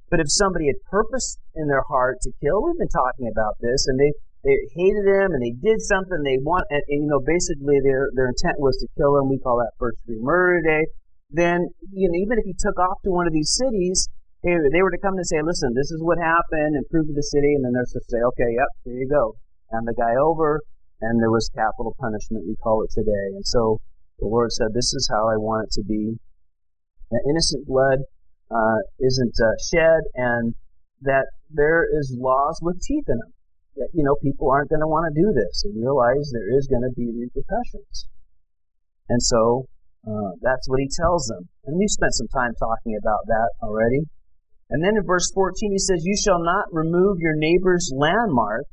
But 0.09 0.19
if 0.19 0.28
somebody 0.30 0.67
had 0.67 0.76
purpose 0.89 1.38
in 1.55 1.67
their 1.67 1.84
heart 1.88 2.17
to 2.21 2.32
kill, 2.41 2.63
we've 2.63 2.78
been 2.78 2.88
talking 2.89 3.28
about 3.32 3.55
this, 3.59 3.88
and 3.88 3.99
they, 3.99 4.11
they 4.46 4.54
hated 4.78 5.10
him 5.10 5.34
and 5.34 5.41
they 5.41 5.58
did 5.58 5.82
something 5.82 6.22
they 6.22 6.38
want, 6.38 6.70
and, 6.70 6.86
and 6.88 7.02
you 7.04 7.10
know, 7.10 7.20
basically 7.26 7.82
their, 7.82 8.14
their 8.14 8.30
intent 8.30 8.62
was 8.62 8.78
to 8.78 8.88
kill 8.93 9.18
him. 9.18 9.28
We 9.28 9.41
call 9.41 9.58
that 9.58 9.74
first 9.82 9.98
degree 10.06 10.22
murder 10.22 10.62
today. 10.62 10.86
Then, 11.34 11.74
you 11.89 12.06
know, 12.06 12.18
even 12.22 12.38
if 12.38 12.46
he 12.46 12.54
took 12.54 12.78
off 12.78 13.02
to 13.04 13.10
one 13.10 13.26
of 13.26 13.34
these 13.34 13.58
cities, 13.58 14.08
hey, 14.46 14.54
they 14.72 14.86
were 14.86 14.93
to 14.93 15.02
come 15.02 15.18
and 15.18 15.26
say, 15.26 15.41
listen, 15.41 15.74
this 15.74 15.89
is 15.89 15.98
what 16.06 16.22
happened 16.22 16.78
and 16.78 16.86
prove 16.93 17.10
to 17.10 17.18
the 17.18 17.26
city, 17.34 17.58
and 17.58 17.66
then 17.66 17.74
they're 17.74 17.89
to 17.89 18.02
say, 18.06 18.22
okay, 18.22 18.54
yep, 18.54 18.70
here 18.86 19.02
you 19.02 19.10
go. 19.10 19.34
and 19.72 19.88
the 19.88 19.98
guy 19.98 20.14
over, 20.22 20.62
and 21.02 21.20
there 21.20 21.34
was 21.34 21.50
capital 21.50 21.98
punishment, 22.00 22.46
we 22.46 22.56
call 22.62 22.84
it 22.84 22.91
today. 22.93 23.34
And 23.34 23.46
so 23.46 23.82
the 24.20 24.28
Lord 24.28 24.52
said, 24.52 24.68
this 24.74 24.93
is 24.93 25.10
how 25.12 25.28
I 25.28 25.38
want 25.41 25.68
it 25.68 25.72
to 25.82 25.84
be. 25.84 26.22
That 27.10 27.26
innocent 27.30 27.66
blood 27.66 28.00
uh, 28.54 28.80
isn't 29.02 29.36
uh, 29.41 29.58
shed, 29.74 30.02
and 30.14 30.54
that 31.02 31.26
there 31.50 31.86
is 31.86 32.16
laws 32.18 32.60
with 32.62 32.82
teeth 32.82 33.06
in 33.08 33.18
them. 33.18 33.34
That, 33.76 33.89
you 33.93 34.03
know, 34.03 34.15
people 34.23 34.49
aren't 34.51 34.69
going 34.69 34.82
to 34.82 34.88
want 34.88 35.11
to 35.11 35.19
do 35.19 35.34
this 35.36 35.63
and 35.65 35.76
realize 35.76 36.32
there 36.32 36.47
is 36.57 36.67
going 36.67 36.84
to 36.84 36.95
be 36.95 37.11
repercussions. 37.11 38.07
And 39.09 39.21
so 39.21 39.67
uh, 40.07 40.38
that's 40.41 40.69
what 40.69 40.80
he 40.80 40.88
tells 40.88 41.28
them. 41.28 41.49
And 41.65 41.78
we've 41.78 41.89
spent 41.89 42.13
some 42.13 42.30
time 42.30 42.53
talking 42.55 42.95
about 42.95 43.28
that 43.28 43.49
already. 43.61 44.07
And 44.69 44.84
then 44.84 44.97
in 44.97 45.05
verse 45.05 45.32
14 45.34 45.71
he 45.71 45.78
says, 45.78 46.05
You 46.05 46.17
shall 46.17 46.41
not 46.41 46.71
remove 46.71 47.19
your 47.19 47.36
neighbor's 47.36 47.91
landmark, 47.93 48.65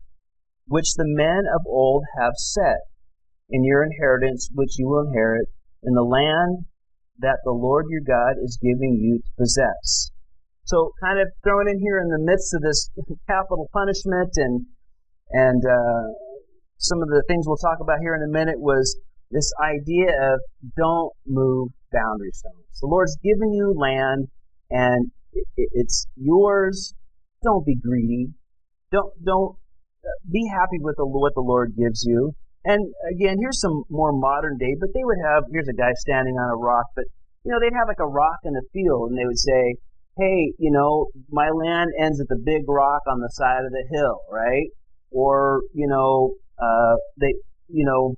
which 0.66 0.94
the 0.94 1.08
men 1.08 1.44
of 1.52 1.66
old 1.66 2.04
have 2.18 2.32
set 2.36 2.86
in 3.50 3.64
your 3.64 3.84
inheritance, 3.84 4.48
which 4.54 4.78
you 4.78 4.88
will 4.88 5.06
inherit 5.06 5.48
in 5.82 5.94
the 5.94 6.02
land 6.02 6.64
that 7.18 7.38
the 7.44 7.52
Lord 7.52 7.86
your 7.88 8.00
God 8.00 8.40
is 8.42 8.58
giving 8.62 8.98
you 9.00 9.18
to 9.18 9.30
possess. 9.38 10.10
So, 10.64 10.92
kind 11.02 11.20
of 11.20 11.28
thrown 11.42 11.68
in 11.68 11.78
here 11.80 11.98
in 11.98 12.08
the 12.08 12.22
midst 12.22 12.54
of 12.54 12.62
this 12.62 12.88
capital 13.26 13.68
punishment 13.72 14.30
and 14.36 14.66
and 15.32 15.62
uh, 15.64 16.12
some 16.78 17.00
of 17.02 17.08
the 17.08 17.22
things 17.28 17.46
we'll 17.46 17.56
talk 17.56 17.78
about 17.80 17.98
here 18.00 18.14
in 18.14 18.22
a 18.22 18.32
minute 18.32 18.60
was 18.60 18.96
this 19.30 19.50
idea 19.62 20.08
of 20.08 20.40
don't 20.76 21.12
move 21.26 21.70
boundary 21.92 22.30
stones. 22.32 22.80
The 22.80 22.86
Lord's 22.86 23.16
given 23.22 23.52
you 23.52 23.74
land, 23.76 24.28
and 24.70 25.10
it's 25.56 26.06
yours. 26.16 26.94
Don't 27.42 27.64
be 27.64 27.76
greedy. 27.76 28.28
Don't 28.90 29.12
don't 29.24 29.56
uh, 30.04 30.08
be 30.30 30.46
happy 30.52 30.78
with 30.80 30.96
the, 30.96 31.06
what 31.06 31.34
the 31.34 31.40
Lord 31.40 31.72
gives 31.76 32.04
you. 32.04 32.32
And 32.64 32.92
again, 33.10 33.38
here's 33.40 33.60
some 33.60 33.84
more 33.88 34.12
modern 34.12 34.58
day, 34.58 34.76
but 34.78 34.90
they 34.94 35.02
would 35.02 35.18
have 35.24 35.44
here's 35.50 35.68
a 35.68 35.72
guy 35.72 35.92
standing 35.96 36.34
on 36.34 36.50
a 36.50 36.56
rock, 36.56 36.86
but 36.94 37.04
you 37.44 37.50
know 37.50 37.58
they'd 37.58 37.76
have 37.76 37.88
like 37.88 38.00
a 38.00 38.06
rock 38.06 38.38
in 38.44 38.52
the 38.52 38.62
field, 38.72 39.10
and 39.10 39.18
they 39.18 39.24
would 39.24 39.38
say, 39.38 39.76
"Hey, 40.18 40.52
you 40.58 40.70
know, 40.70 41.08
my 41.30 41.48
land 41.48 41.90
ends 41.98 42.20
at 42.20 42.28
the 42.28 42.38
big 42.44 42.68
rock 42.68 43.02
on 43.08 43.20
the 43.20 43.30
side 43.30 43.64
of 43.64 43.72
the 43.72 43.86
hill, 43.96 44.20
right?" 44.30 44.68
Or 45.12 45.62
you 45.74 45.86
know, 45.86 46.34
uh, 46.58 46.96
they, 47.20 47.34
you 47.68 47.84
know, 47.84 48.16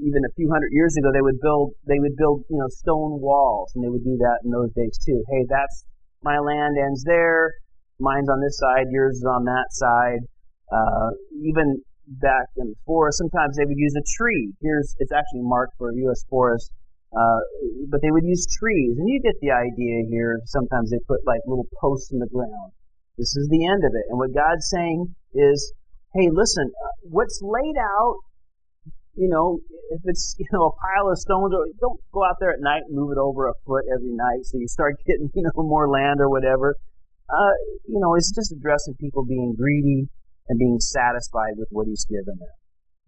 even 0.00 0.22
a 0.24 0.32
few 0.36 0.50
hundred 0.50 0.70
years 0.72 0.96
ago, 0.96 1.10
they 1.12 1.22
would 1.22 1.40
build 1.40 1.72
they 1.86 1.98
would 1.98 2.16
build 2.16 2.44
you 2.50 2.58
know 2.58 2.68
stone 2.68 3.20
walls, 3.20 3.72
and 3.74 3.84
they 3.84 3.88
would 3.88 4.04
do 4.04 4.16
that 4.18 4.38
in 4.44 4.50
those 4.50 4.70
days 4.72 4.98
too. 5.04 5.22
Hey, 5.30 5.44
that's 5.48 5.84
my 6.22 6.38
land 6.38 6.76
ends 6.78 7.04
there. 7.04 7.52
Mine's 8.00 8.28
on 8.28 8.40
this 8.40 8.58
side. 8.58 8.86
Yours 8.90 9.16
is 9.16 9.24
on 9.24 9.44
that 9.44 9.66
side. 9.70 10.22
Uh, 10.70 11.10
even 11.42 11.82
back 12.06 12.46
in 12.56 12.68
the 12.68 12.78
forest, 12.86 13.18
sometimes 13.18 13.56
they 13.56 13.64
would 13.64 13.78
use 13.78 13.94
a 13.96 14.04
tree. 14.16 14.52
Here's 14.62 14.94
it's 14.98 15.12
actually 15.12 15.42
marked 15.42 15.74
for 15.78 15.90
a 15.90 15.94
U.S. 16.08 16.24
forest, 16.30 16.70
uh, 17.12 17.40
but 17.88 18.00
they 18.02 18.10
would 18.10 18.24
use 18.24 18.46
trees, 18.46 18.96
and 18.98 19.08
you 19.08 19.20
get 19.20 19.34
the 19.40 19.50
idea 19.50 20.06
here. 20.08 20.40
Sometimes 20.46 20.90
they 20.90 20.98
put 21.06 21.20
like 21.26 21.40
little 21.46 21.66
posts 21.80 22.12
in 22.12 22.18
the 22.18 22.28
ground. 22.28 22.72
This 23.18 23.34
is 23.36 23.48
the 23.50 23.66
end 23.66 23.82
of 23.84 23.92
it, 23.94 24.06
and 24.10 24.18
what 24.18 24.32
God's 24.32 24.68
saying 24.70 25.14
is, 25.34 25.72
hey, 26.14 26.28
listen, 26.32 26.70
uh, 26.84 26.88
what's 27.02 27.40
laid 27.42 27.76
out 27.78 28.16
you 29.18 29.28
know, 29.28 29.58
if 29.90 30.00
it's, 30.04 30.36
you 30.38 30.46
know, 30.52 30.70
a 30.70 30.72
pile 30.78 31.10
of 31.10 31.18
stones, 31.18 31.52
or 31.52 31.66
don't 31.80 32.00
go 32.14 32.24
out 32.24 32.36
there 32.38 32.54
at 32.54 32.60
night 32.62 32.86
and 32.86 32.94
move 32.94 33.10
it 33.10 33.18
over 33.18 33.48
a 33.48 33.54
foot 33.66 33.84
every 33.92 34.14
night 34.14 34.46
so 34.46 34.56
you 34.56 34.68
start 34.68 34.94
getting, 35.06 35.28
you 35.34 35.42
know, 35.42 35.50
more 35.56 35.90
land 35.90 36.20
or 36.20 36.30
whatever. 36.30 36.76
Uh, 37.28 37.52
you 37.86 38.00
know, 38.00 38.14
it's 38.14 38.32
just 38.32 38.52
addressing 38.52 38.94
people 38.94 39.26
being 39.26 39.54
greedy 39.58 40.08
and 40.48 40.58
being 40.58 40.78
satisfied 40.80 41.58
with 41.58 41.68
what 41.70 41.86
he's 41.86 42.06
given 42.06 42.38
them. 42.38 42.56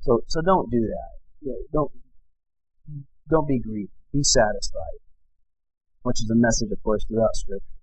So, 0.00 0.20
so 0.26 0.42
don't 0.42 0.70
do 0.70 0.80
that. 0.80 1.12
You 1.40 1.52
know, 1.52 1.62
don't, 1.72 1.90
don't 3.30 3.48
be 3.48 3.60
greedy. 3.60 3.88
Be 4.12 4.22
satisfied. 4.22 5.00
Which 6.02 6.20
is 6.20 6.28
a 6.30 6.36
message, 6.36 6.68
of 6.72 6.82
course, 6.82 7.04
throughout 7.08 7.34
scripture. 7.34 7.79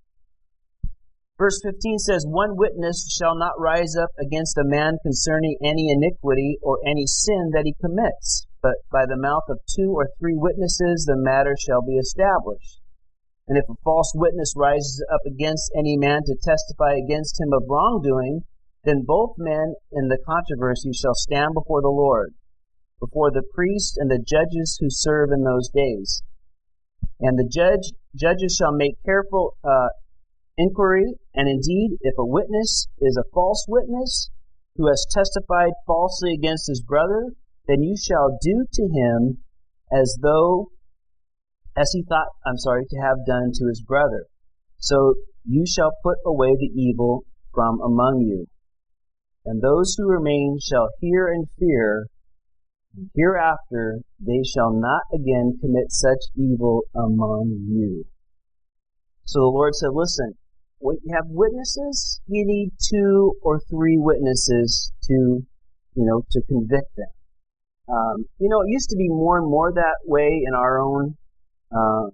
Verse 1.38 1.62
15 1.64 2.00
says, 2.00 2.26
One 2.26 2.58
witness 2.58 3.06
shall 3.14 3.38
not 3.38 3.60
rise 3.60 3.96
up 3.96 4.10
against 4.20 4.58
a 4.58 4.66
man 4.66 4.98
concerning 5.04 5.56
any 5.64 5.92
iniquity 5.92 6.58
or 6.64 6.80
any 6.84 7.06
sin 7.06 7.52
that 7.54 7.66
he 7.66 7.76
commits, 7.80 8.48
but 8.62 8.78
by 8.92 9.06
the 9.06 9.22
mouth 9.22 9.44
of 9.48 9.60
two 9.70 9.94
or 9.94 10.10
three 10.20 10.34
witnesses 10.34 11.06
the 11.06 11.16
matter 11.16 11.56
shall 11.60 11.84
be 11.84 11.98
established. 11.98 12.82
And 13.48 13.56
if 13.56 13.70
a 13.70 13.80
false 13.84 14.12
witness 14.16 14.54
rises 14.58 15.06
up 15.14 15.22
against 15.28 15.72
any 15.78 15.96
man 15.96 16.22
to 16.26 16.36
testify 16.44 16.96
against 16.96 17.40
him 17.40 17.54
of 17.54 17.70
wrongdoing, 17.70 18.42
then 18.84 19.04
both 19.06 19.36
men 19.38 19.76
in 19.92 20.08
the 20.08 20.18
controversy 20.26 20.92
shall 20.92 21.14
stand 21.14 21.54
before 21.54 21.82
the 21.84 21.94
Lord, 21.94 22.34
before 23.00 23.30
the 23.30 23.44
priest 23.54 23.96
and 23.98 24.10
the 24.10 24.18
judges 24.18 24.78
who 24.82 24.90
serve 24.90 25.30
in 25.32 25.44
those 25.44 25.70
days. 25.70 26.24
And 27.20 27.38
the 27.38 27.48
judge 27.48 27.94
judges 28.16 28.56
shall 28.56 28.74
make 28.74 28.96
careful 29.06 29.56
uh, 29.64 29.90
inquiry, 30.58 31.14
and 31.34 31.48
indeed, 31.48 31.98
if 32.02 32.16
a 32.18 32.26
witness 32.26 32.88
is 33.00 33.18
a 33.18 33.30
false 33.34 33.66
witness 33.68 34.30
who 34.76 34.88
has 34.88 35.06
testified 35.12 35.72
falsely 35.86 36.34
against 36.34 36.68
his 36.68 36.82
brother, 36.82 37.32
then 37.68 37.82
you 37.82 37.96
shall 37.98 38.38
do 38.42 38.66
to 38.72 38.84
him 38.84 39.40
as 39.92 40.18
though 40.22 40.72
as 41.78 41.92
he 41.94 42.04
thought, 42.10 42.28
I'm 42.46 42.58
sorry, 42.58 42.86
to 42.90 42.98
have 42.98 43.26
done 43.26 43.52
to 43.54 43.68
his 43.68 43.84
brother. 43.88 44.26
So 44.80 45.14
you 45.46 45.66
shall 45.68 45.92
put 46.04 46.18
away 46.26 46.56
the 46.56 46.72
evil 46.76 47.24
from 47.54 47.80
among 47.82 48.22
you. 48.22 48.48
And 49.46 49.62
those 49.62 49.96
who 49.98 50.10
remain 50.10 50.58
shall 50.62 50.90
hear 51.00 51.28
and 51.28 51.48
fear, 51.60 52.08
hereafter 53.16 54.00
they 54.20 54.42
shall 54.44 54.74
not 54.74 55.04
again 55.14 55.58
commit 55.62 55.92
such 55.92 56.20
evil 56.36 56.82
among 56.96 57.68
you. 57.70 58.06
So 59.26 59.40
the 59.40 59.46
Lord 59.46 59.76
said, 59.76 59.90
listen, 59.94 60.34
when 60.80 60.98
you 61.04 61.16
have 61.16 61.26
witnesses, 61.28 62.22
you 62.28 62.46
need 62.46 62.72
two 62.92 63.34
or 63.42 63.60
three 63.70 63.98
witnesses 63.98 64.92
to, 65.04 65.14
you 65.14 66.06
know, 66.06 66.24
to 66.32 66.42
convict 66.48 66.96
them. 66.96 67.10
Um, 67.90 68.26
you 68.40 68.50
know, 68.50 68.62
it 68.62 68.70
used 68.70 68.90
to 68.90 68.98
be 68.98 69.08
more 69.08 69.38
and 69.38 69.50
more 69.50 69.72
that 69.74 69.98
way 70.06 70.44
in 70.46 70.54
our 70.54 70.80
own 70.80 71.16
uh, 71.72 72.12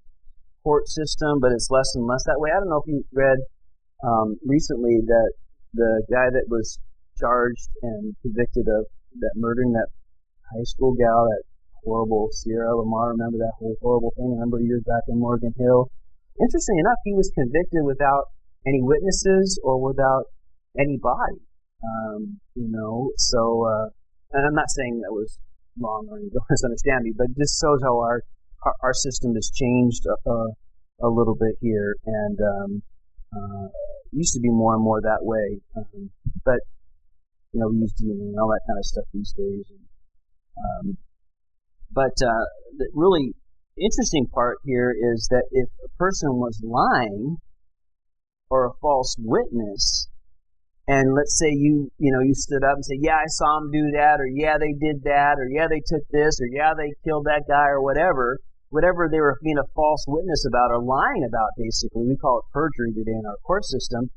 court 0.63 0.87
system, 0.87 1.39
but 1.41 1.51
it's 1.51 1.69
less 1.69 1.91
and 1.95 2.05
less 2.05 2.23
that 2.25 2.39
way. 2.39 2.51
I 2.55 2.59
don't 2.59 2.69
know 2.69 2.81
if 2.85 2.87
you 2.87 3.03
read 3.11 3.37
um, 4.03 4.37
recently 4.45 4.99
that 5.05 5.31
the 5.73 6.03
guy 6.11 6.29
that 6.31 6.45
was 6.47 6.79
charged 7.17 7.69
and 7.81 8.15
convicted 8.21 8.67
of 8.67 8.85
that 9.19 9.33
murdering 9.35 9.73
that 9.73 9.87
high 10.55 10.63
school 10.63 10.93
gal, 10.93 11.25
that 11.25 11.43
horrible 11.83 12.29
Sierra 12.31 12.77
Lamar. 12.77 13.11
Remember 13.11 13.37
that 13.39 13.53
whole 13.59 13.75
horrible 13.81 14.13
thing 14.15 14.33
a 14.37 14.39
number 14.39 14.57
of 14.57 14.63
years 14.63 14.83
back 14.85 15.03
in 15.07 15.19
Morgan 15.19 15.53
Hill? 15.57 15.89
Interesting 16.39 16.79
enough, 16.79 16.97
he 17.03 17.13
was 17.13 17.31
convicted 17.35 17.83
without 17.83 18.33
any 18.67 18.79
witnesses 18.81 19.59
or 19.63 19.81
without 19.81 20.25
any 20.79 20.97
body. 21.01 21.41
Um, 21.83 22.39
you 22.55 22.69
know, 22.71 23.11
so, 23.17 23.65
uh, 23.67 23.89
and 24.31 24.47
I'm 24.47 24.55
not 24.55 24.69
saying 24.69 25.01
that 25.01 25.11
was 25.11 25.37
wrong 25.79 26.07
or 26.09 26.19
you 26.19 26.29
don't 26.33 26.45
misunderstand 26.49 27.03
me, 27.03 27.13
but 27.15 27.27
it 27.29 27.37
just 27.37 27.59
shows 27.59 27.79
how 27.83 27.99
our, 27.99 28.23
our, 28.63 28.75
our 28.81 28.93
system 28.93 29.35
has 29.35 29.51
changed 29.53 30.05
a, 30.07 30.29
a, 30.29 30.47
a, 31.03 31.09
little 31.09 31.35
bit 31.35 31.55
here 31.61 31.95
and, 32.05 32.39
um, 32.39 32.83
uh, 33.35 33.67
used 34.11 34.33
to 34.33 34.39
be 34.39 34.49
more 34.49 34.75
and 34.75 34.83
more 34.83 35.01
that 35.01 35.21
way. 35.21 35.59
Um, 35.75 36.09
but, 36.45 36.61
you 37.51 37.59
know, 37.59 37.67
we 37.67 37.77
use 37.77 37.93
DNA 37.99 38.31
and 38.31 38.39
all 38.39 38.47
that 38.47 38.61
kind 38.67 38.79
of 38.79 38.85
stuff 38.85 39.05
these 39.13 39.33
days. 39.33 39.65
And, 39.69 39.85
um, 40.63 40.97
but, 41.91 42.15
uh, 42.23 42.45
the 42.77 42.89
really 42.93 43.33
interesting 43.77 44.27
part 44.27 44.57
here 44.63 44.93
is 44.93 45.27
that 45.31 45.43
if 45.51 45.69
a 45.83 45.89
person 45.97 46.35
was 46.35 46.61
lying, 46.63 47.37
or 48.53 48.69
a 48.69 48.77
false 48.85 49.17
witness, 49.17 50.07
and 50.87 51.09
let's 51.17 51.39
say 51.41 51.49
you, 51.49 51.89
you 51.97 52.13
know, 52.13 52.21
you 52.21 52.37
stood 52.37 52.61
up 52.61 52.77
and 52.77 52.85
said, 52.85 53.01
yeah, 53.01 53.17
I 53.17 53.25
saw 53.25 53.57
them 53.57 53.73
do 53.73 53.89
that, 53.97 54.21
or 54.21 54.29
yeah, 54.29 54.61
they 54.61 54.77
did 54.77 55.01
that, 55.09 55.41
or 55.41 55.49
yeah, 55.49 55.65
they 55.65 55.81
took 55.81 56.05
this, 56.13 56.37
or 56.37 56.45
yeah, 56.53 56.77
they 56.77 56.93
killed 57.01 57.25
that 57.25 57.49
guy, 57.49 57.73
or 57.73 57.81
whatever, 57.81 58.37
whatever 58.69 59.09
they 59.09 59.17
were 59.17 59.41
being 59.41 59.57
a 59.57 59.65
false 59.73 60.05
witness 60.05 60.45
about 60.45 60.69
or 60.69 60.85
lying 60.85 61.25
about, 61.25 61.49
basically, 61.57 62.05
we 62.05 62.13
call 62.13 62.45
it 62.45 62.53
perjury 62.53 62.93
today 62.93 63.17
in 63.17 63.25
our 63.25 63.41
court 63.41 63.65
system, 63.65 64.13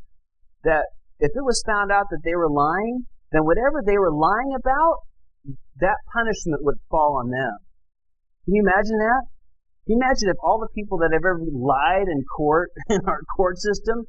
that 0.64 0.84
if 1.16 1.32
it 1.32 1.44
was 1.48 1.64
found 1.64 1.88
out 1.88 2.12
that 2.12 2.20
they 2.20 2.36
were 2.36 2.52
lying, 2.52 3.08
then 3.32 3.48
whatever 3.48 3.80
they 3.80 3.96
were 3.96 4.12
lying 4.12 4.52
about, 4.52 5.00
that 5.80 5.96
punishment 6.12 6.60
would 6.60 6.76
fall 6.90 7.16
on 7.16 7.32
them. 7.32 7.56
Can 8.44 8.52
you 8.52 8.60
imagine 8.60 9.00
that? 9.00 9.22
Can 9.86 9.96
you 9.96 10.02
imagine 10.04 10.28
if 10.28 10.36
all 10.42 10.60
the 10.60 10.68
people 10.74 10.98
that 10.98 11.14
have 11.14 11.24
ever 11.24 11.40
lied 11.40 12.10
in 12.10 12.20
court, 12.36 12.74
in 12.90 13.00
our 13.06 13.22
court 13.36 13.56
system, 13.56 14.04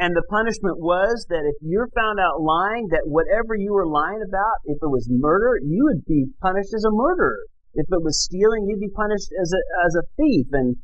And 0.00 0.16
the 0.16 0.24
punishment 0.32 0.80
was 0.80 1.28
that 1.28 1.44
if 1.44 1.60
you're 1.60 1.92
found 1.92 2.16
out 2.16 2.40
lying, 2.40 2.88
that 2.88 3.04
whatever 3.04 3.52
you 3.52 3.76
were 3.76 3.84
lying 3.84 4.24
about, 4.24 4.64
if 4.64 4.80
it 4.80 4.88
was 4.88 5.12
murder, 5.12 5.60
you 5.60 5.84
would 5.92 6.08
be 6.08 6.32
punished 6.40 6.72
as 6.72 6.88
a 6.88 6.96
murderer. 6.96 7.44
If 7.76 7.84
it 7.84 8.00
was 8.02 8.24
stealing, 8.24 8.64
you'd 8.64 8.80
be 8.80 8.96
punished 8.96 9.28
as 9.36 9.52
a 9.52 9.60
as 9.84 9.92
a 9.94 10.08
thief. 10.16 10.48
And 10.56 10.80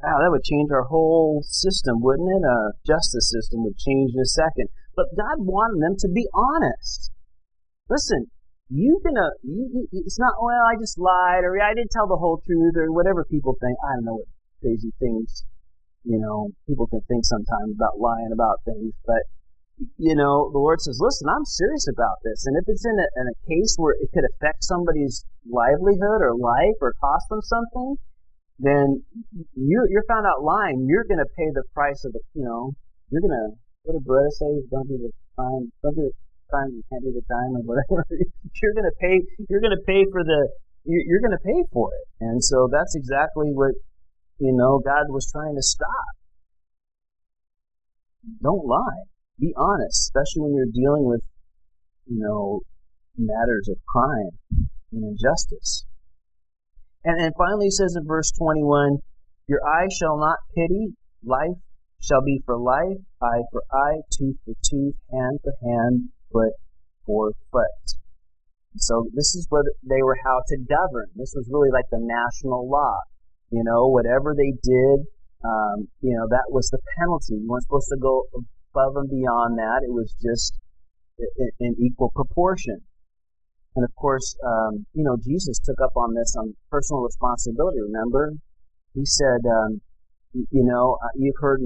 wow, 0.00 0.24
that 0.24 0.32
would 0.32 0.42
change 0.42 0.72
our 0.72 0.88
whole 0.88 1.44
system, 1.44 2.00
wouldn't 2.00 2.32
it? 2.32 2.48
Our 2.48 2.72
justice 2.88 3.28
system 3.28 3.60
would 3.68 3.76
change 3.76 4.16
in 4.16 4.24
a 4.24 4.32
second. 4.32 4.72
But 4.96 5.12
God 5.12 5.44
wanted 5.44 5.84
them 5.84 5.94
to 6.00 6.08
be 6.08 6.24
honest. 6.32 7.12
Listen, 7.92 8.32
you 8.68 8.98
uh, 9.04 9.36
you, 9.44 9.86
it's 9.92 10.18
not, 10.18 10.32
well, 10.40 10.64
I 10.64 10.80
just 10.80 10.98
lied, 10.98 11.44
or 11.44 11.60
I 11.60 11.74
didn't 11.74 11.92
tell 11.92 12.08
the 12.08 12.16
whole 12.16 12.40
truth, 12.40 12.74
or 12.74 12.90
whatever 12.90 13.24
people 13.28 13.54
think. 13.60 13.76
I 13.84 14.00
don't 14.00 14.04
know 14.06 14.24
what 14.24 14.28
crazy 14.60 14.90
things, 14.98 15.44
you 16.06 16.18
know, 16.22 16.48
people 16.66 16.86
can 16.86 17.02
think 17.10 17.26
sometimes 17.26 17.74
about 17.74 17.98
lying 17.98 18.30
about 18.32 18.62
things, 18.64 18.94
but, 19.04 19.26
you 19.98 20.14
know, 20.14 20.48
the 20.54 20.62
Lord 20.62 20.80
says, 20.80 20.98
listen, 21.02 21.28
I'm 21.28 21.44
serious 21.44 21.86
about 21.90 22.22
this. 22.24 22.46
And 22.46 22.56
if 22.56 22.64
it's 22.66 22.86
in 22.86 22.96
a, 22.96 23.08
in 23.20 23.26
a 23.28 23.36
case 23.44 23.74
where 23.76 23.94
it 23.98 24.08
could 24.14 24.24
affect 24.24 24.64
somebody's 24.64 25.26
livelihood 25.44 26.22
or 26.22 26.38
life 26.38 26.78
or 26.80 26.94
cost 27.02 27.28
them 27.28 27.42
something, 27.42 27.96
then 28.58 29.02
you, 29.52 29.84
you're 29.90 30.08
found 30.08 30.24
out 30.24 30.42
lying. 30.42 30.86
You're 30.88 31.04
going 31.04 31.20
to 31.20 31.28
pay 31.36 31.50
the 31.52 31.66
price 31.74 32.06
of 32.06 32.12
the, 32.14 32.20
you 32.32 32.44
know, 32.44 32.72
you're 33.10 33.20
going 33.20 33.36
to, 33.36 33.52
what 33.84 33.98
did 33.98 34.06
Baretta 34.08 34.32
say? 34.32 34.52
Don't 34.70 34.88
do 34.88 34.96
the 34.96 35.12
crime, 35.36 35.70
don't 35.82 35.94
do 35.94 36.08
the 36.08 36.16
time 36.50 36.70
you 36.72 36.82
can't 36.88 37.02
do 37.02 37.12
the 37.12 37.26
time 37.28 37.58
or 37.58 37.62
whatever. 37.66 38.06
you're 38.62 38.74
going 38.74 38.88
to 38.88 38.96
pay. 39.00 39.20
You're 39.50 39.60
going 39.60 39.76
to 39.76 39.84
pay 39.86 40.06
for 40.10 40.22
the. 40.22 40.48
You're 40.86 41.18
going 41.18 41.34
to 41.34 41.42
pay 41.42 41.66
for 41.72 41.90
it, 41.90 42.06
and 42.22 42.38
so 42.38 42.68
that's 42.70 42.94
exactly 42.94 43.50
what 43.50 43.74
you 44.38 44.52
know 44.52 44.80
God 44.84 45.06
was 45.08 45.30
trying 45.30 45.54
to 45.56 45.62
stop. 45.62 46.14
Don't 48.42 48.66
lie. 48.66 49.04
Be 49.38 49.52
honest, 49.56 50.10
especially 50.10 50.42
when 50.42 50.54
you're 50.54 50.72
dealing 50.72 51.06
with 51.06 51.22
you 52.06 52.18
know 52.18 52.60
matters 53.16 53.68
of 53.68 53.78
crime 53.86 54.38
and 54.92 55.04
injustice. 55.04 55.84
And 57.04 57.20
and 57.20 57.34
finally, 57.36 57.70
says 57.70 57.96
in 57.96 58.06
verse 58.06 58.32
21, 58.32 58.98
"Your 59.46 59.60
eye 59.66 59.88
shall 59.88 60.18
not 60.18 60.38
pity; 60.54 60.96
life 61.24 61.58
shall 62.00 62.22
be 62.22 62.42
for 62.44 62.58
life, 62.58 62.98
eye 63.22 63.42
for 63.50 63.62
eye, 63.72 64.00
tooth 64.10 64.36
for 64.44 64.54
tooth, 64.62 64.94
hand 65.10 65.40
for 65.42 65.54
hand, 65.62 66.10
foot 66.32 66.52
for 67.04 67.32
foot. 67.50 67.96
So 68.76 69.08
this 69.14 69.34
is 69.34 69.46
what 69.48 69.64
they 69.82 70.02
were 70.02 70.18
how 70.24 70.42
to 70.48 70.56
govern. 70.58 71.08
This 71.14 71.32
was 71.34 71.48
really 71.50 71.70
like 71.70 71.86
the 71.90 72.00
national 72.00 72.68
law. 72.68 72.98
You 73.50 73.62
know, 73.64 73.86
whatever 73.86 74.34
they 74.36 74.52
did, 74.62 75.06
um, 75.44 75.88
you 76.00 76.16
know, 76.16 76.26
that 76.28 76.50
was 76.50 76.68
the 76.70 76.78
penalty. 76.98 77.34
You 77.34 77.46
weren't 77.48 77.62
supposed 77.62 77.88
to 77.92 77.98
go 78.00 78.24
above 78.34 78.96
and 78.96 79.08
beyond 79.08 79.58
that. 79.58 79.82
It 79.84 79.92
was 79.92 80.14
just 80.20 80.58
in, 81.18 81.50
in 81.60 81.76
equal 81.80 82.10
proportion. 82.14 82.80
And 83.76 83.84
of 83.84 83.94
course, 83.94 84.36
um, 84.44 84.86
you 84.94 85.04
know, 85.04 85.16
Jesus 85.22 85.58
took 85.58 85.76
up 85.84 85.92
on 85.96 86.14
this 86.14 86.34
on 86.36 86.54
personal 86.70 87.02
responsibility. 87.02 87.78
Remember, 87.80 88.32
he 88.94 89.04
said, 89.04 89.44
um, 89.44 89.80
you 90.32 90.64
know, 90.64 90.98
uh, 91.02 91.12
you've 91.16 91.36
heard 91.38 91.60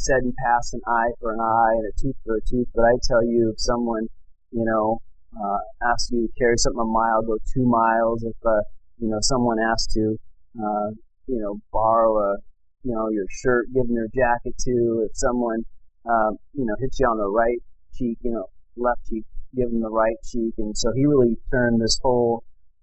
said 0.00 0.24
and 0.24 0.34
passed 0.44 0.72
an 0.72 0.80
eye 0.88 1.12
for 1.20 1.34
an 1.34 1.40
eye 1.40 1.74
and 1.76 1.84
a 1.84 1.92
tooth 2.00 2.16
for 2.24 2.36
a 2.36 2.40
tooth, 2.48 2.68
but 2.74 2.84
I 2.84 2.96
tell 3.04 3.22
you, 3.22 3.52
if 3.52 3.60
someone, 3.60 4.08
you 4.50 4.64
know, 4.64 5.02
uh, 5.36 5.60
asks 5.92 6.10
you 6.10 6.26
to 6.26 6.32
carry 6.40 6.56
something 6.56 6.80
a 6.80 6.84
mile, 6.84 7.22
go 7.22 7.36
two 7.52 7.66
miles. 7.68 8.24
If, 8.24 8.36
uh, 8.44 8.64
you 8.98 9.08
know, 9.08 9.18
someone 9.20 9.58
asks 9.60 9.92
to, 9.94 10.16
uh, 10.58 10.90
you 11.30 11.40
know, 11.40 11.60
borrow 11.72 12.18
a, 12.18 12.36
you 12.82 12.92
know, 12.92 13.08
your 13.10 13.26
shirt, 13.30 13.66
give 13.72 13.86
them 13.86 13.94
your 13.94 14.10
jacket 14.14 14.54
to. 14.66 15.06
If 15.06 15.12
someone, 15.14 15.62
uh, 16.04 16.34
you 16.54 16.66
know, 16.66 16.74
hits 16.80 16.98
you 16.98 17.06
on 17.06 17.18
the 17.18 17.30
right 17.30 17.58
cheek, 17.94 18.18
you 18.22 18.32
know, 18.32 18.46
left 18.76 19.06
cheek, 19.08 19.24
give 19.54 19.70
them 19.70 19.80
the 19.80 19.90
right 19.90 20.16
cheek. 20.24 20.54
And 20.58 20.76
so 20.76 20.90
he 20.94 21.06
really 21.06 21.36
turned 21.50 21.80
this 21.80 21.98
whole, 22.02 22.42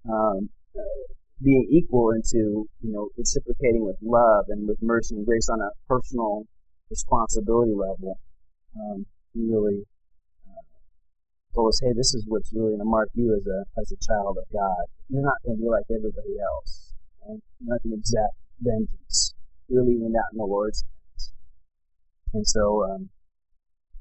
um, 0.09 0.49
uh, 0.77 1.13
being 1.43 1.67
equal 1.69 2.11
into, 2.11 2.65
you 2.81 2.91
know, 2.93 3.09
reciprocating 3.17 3.85
with 3.85 3.97
love 4.01 4.45
and 4.49 4.67
with 4.67 4.77
mercy 4.81 5.15
and 5.15 5.25
grace 5.25 5.49
on 5.49 5.61
a 5.61 5.69
personal 5.87 6.45
responsibility 6.89 7.73
level, 7.73 8.17
um, 8.79 9.05
he 9.33 9.41
really 9.45 9.83
uh, 10.47 10.63
told 11.53 11.69
us, 11.69 11.81
hey, 11.83 11.93
this 11.93 12.15
is 12.15 12.25
what's 12.27 12.51
really 12.53 12.71
going 12.71 12.79
to 12.79 12.89
mark 12.89 13.09
you 13.13 13.35
as 13.35 13.45
a 13.45 13.59
as 13.79 13.91
a 13.91 13.99
child 14.01 14.37
of 14.37 14.45
God. 14.51 14.85
You're 15.09 15.21
not 15.21 15.37
going 15.45 15.57
to 15.57 15.61
be 15.61 15.69
like 15.69 15.85
everybody 15.91 16.39
else. 16.41 16.86
You're 17.27 17.39
not 17.61 17.81
to 17.83 17.93
exact 17.93 18.35
vengeance. 18.59 19.35
You're 19.67 19.83
leaving 19.83 20.11
that 20.13 20.31
in 20.31 20.37
the 20.37 20.45
Lord's 20.45 20.83
hands. 20.83 21.33
And 22.33 22.47
so, 22.47 22.83
um, 22.83 23.09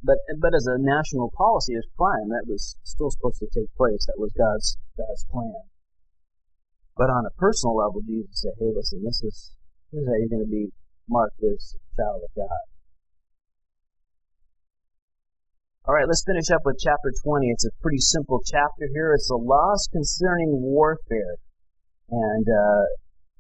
but 0.03 0.19
but 0.41 0.55
as 0.55 0.67
a 0.67 0.79
national 0.79 1.33
policy, 1.37 1.75
as 1.75 1.85
crime, 1.97 2.29
that 2.31 2.47
was 2.47 2.79
still 2.85 3.11
supposed 3.11 3.41
to 3.41 3.49
take 3.53 3.75
place. 3.77 4.07
That 4.07 4.19
was 4.19 4.33
God's 4.37 4.79
God's 4.97 5.27
plan. 5.31 5.67
But 6.97 7.11
on 7.11 7.27
a 7.27 7.35
personal 7.37 7.77
level, 7.77 8.03
Jesus 8.07 8.43
said, 8.43 8.55
"Hey, 8.59 8.71
listen, 8.75 9.03
this 9.03 9.23
is 9.23 9.53
this 9.93 10.03
is 10.03 10.07
how 10.07 10.15
you're 10.15 10.31
going 10.31 10.47
to 10.47 10.51
be 10.51 10.73
marked 11.09 11.43
as 11.43 11.75
a 11.75 11.97
child 11.97 12.23
of 12.23 12.31
God." 12.35 12.65
All 15.87 15.95
right, 15.95 16.07
let's 16.09 16.25
finish 16.27 16.51
up 16.51 16.63
with 16.65 16.79
chapter 16.83 17.13
20. 17.23 17.47
It's 17.47 17.65
a 17.65 17.71
pretty 17.81 18.03
simple 18.03 18.43
chapter 18.45 18.91
here. 18.93 19.15
It's 19.15 19.29
the 19.29 19.37
laws 19.37 19.89
concerning 19.93 20.51
warfare. 20.51 21.39
And 22.11 22.47
uh, 22.47 22.87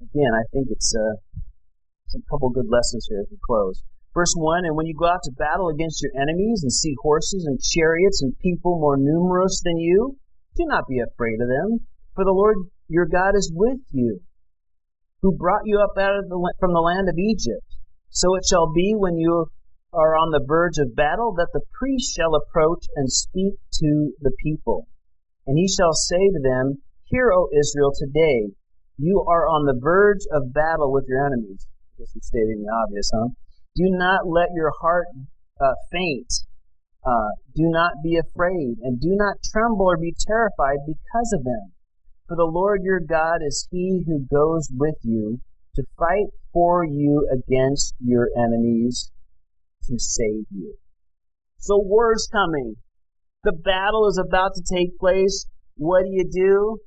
again, 0.02 0.32
I 0.34 0.44
think 0.52 0.68
it's 0.70 0.94
uh, 0.94 1.16
a 2.16 2.22
couple 2.30 2.50
good 2.50 2.68
lessons 2.68 3.06
here 3.08 3.20
as 3.20 3.28
we 3.30 3.38
close. 3.44 3.82
Verse 4.14 4.32
1 4.36 4.64
And 4.64 4.76
when 4.76 4.86
you 4.86 4.94
go 4.94 5.06
out 5.06 5.22
to 5.24 5.32
battle 5.32 5.68
against 5.68 6.02
your 6.02 6.12
enemies 6.20 6.62
and 6.62 6.72
see 6.72 6.94
horses 7.02 7.44
and 7.46 7.60
chariots 7.60 8.22
and 8.22 8.38
people 8.38 8.80
more 8.80 8.96
numerous 8.96 9.60
than 9.64 9.78
you, 9.78 10.16
do 10.56 10.64
not 10.66 10.88
be 10.88 11.00
afraid 11.00 11.40
of 11.40 11.48
them, 11.48 11.86
for 12.14 12.24
the 12.24 12.32
Lord 12.32 12.56
your 12.88 13.06
God 13.06 13.36
is 13.36 13.52
with 13.54 13.80
you, 13.90 14.20
who 15.20 15.36
brought 15.36 15.66
you 15.66 15.80
up 15.80 15.98
out 15.98 16.16
of 16.16 16.28
the, 16.28 16.54
from 16.60 16.72
the 16.72 16.80
land 16.80 17.08
of 17.08 17.18
Egypt. 17.18 17.66
So 18.08 18.34
it 18.36 18.44
shall 18.48 18.72
be 18.72 18.94
when 18.96 19.18
you 19.18 19.46
are 19.92 20.16
on 20.16 20.30
the 20.30 20.44
verge 20.46 20.78
of 20.78 20.96
battle, 20.96 21.34
that 21.36 21.48
the 21.52 21.64
priest 21.78 22.14
shall 22.14 22.34
approach 22.34 22.86
and 22.96 23.10
speak 23.10 23.54
to 23.80 24.12
the 24.20 24.32
people. 24.42 24.86
And 25.46 25.58
he 25.58 25.68
shall 25.68 25.92
say 25.92 26.18
to 26.18 26.40
them, 26.42 26.82
Hear, 27.04 27.32
O 27.32 27.48
Israel, 27.52 27.92
today 27.94 28.52
you 28.98 29.24
are 29.28 29.48
on 29.48 29.66
the 29.66 29.78
verge 29.78 30.24
of 30.32 30.52
battle 30.52 30.92
with 30.92 31.04
your 31.08 31.24
enemies. 31.26 31.66
I 31.68 32.02
guess 32.02 32.12
he's 32.12 32.26
stating 32.26 32.62
the 32.64 32.72
obvious, 32.72 33.10
huh? 33.14 33.28
Do 33.74 33.84
not 33.92 34.26
let 34.26 34.48
your 34.54 34.72
heart 34.80 35.06
uh, 35.60 35.74
faint. 35.92 36.32
Uh, 37.04 37.30
do 37.54 37.70
not 37.70 38.02
be 38.02 38.16
afraid, 38.16 38.76
and 38.82 39.00
do 39.00 39.14
not 39.14 39.36
tremble 39.52 39.86
or 39.86 39.96
be 39.96 40.14
terrified 40.26 40.78
because 40.86 41.32
of 41.32 41.44
them. 41.44 41.72
For 42.26 42.36
the 42.36 42.50
Lord 42.50 42.80
your 42.82 43.00
God 43.00 43.38
is 43.46 43.68
he 43.70 44.02
who 44.06 44.26
goes 44.26 44.68
with 44.74 44.96
you 45.02 45.38
to 45.76 45.84
fight 45.96 46.26
for 46.52 46.84
you 46.84 47.28
against 47.30 47.94
your 48.00 48.28
enemies 48.36 49.12
to 49.84 49.98
save 49.98 50.46
you. 50.50 50.76
So 51.58 51.78
war's 51.78 52.28
coming. 52.32 52.76
The 53.44 53.52
battle 53.52 54.08
is 54.08 54.18
about 54.18 54.52
to 54.56 54.74
take 54.74 54.98
place. 54.98 55.46
What 55.76 56.02
do 56.02 56.10
you 56.10 56.24
do? 56.28 56.78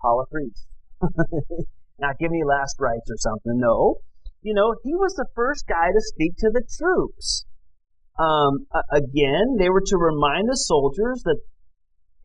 Call 0.00 0.20
a 0.20 0.26
priest. 0.26 0.66
Not 1.98 2.18
give 2.18 2.30
me 2.30 2.42
last 2.44 2.76
rites 2.78 3.10
or 3.10 3.18
something. 3.18 3.58
No. 3.58 3.96
You 4.42 4.54
know, 4.54 4.74
he 4.82 4.94
was 4.94 5.14
the 5.14 5.28
first 5.34 5.66
guy 5.68 5.88
to 5.88 6.00
speak 6.00 6.34
to 6.38 6.50
the 6.50 6.62
troops. 6.78 7.46
Um, 8.18 8.66
again, 8.90 9.56
they 9.58 9.70
were 9.70 9.82
to 9.86 9.96
remind 9.96 10.48
the 10.48 10.56
soldiers 10.56 11.22
that, 11.24 11.38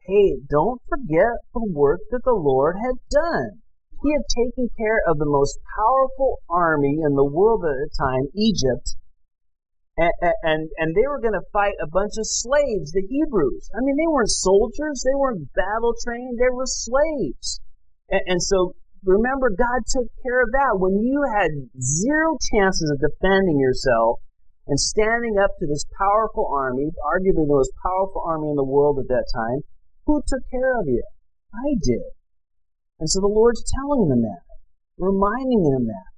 hey, 0.06 0.38
don't 0.50 0.82
forget 0.90 1.42
the 1.54 1.66
work 1.72 2.00
that 2.12 2.24
the 2.24 2.36
Lord 2.36 2.76
had 2.82 2.98
done. 3.10 3.62
He 4.04 4.14
had 4.14 4.26
taken 4.30 4.70
care 4.78 5.02
of 5.08 5.18
the 5.18 5.30
most 5.30 5.58
powerful 5.78 6.40
army 6.50 7.00
in 7.02 7.16
the 7.16 7.26
world 7.26 7.66
at 7.66 7.74
the 7.74 7.90
time, 7.98 8.30
Egypt, 8.36 8.96
and, 9.98 10.14
and, 10.44 10.70
and 10.78 10.96
they 10.96 11.08
were 11.10 11.20
going 11.20 11.34
to 11.34 11.52
fight 11.52 11.74
a 11.82 11.90
bunch 11.90 12.14
of 12.18 12.30
slaves, 12.30 12.92
the 12.92 13.02
Hebrews. 13.10 13.70
I 13.74 13.82
mean, 13.82 13.98
they 13.98 14.06
weren't 14.06 14.30
soldiers, 14.30 15.02
they 15.04 15.18
weren't 15.18 15.50
battle 15.54 15.96
trained, 16.06 16.38
they 16.38 16.54
were 16.54 16.70
slaves. 16.70 17.60
And, 18.10 18.22
and 18.26 18.42
so 18.42 18.74
remember, 19.04 19.50
God 19.50 19.82
took 19.88 20.08
care 20.24 20.44
of 20.44 20.52
that. 20.52 20.80
When 20.80 21.00
you 21.04 21.24
had 21.38 21.52
zero 21.80 22.38
chances 22.54 22.92
of 22.92 23.00
defending 23.00 23.60
yourself 23.60 24.20
and 24.68 24.80
standing 24.80 25.38
up 25.40 25.52
to 25.60 25.68
this 25.68 25.86
powerful 25.98 26.50
army, 26.52 26.92
arguably 27.04 27.48
the 27.48 27.56
most 27.56 27.72
powerful 27.84 28.24
army 28.26 28.50
in 28.50 28.56
the 28.56 28.68
world 28.68 29.00
at 29.00 29.08
that 29.08 29.26
time, 29.34 29.62
who 30.06 30.22
took 30.28 30.44
care 30.52 30.80
of 30.80 30.88
you? 30.88 31.04
I 31.54 31.76
did. 31.84 32.12
And 33.00 33.10
so 33.10 33.22
the 33.22 33.28
Lord's 33.28 33.64
telling 33.80 34.10
them 34.10 34.22
that, 34.22 34.44
reminding 34.98 35.64
them 35.64 35.88
that. 35.88 36.10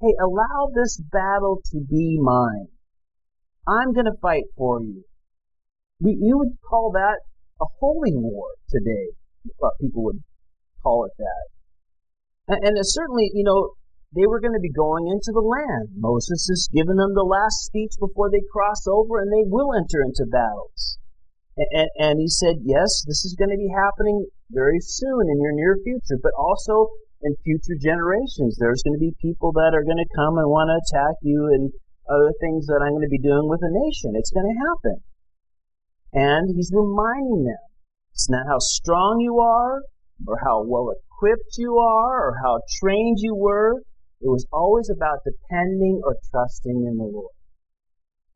Hey, 0.00 0.14
allow 0.22 0.70
this 0.74 1.00
battle 1.10 1.60
to 1.72 1.80
be 1.80 2.18
mine. 2.22 2.68
I'm 3.66 3.92
going 3.92 4.06
to 4.06 4.16
fight 4.22 4.44
for 4.56 4.80
you. 4.80 5.04
We, 6.00 6.16
you 6.20 6.38
would 6.38 6.56
call 6.62 6.92
that 6.92 7.18
a 7.60 7.66
holy 7.80 8.12
war 8.14 8.50
today. 8.70 9.08
People 9.80 10.04
would 10.04 10.22
call 10.82 11.04
it 11.04 11.16
that. 11.18 11.44
And, 12.48 12.76
and 12.76 12.76
certainly, 12.82 13.30
you 13.34 13.44
know, 13.44 13.76
they 14.16 14.24
were 14.24 14.40
going 14.40 14.56
to 14.56 14.64
be 14.64 14.72
going 14.72 15.04
into 15.04 15.36
the 15.36 15.44
land. 15.44 15.92
Moses 15.92 16.48
has 16.48 16.72
given 16.72 16.96
them 16.96 17.12
the 17.12 17.28
last 17.28 17.68
speech 17.68 17.92
before 18.00 18.32
they 18.32 18.40
cross 18.48 18.88
over, 18.88 19.20
and 19.20 19.28
they 19.28 19.44
will 19.44 19.76
enter 19.76 20.00
into 20.00 20.24
battles. 20.24 20.96
And, 21.58 21.90
and, 21.98 22.16
he 22.20 22.28
said, 22.30 22.62
yes, 22.64 23.04
this 23.04 23.26
is 23.26 23.36
going 23.36 23.50
to 23.50 23.60
be 23.60 23.68
happening 23.68 24.30
very 24.48 24.78
soon 24.80 25.28
in 25.28 25.42
your 25.42 25.52
near 25.52 25.76
future, 25.82 26.16
but 26.22 26.32
also 26.38 26.88
in 27.20 27.34
future 27.44 27.76
generations. 27.76 28.56
There's 28.56 28.80
going 28.86 28.94
to 28.94 29.02
be 29.02 29.12
people 29.20 29.52
that 29.58 29.74
are 29.74 29.84
going 29.84 30.00
to 30.00 30.16
come 30.16 30.38
and 30.38 30.48
want 30.48 30.70
to 30.70 30.78
attack 30.78 31.18
you 31.20 31.50
and 31.52 31.74
other 32.08 32.32
things 32.40 32.64
that 32.70 32.80
I'm 32.80 32.94
going 32.94 33.04
to 33.04 33.12
be 33.12 33.20
doing 33.20 33.50
with 33.50 33.60
a 33.60 33.74
nation. 33.74 34.14
It's 34.14 34.30
going 34.30 34.48
to 34.48 34.62
happen. 34.64 34.96
And 36.14 36.54
he's 36.54 36.72
reminding 36.72 37.44
them 37.44 37.64
it's 38.14 38.30
not 38.30 38.46
how 38.48 38.58
strong 38.58 39.20
you 39.20 39.38
are 39.38 39.82
or 40.26 40.38
how 40.42 40.64
well 40.66 40.90
equipped 40.90 41.56
you 41.58 41.78
are 41.78 42.28
or 42.28 42.36
how 42.42 42.60
trained 42.80 43.18
you 43.20 43.34
were. 43.34 43.80
It 44.20 44.28
was 44.28 44.46
always 44.52 44.90
about 44.90 45.22
depending 45.24 46.00
or 46.02 46.16
trusting 46.30 46.84
in 46.86 46.96
the 46.98 47.04
Lord. 47.04 47.34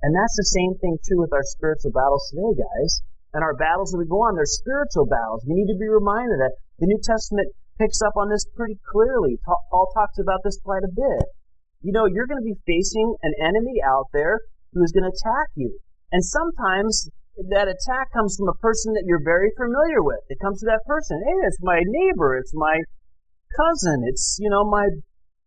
And 0.03 0.15
that's 0.15 0.37
the 0.37 0.51
same 0.51 0.75
thing 0.79 0.99
true 1.03 1.21
with 1.21 1.33
our 1.33 1.43
spiritual 1.43 1.91
battles 1.91 2.27
today, 2.31 2.59
guys. 2.59 3.03
And 3.35 3.43
our 3.43 3.55
battles 3.55 3.91
that 3.91 3.99
we 3.99 4.07
go 4.07 4.23
on, 4.23 4.35
they're 4.35 4.47
spiritual 4.47 5.07
battles. 5.07 5.43
We 5.47 5.55
need 5.55 5.73
to 5.73 5.79
be 5.79 5.89
reminded 5.89 6.39
that 6.39 6.59
the 6.79 6.87
New 6.87 7.01
Testament 7.03 7.49
picks 7.79 8.03
up 8.03 8.15
on 8.17 8.29
this 8.29 8.45
pretty 8.55 8.79
clearly. 8.93 9.39
Paul 9.43 9.91
talks 9.95 10.19
about 10.19 10.43
this 10.45 10.59
quite 10.63 10.85
a 10.85 10.93
bit. 10.93 11.25
You 11.81 11.93
know, 11.93 12.07
you're 12.07 12.27
going 12.27 12.43
to 12.43 12.47
be 12.47 12.61
facing 12.67 13.17
an 13.23 13.35
enemy 13.41 13.83
out 13.83 14.07
there 14.13 14.41
who 14.75 14.83
is 14.83 14.93
going 14.93 15.09
to 15.09 15.15
attack 15.15 15.49
you. 15.55 15.79
And 16.13 16.23
sometimes 16.23 17.09
that 17.37 17.69
attack 17.69 18.13
comes 18.13 18.37
from 18.37 18.49
a 18.49 18.61
person 18.61 18.93
that 18.93 19.05
you're 19.07 19.25
very 19.25 19.51
familiar 19.57 20.03
with. 20.03 20.21
It 20.29 20.39
comes 20.41 20.61
to 20.61 20.67
that 20.67 20.85
person. 20.87 21.23
Hey, 21.25 21.39
it's 21.47 21.59
my 21.63 21.81
neighbor. 21.81 22.37
It's 22.37 22.53
my 22.55 22.77
cousin. 23.57 24.05
It's, 24.07 24.37
you 24.41 24.51
know, 24.51 24.65
my 24.69 24.89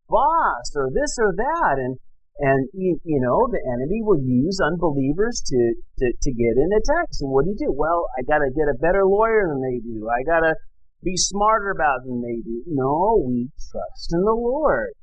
boss 0.09 0.73
or 0.75 0.89
this 0.89 1.17
or 1.19 1.33
that. 1.37 1.75
And, 1.77 1.97
and 2.39 2.69
you, 2.73 2.99
you 3.03 3.21
know, 3.21 3.47
the 3.51 3.61
enemy 3.61 4.01
will 4.01 4.19
use 4.19 4.59
unbelievers 4.59 5.41
to, 5.45 5.59
to, 5.99 6.05
to 6.09 6.31
get 6.33 6.57
in 6.57 6.69
attacks. 6.73 7.21
And 7.21 7.29
what 7.31 7.45
do 7.45 7.51
you 7.51 7.69
do? 7.69 7.71
Well, 7.71 8.09
I 8.17 8.23
got 8.25 8.39
to 8.41 8.49
get 8.49 8.65
a 8.65 8.81
better 8.81 9.05
lawyer 9.05 9.45
than 9.47 9.61
they 9.61 9.79
do. 9.79 10.09
I 10.09 10.25
got 10.25 10.41
to 10.41 10.55
be 11.03 11.15
smarter 11.15 11.69
about 11.69 12.01
than 12.05 12.21
they 12.21 12.41
do. 12.41 12.63
No, 12.65 13.21
we 13.25 13.49
trust 13.71 14.09
in 14.11 14.21
the 14.25 14.33
Lord. 14.33 14.93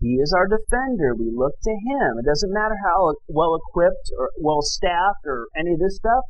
He 0.00 0.16
is 0.16 0.32
our 0.32 0.48
defender. 0.48 1.14
We 1.14 1.28
look 1.28 1.52
to 1.60 1.74
Him. 1.76 2.16
It 2.16 2.24
doesn't 2.24 2.56
matter 2.56 2.76
how 2.88 3.12
well 3.28 3.52
equipped 3.54 4.08
or 4.16 4.32
well 4.40 4.64
staffed 4.64 5.28
or 5.28 5.48
any 5.52 5.76
of 5.76 5.80
this 5.80 5.96
stuff. 5.96 6.24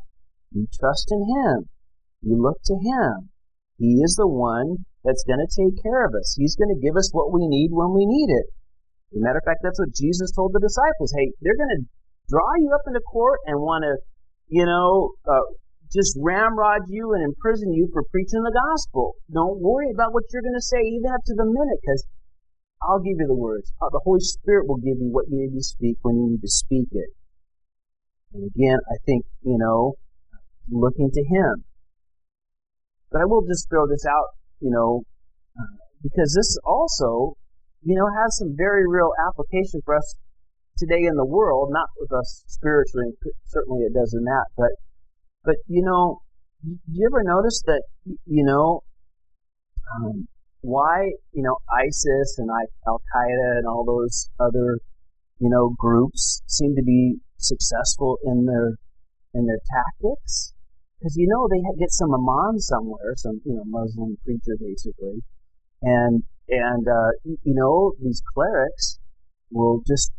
We 0.53 0.67
trust 0.75 1.07
in 1.11 1.23
Him. 1.23 1.71
We 2.21 2.35
look 2.35 2.59
to 2.67 2.75
Him. 2.75 3.31
He 3.79 4.03
is 4.03 4.19
the 4.19 4.27
one 4.27 4.85
that's 5.03 5.23
going 5.23 5.39
to 5.39 5.49
take 5.49 5.81
care 5.81 6.05
of 6.05 6.13
us. 6.13 6.35
He's 6.37 6.59
going 6.59 6.75
to 6.75 6.83
give 6.83 6.99
us 6.99 7.09
what 7.15 7.31
we 7.31 7.47
need 7.47 7.71
when 7.71 7.95
we 7.95 8.05
need 8.05 8.29
it. 8.29 8.51
As 9.15 9.17
a 9.17 9.23
matter 9.23 9.39
of 9.39 9.47
fact, 9.47 9.63
that's 9.63 9.79
what 9.79 9.95
Jesus 9.95 10.35
told 10.35 10.51
the 10.51 10.61
disciples. 10.61 11.15
Hey, 11.15 11.31
they're 11.41 11.57
going 11.57 11.81
to 11.81 11.87
draw 12.27 12.51
you 12.59 12.75
up 12.75 12.83
into 12.85 13.01
court 13.07 13.39
and 13.47 13.57
want 13.59 13.87
to, 13.87 13.95
you 14.51 14.67
know, 14.67 15.15
uh, 15.23 15.47
just 15.91 16.15
ramrod 16.19 16.87
you 16.87 17.11
and 17.15 17.23
imprison 17.23 17.73
you 17.73 17.87
for 17.91 18.03
preaching 18.11 18.43
the 18.43 18.55
gospel. 18.55 19.15
Don't 19.31 19.59
worry 19.59 19.91
about 19.91 20.13
what 20.13 20.27
you're 20.31 20.43
going 20.43 20.59
to 20.59 20.63
say, 20.63 20.79
even 20.79 21.11
up 21.11 21.23
to 21.27 21.35
the 21.35 21.47
minute, 21.47 21.79
because 21.83 22.03
I'll 22.83 22.99
give 22.99 23.17
you 23.19 23.27
the 23.27 23.35
words. 23.35 23.71
Uh, 23.81 23.89
the 23.91 24.01
Holy 24.03 24.21
Spirit 24.21 24.67
will 24.67 24.77
give 24.77 24.97
you 24.97 25.09
what 25.11 25.25
you 25.29 25.37
need 25.37 25.55
to 25.55 25.63
speak 25.63 25.97
when 26.01 26.15
you 26.15 26.31
need 26.31 26.41
to 26.41 26.49
speak 26.49 26.89
it. 26.91 27.09
And 28.33 28.49
again, 28.55 28.77
I 28.89 28.97
think, 29.05 29.25
you 29.43 29.57
know, 29.57 29.95
looking 30.69 31.11
to 31.11 31.23
Him. 31.23 31.63
But 33.11 33.21
I 33.21 33.25
will 33.25 33.45
just 33.45 33.69
throw 33.69 33.87
this 33.87 34.05
out 34.05 34.35
you 34.61 34.69
know, 34.69 35.03
uh, 35.59 35.75
because 36.01 36.33
this 36.37 36.57
also, 36.63 37.35
you 37.83 37.97
know, 37.97 38.07
has 38.21 38.37
some 38.37 38.55
very 38.55 38.87
real 38.87 39.11
application 39.27 39.81
for 39.83 39.97
us 39.97 40.15
today 40.77 41.03
in 41.03 41.15
the 41.15 41.25
world, 41.25 41.69
not 41.71 41.87
with 41.99 42.11
us 42.13 42.43
spiritually, 42.47 43.11
certainly 43.47 43.81
it 43.81 43.93
does 43.93 44.13
in 44.13 44.23
that, 44.23 44.45
but, 44.55 44.71
but, 45.43 45.55
you 45.67 45.83
know, 45.83 46.21
do 46.63 46.77
you 46.93 47.09
ever 47.11 47.23
notice 47.23 47.61
that, 47.65 47.81
you 48.05 48.45
know, 48.45 48.83
um, 49.95 50.27
why, 50.61 51.11
you 51.33 51.43
know, 51.43 51.57
ISIS 51.71 52.37
and 52.37 52.49
Al 52.87 53.01
Qaeda 53.15 53.57
and 53.57 53.67
all 53.67 53.83
those 53.85 54.29
other, 54.39 54.79
you 55.39 55.49
know, 55.49 55.75
groups 55.77 56.41
seem 56.47 56.75
to 56.75 56.83
be 56.83 57.17
successful 57.37 58.17
in 58.23 58.45
their, 58.45 58.75
in 59.33 59.47
their 59.47 59.59
tactics? 59.69 60.53
because 61.01 61.17
you 61.17 61.27
know 61.27 61.49
they 61.49 61.57
get 61.79 61.89
some 61.89 62.13
imam 62.13 62.59
somewhere, 62.59 63.13
some 63.17 63.41
you 63.43 63.55
know 63.55 63.63
Muslim 63.65 64.17
preacher 64.23 64.53
basically, 64.59 65.23
and 65.81 66.21
and 66.47 66.87
uh, 66.87 67.11
you 67.25 67.55
know 67.57 67.93
these 67.99 68.21
clerics 68.33 68.99
will 69.51 69.81
just 69.87 70.13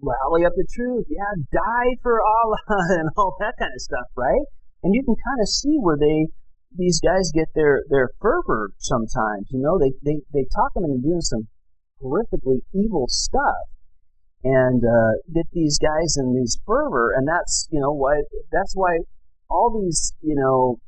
rally 0.00 0.46
up 0.46 0.52
the 0.54 0.66
truth, 0.72 1.06
yeah, 1.10 1.34
die 1.50 1.98
for 2.02 2.20
Allah 2.22 2.62
and 3.00 3.10
all 3.16 3.34
that 3.40 3.54
kind 3.58 3.72
of 3.74 3.80
stuff, 3.80 4.06
right? 4.16 4.46
And 4.84 4.94
you 4.94 5.02
can 5.02 5.16
kind 5.16 5.40
of 5.40 5.48
see 5.48 5.76
where 5.80 5.96
they 5.98 6.30
these 6.76 7.00
guys 7.00 7.30
get 7.34 7.48
their 7.54 7.84
their 7.88 8.10
fervor 8.20 8.70
sometimes. 8.78 9.48
You 9.50 9.60
know, 9.60 9.78
they 9.78 9.92
they 10.04 10.20
they 10.32 10.46
talk 10.54 10.74
them 10.74 10.84
into 10.84 11.02
doing 11.02 11.20
some 11.20 11.48
horrifically 12.02 12.60
evil 12.74 13.06
stuff 13.08 13.68
and 14.44 14.82
uh, 14.84 15.18
get 15.34 15.46
these 15.52 15.78
guys 15.78 16.16
in 16.16 16.34
these 16.34 16.58
fervor, 16.66 17.12
and 17.16 17.26
that's 17.26 17.68
you 17.70 17.80
know 17.80 17.92
why 17.92 18.22
that's 18.52 18.74
why 18.74 18.98
all 19.50 19.80
these, 19.82 20.12
you 20.22 20.34
know, 20.34 20.78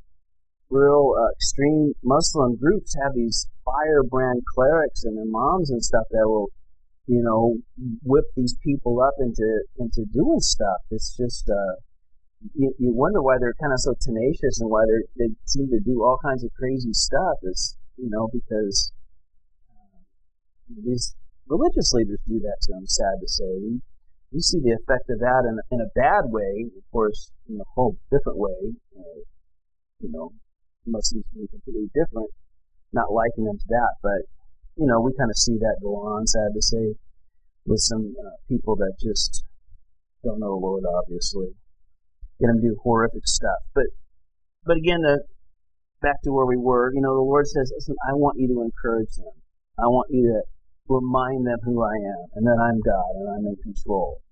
real 0.71 1.15
uh, 1.19 1.31
extreme 1.33 1.93
Muslim 2.03 2.57
groups 2.57 2.95
have 3.03 3.15
these 3.15 3.49
firebrand 3.65 4.43
clerics 4.55 5.05
and 5.05 5.19
imams 5.19 5.71
and 5.71 5.83
stuff 5.83 6.05
that 6.11 6.27
will, 6.27 6.49
you 7.07 7.23
know, 7.23 7.57
whip 8.03 8.25
these 8.37 8.55
people 8.65 9.01
up 9.01 9.15
into 9.19 9.65
into 9.79 10.05
doing 10.13 10.41
stuff. 10.41 10.79
It's 10.91 11.17
just 11.17 11.49
uh, 11.49 11.75
you, 12.55 12.75
you 12.79 12.93
wonder 12.95 13.23
why 13.23 13.37
they're 13.39 13.57
kind 13.61 13.73
of 13.73 13.81
so 13.81 13.95
tenacious 14.01 14.61
and 14.61 14.71
why 14.71 14.85
they 14.87 15.27
they 15.27 15.35
seem 15.45 15.69
to 15.71 15.81
do 15.81 16.03
all 16.03 16.19
kinds 16.23 16.45
of 16.45 16.51
crazy 16.55 16.93
stuff. 16.93 17.39
Is 17.43 17.77
you 17.97 18.09
know 18.11 18.29
because 18.33 18.93
uh, 19.71 20.03
these 20.85 21.15
religious 21.49 21.93
leaders 21.93 22.21
do 22.27 22.39
that 22.41 22.59
to 22.63 22.73
them. 22.73 22.87
Sad 22.87 23.19
to 23.21 23.29
say, 23.29 23.53
we 23.61 23.81
we 24.33 24.41
see 24.41 24.61
the 24.61 24.77
effect 24.77 25.11
of 25.11 25.19
that 25.21 25.43
in, 25.49 25.59
in 25.73 25.81
a 25.81 25.91
bad 25.95 26.31
way, 26.31 26.71
of 26.77 26.85
course, 26.93 27.33
in 27.49 27.57
a 27.61 27.69
whole 27.75 27.97
different 28.11 28.39
way. 28.39 28.77
Uh, 28.97 29.21
you 30.01 30.11
know, 30.13 30.33
Muslims 30.87 31.25
being 31.35 31.49
completely 31.49 31.91
different, 31.95 32.31
not 32.93 33.13
liking 33.13 33.45
them 33.45 33.59
to 33.59 33.69
that, 33.69 33.95
but 34.03 34.23
you 34.77 34.87
know, 34.87 35.01
we 35.01 35.13
kind 35.19 35.31
of 35.31 35.37
see 35.37 35.59
that 35.59 35.83
go 35.83 35.97
on. 35.97 36.27
Sad 36.27 36.55
to 36.55 36.63
say, 36.63 36.95
with 37.67 37.81
some 37.81 38.15
uh, 38.15 38.37
people 38.49 38.77
that 38.77 38.95
just 39.03 39.45
don't 40.23 40.39
know 40.39 40.55
the 40.55 40.67
Lord, 40.67 40.85
obviously, 40.87 41.57
get 42.41 42.49
them 42.49 42.61
to 42.61 42.69
do 42.69 42.77
horrific 42.83 43.27
stuff. 43.27 43.63
But, 43.75 43.87
but 44.65 44.77
again, 44.77 45.03
the 45.03 45.23
back 46.01 46.23
to 46.23 46.31
where 46.31 46.47
we 46.47 46.57
were. 46.57 46.93
You 46.95 47.03
know, 47.03 47.15
the 47.15 47.27
Lord 47.27 47.47
says, 47.47 47.73
"Listen, 47.75 47.97
I 48.09 48.15
want 48.15 48.39
you 48.39 48.47
to 48.49 48.63
encourage 48.63 49.11
them. 49.17 49.35
I 49.79 49.87
want 49.87 50.09
you 50.11 50.23
to 50.31 50.41
remind 50.89 51.47
them 51.47 51.59
who 51.63 51.85
I 51.85 51.95
am 51.95 52.25
and 52.35 52.47
that 52.47 52.59
I'm 52.59 52.81
God 52.81 53.13
and 53.15 53.29
I'm 53.29 53.47
in 53.47 53.57
control. 53.63 54.23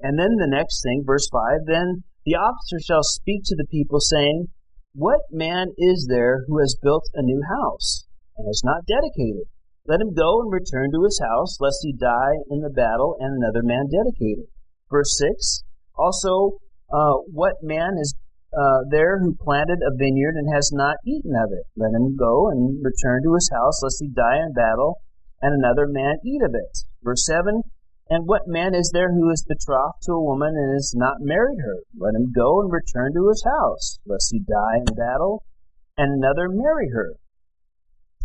And 0.00 0.18
then 0.18 0.36
the 0.38 0.48
next 0.48 0.82
thing, 0.82 1.02
verse 1.04 1.28
5, 1.30 1.66
then 1.66 2.04
the 2.24 2.34
officer 2.34 2.78
shall 2.80 3.02
speak 3.02 3.42
to 3.46 3.56
the 3.56 3.66
people, 3.70 4.00
saying, 4.00 4.48
What 4.94 5.20
man 5.30 5.74
is 5.76 6.06
there 6.08 6.44
who 6.46 6.58
has 6.58 6.78
built 6.82 7.04
a 7.14 7.22
new 7.22 7.42
house 7.42 8.06
and 8.36 8.46
has 8.46 8.62
not 8.64 8.86
dedicated? 8.86 9.48
Let 9.86 10.00
him 10.00 10.14
go 10.14 10.40
and 10.42 10.52
return 10.52 10.92
to 10.92 11.04
his 11.04 11.20
house, 11.20 11.58
lest 11.60 11.78
he 11.82 11.92
die 11.92 12.44
in 12.50 12.60
the 12.60 12.70
battle 12.70 13.16
and 13.18 13.36
another 13.36 13.62
man 13.62 13.88
dedicate 13.90 14.38
it. 14.38 14.50
Verse 14.90 15.16
6, 15.18 15.64
also, 15.96 16.58
uh, 16.92 17.14
what 17.32 17.62
man 17.62 17.96
is 18.00 18.14
uh, 18.56 18.80
there 18.90 19.20
who 19.20 19.36
planted 19.40 19.78
a 19.84 19.96
vineyard 19.96 20.34
and 20.36 20.52
has 20.52 20.70
not 20.72 20.96
eaten 21.06 21.36
of 21.36 21.52
it? 21.52 21.66
Let 21.76 21.94
him 21.94 22.16
go 22.16 22.48
and 22.50 22.82
return 22.82 23.22
to 23.24 23.34
his 23.34 23.50
house, 23.52 23.82
lest 23.82 24.00
he 24.00 24.08
die 24.08 24.38
in 24.38 24.52
battle 24.52 25.00
and 25.40 25.54
another 25.54 25.86
man 25.86 26.16
eat 26.24 26.42
of 26.42 26.54
it. 26.54 26.78
Verse 27.02 27.24
7 27.26 27.62
And 28.10 28.26
what 28.26 28.46
man 28.46 28.74
is 28.74 28.90
there 28.92 29.12
who 29.12 29.30
is 29.30 29.44
betrothed 29.46 30.02
to 30.04 30.12
a 30.12 30.24
woman 30.24 30.54
and 30.56 30.74
has 30.74 30.94
not 30.96 31.20
married 31.20 31.60
her? 31.62 31.78
Let 31.96 32.14
him 32.14 32.32
go 32.34 32.60
and 32.60 32.72
return 32.72 33.12
to 33.14 33.28
his 33.28 33.44
house, 33.44 33.98
lest 34.06 34.30
he 34.32 34.40
die 34.40 34.78
in 34.78 34.94
battle, 34.96 35.44
and 35.96 36.12
another 36.12 36.48
marry 36.48 36.90
her. 36.92 37.14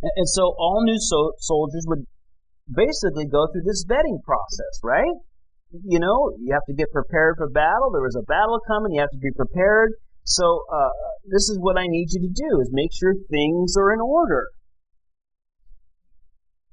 And 0.01 0.27
so 0.27 0.53
all 0.57 0.83
new 0.83 0.99
so- 0.99 1.33
soldiers 1.39 1.85
would 1.87 2.05
basically 2.67 3.25
go 3.25 3.47
through 3.47 3.63
this 3.65 3.85
vetting 3.87 4.21
process, 4.23 4.79
right? 4.83 5.15
You 5.73 5.99
know, 5.99 6.31
you 6.39 6.53
have 6.53 6.65
to 6.67 6.73
get 6.73 6.91
prepared 6.91 7.35
for 7.37 7.49
battle. 7.49 7.89
There 7.91 8.01
was 8.01 8.15
a 8.15 8.21
battle 8.21 8.59
coming. 8.67 8.93
You 8.93 9.01
have 9.01 9.09
to 9.09 9.17
be 9.17 9.31
prepared. 9.35 9.93
So 10.23 10.63
uh, 10.71 10.89
this 11.25 11.49
is 11.49 11.57
what 11.59 11.77
I 11.77 11.87
need 11.87 12.07
you 12.11 12.21
to 12.21 12.29
do: 12.29 12.61
is 12.61 12.69
make 12.71 12.91
sure 12.93 13.15
things 13.29 13.75
are 13.75 13.91
in 13.91 13.99
order. 13.99 14.49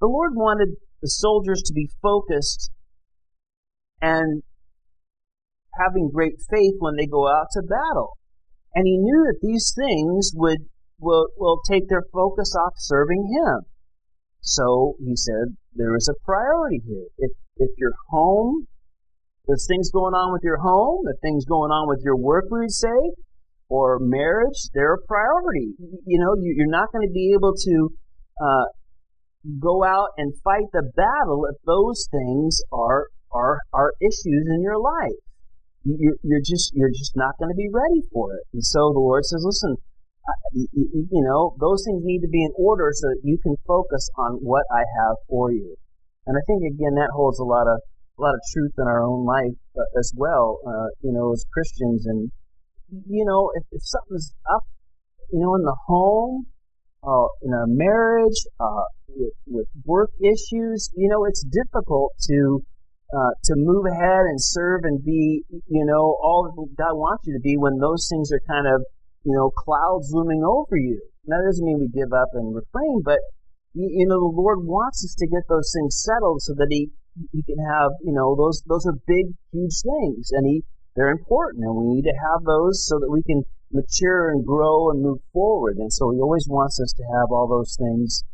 The 0.00 0.06
Lord 0.06 0.32
wanted 0.34 0.76
the 1.00 1.08
soldiers 1.08 1.62
to 1.66 1.72
be 1.72 1.88
focused 2.02 2.70
and 4.02 4.42
having 5.78 6.10
great 6.12 6.34
faith 6.50 6.74
when 6.78 6.96
they 6.96 7.06
go 7.06 7.28
out 7.28 7.46
to 7.52 7.62
battle. 7.62 8.18
And 8.74 8.86
he 8.86 8.98
knew 8.98 9.26
that 9.26 9.40
these 9.42 9.74
things 9.76 10.32
would 10.34 10.58
will, 10.98 11.28
will 11.36 11.60
take 11.68 11.88
their 11.88 12.04
focus 12.12 12.54
off 12.54 12.74
serving 12.76 13.32
him. 13.32 13.66
So 14.40 14.94
he 14.98 15.16
said, 15.16 15.56
there 15.74 15.96
is 15.96 16.08
a 16.08 16.24
priority 16.24 16.80
here. 16.86 17.06
If 17.18 17.32
if 17.56 17.70
your 17.76 17.92
home, 18.10 18.66
there's 19.50 19.66
things 19.66 19.90
going 19.90 20.14
on 20.14 20.30
with 20.30 20.46
your 20.46 20.62
home, 20.62 21.02
the 21.02 21.18
things 21.26 21.42
going 21.44 21.74
on 21.74 21.90
with 21.90 21.98
your 22.06 22.14
work, 22.14 22.46
we 22.54 22.60
would 22.60 22.70
say, 22.70 23.10
or 23.66 23.98
marriage, 23.98 24.70
they're 24.74 24.94
a 24.94 25.06
priority. 25.10 25.74
You 26.06 26.22
know, 26.22 26.38
you, 26.38 26.54
are 26.62 26.70
not 26.70 26.94
going 26.94 27.02
to 27.02 27.10
be 27.10 27.34
able 27.34 27.58
to 27.58 27.74
uh, 28.38 28.66
go 29.58 29.82
out 29.82 30.14
and 30.18 30.30
fight 30.46 30.70
the 30.72 30.86
battle 30.94 31.50
if 31.50 31.58
those 31.66 32.06
things 32.14 32.62
are 32.70 33.10
are 33.34 33.58
are 33.74 33.90
issues 33.98 34.46
in 34.54 34.62
your 34.62 34.78
life. 34.78 35.18
You're, 35.82 36.14
you're 36.22 36.46
just 36.46 36.70
you're 36.74 36.94
just 36.94 37.18
not 37.18 37.34
going 37.42 37.50
to 37.50 37.58
be 37.58 37.70
ready 37.74 38.06
for 38.12 38.34
it. 38.38 38.46
And 38.54 38.62
so 38.62 38.94
the 38.94 39.02
Lord 39.02 39.24
says, 39.24 39.42
listen, 39.42 39.74
you 40.54 41.22
know, 41.26 41.56
those 41.58 41.82
things 41.82 42.02
need 42.06 42.22
to 42.22 42.30
be 42.30 42.44
in 42.44 42.54
order 42.54 42.90
so 42.94 43.08
that 43.08 43.22
you 43.24 43.38
can 43.42 43.56
focus 43.66 44.10
on 44.16 44.38
what 44.46 44.62
I 44.70 44.86
have 45.02 45.16
for 45.28 45.50
you. 45.50 45.74
And 46.26 46.38
I 46.38 46.42
think 46.46 46.62
again 46.70 46.94
that 47.02 47.10
holds 47.10 47.40
a 47.40 47.44
lot 47.44 47.66
of 47.66 47.82
a 48.20 48.22
lot 48.22 48.34
of 48.34 48.40
truth 48.52 48.72
in 48.76 48.84
our 48.84 49.02
own 49.02 49.24
life 49.24 49.56
uh, 49.76 49.98
as 49.98 50.12
well. 50.16 50.60
Uh, 50.66 50.92
you 51.00 51.12
know, 51.12 51.32
as 51.32 51.44
Christians, 51.52 52.06
and 52.06 52.30
you 53.08 53.24
know, 53.24 53.50
if, 53.56 53.64
if 53.72 53.82
something's 53.82 54.34
up, 54.52 54.64
you 55.32 55.40
know, 55.40 55.54
in 55.54 55.62
the 55.62 55.76
home, 55.86 56.46
uh, 57.02 57.28
in 57.42 57.54
our 57.54 57.66
marriage, 57.66 58.44
uh, 58.60 58.84
with, 59.08 59.32
with 59.46 59.68
work 59.84 60.10
issues, 60.20 60.90
you 60.94 61.08
know, 61.08 61.24
it's 61.24 61.44
difficult 61.44 62.12
to 62.28 62.62
uh, 63.16 63.34
to 63.42 63.54
move 63.56 63.86
ahead 63.90 64.22
and 64.28 64.38
serve 64.38 64.82
and 64.84 65.02
be, 65.04 65.42
you 65.50 65.84
know, 65.84 66.14
all 66.22 66.44
that 66.46 66.54
God 66.78 66.94
wants 66.94 67.26
you 67.26 67.34
to 67.34 67.40
be 67.40 67.56
when 67.56 67.78
those 67.78 68.06
things 68.08 68.30
are 68.30 68.40
kind 68.46 68.68
of, 68.68 68.84
you 69.24 69.34
know, 69.34 69.50
clouds 69.50 70.10
looming 70.12 70.44
over 70.46 70.76
you. 70.76 71.00
And 71.24 71.32
that 71.32 71.42
doesn't 71.44 71.64
mean 71.64 71.80
we 71.80 71.88
give 71.88 72.12
up 72.12 72.28
and 72.34 72.54
refrain, 72.54 73.02
but 73.04 73.18
you 73.74 74.06
know, 74.06 74.18
the 74.18 74.34
Lord 74.34 74.66
wants 74.66 75.04
us 75.04 75.14
to 75.18 75.28
get 75.28 75.46
those 75.48 75.70
things 75.74 76.02
settled 76.02 76.42
so 76.42 76.54
that 76.54 76.66
He 76.70 76.90
He 77.32 77.42
can 77.42 77.58
have, 77.58 77.92
you 78.02 78.12
know, 78.12 78.36
those 78.36 78.62
those 78.66 78.86
are 78.86 78.94
big, 79.06 79.34
huge 79.52 79.80
things, 79.82 80.30
and 80.32 80.46
He 80.46 80.64
they're 80.96 81.10
important, 81.10 81.64
and 81.64 81.74
we 81.76 81.94
need 81.94 82.04
to 82.04 82.14
have 82.14 82.44
those 82.44 82.86
so 82.86 82.98
that 82.98 83.10
we 83.10 83.22
can 83.22 83.44
mature 83.72 84.30
and 84.30 84.44
grow 84.44 84.90
and 84.90 85.02
move 85.02 85.18
forward. 85.32 85.76
And 85.76 85.92
so 85.92 86.10
He 86.10 86.20
always 86.20 86.46
wants 86.48 86.80
us 86.80 86.92
to 86.94 87.04
have 87.04 87.30
all 87.30 87.48
those 87.48 87.76
things 87.78 88.24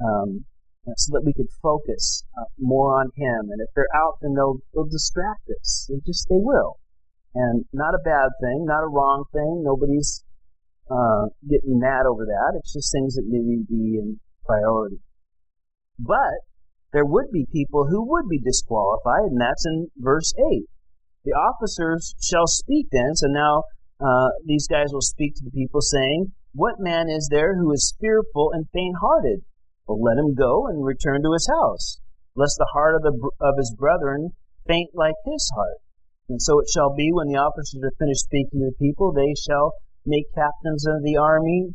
um, 0.00 0.44
so 0.96 1.12
that 1.12 1.24
we 1.24 1.32
could 1.32 1.50
focus 1.62 2.24
uh, 2.38 2.44
more 2.58 3.00
on 3.00 3.10
Him. 3.16 3.50
And 3.50 3.60
if 3.60 3.68
they're 3.74 3.94
out, 3.94 4.18
then 4.22 4.34
they'll 4.34 4.58
they'll 4.74 4.90
distract 4.90 5.48
us. 5.60 5.88
They 5.90 6.00
just 6.06 6.28
they 6.28 6.38
will, 6.38 6.78
and 7.34 7.64
not 7.72 7.94
a 7.94 8.02
bad 8.04 8.30
thing, 8.40 8.64
not 8.66 8.84
a 8.84 8.88
wrong 8.88 9.24
thing. 9.32 9.62
Nobody's 9.64 10.24
uh, 10.90 11.26
getting 11.48 11.78
mad 11.78 12.06
over 12.06 12.24
that. 12.26 12.58
It's 12.58 12.72
just 12.72 12.92
things 12.92 13.14
that 13.14 13.24
need 13.26 13.66
to 13.66 13.72
be 13.72 13.98
in 13.98 14.20
priority. 14.44 15.00
But 15.98 16.44
there 16.94 17.04
would 17.04 17.26
be 17.32 17.44
people 17.50 17.88
who 17.90 18.08
would 18.08 18.28
be 18.30 18.38
disqualified, 18.38 19.34
and 19.34 19.40
that's 19.40 19.66
in 19.66 19.90
verse 19.98 20.32
8. 20.38 20.62
The 21.24 21.32
officers 21.32 22.14
shall 22.22 22.46
speak 22.46 22.86
then. 22.92 23.16
So 23.16 23.26
now 23.26 23.64
uh, 23.98 24.30
these 24.46 24.68
guys 24.68 24.92
will 24.92 25.02
speak 25.02 25.34
to 25.34 25.44
the 25.44 25.50
people, 25.50 25.80
saying, 25.80 26.30
What 26.54 26.78
man 26.78 27.10
is 27.10 27.28
there 27.32 27.58
who 27.58 27.72
is 27.72 27.96
fearful 28.00 28.50
and 28.52 28.70
faint 28.72 28.94
hearted? 29.02 29.42
Well, 29.88 30.00
let 30.00 30.22
him 30.22 30.36
go 30.38 30.68
and 30.68 30.86
return 30.86 31.22
to 31.24 31.32
his 31.32 31.50
house, 31.50 31.98
lest 32.36 32.54
the 32.58 32.70
heart 32.72 32.94
of, 32.94 33.02
the, 33.02 33.30
of 33.40 33.58
his 33.58 33.74
brethren 33.76 34.30
faint 34.68 34.90
like 34.94 35.18
his 35.26 35.50
heart. 35.56 35.82
And 36.28 36.40
so 36.40 36.60
it 36.60 36.70
shall 36.72 36.94
be 36.94 37.10
when 37.12 37.26
the 37.26 37.42
officers 37.42 37.82
are 37.82 37.98
finished 37.98 38.24
speaking 38.24 38.60
to 38.60 38.70
the 38.70 38.78
people, 38.80 39.12
they 39.12 39.34
shall 39.34 39.72
make 40.06 40.32
captains 40.32 40.86
of 40.86 41.02
the 41.02 41.16
army 41.16 41.74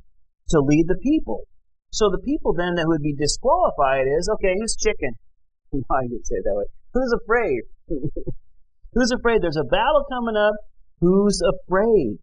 to 0.50 0.60
lead 0.60 0.86
the 0.88 0.98
people. 1.04 1.44
So 1.92 2.10
the 2.10 2.22
people 2.22 2.54
then 2.54 2.76
that 2.76 2.88
would 2.88 3.02
be 3.02 3.16
disqualified 3.16 4.06
is, 4.06 4.30
okay, 4.38 4.54
who's 4.60 4.76
chicken? 4.76 5.18
I 5.74 6.06
can 6.06 6.24
say 6.24 6.38
that 6.44 6.56
way. 6.56 6.66
Who's 6.94 7.14
afraid? 7.24 7.62
who's 8.94 9.12
afraid? 9.12 9.42
There's 9.42 9.58
a 9.58 9.66
battle 9.66 10.06
coming 10.10 10.38
up. 10.38 10.54
Who's 11.02 11.42
afraid? 11.42 12.20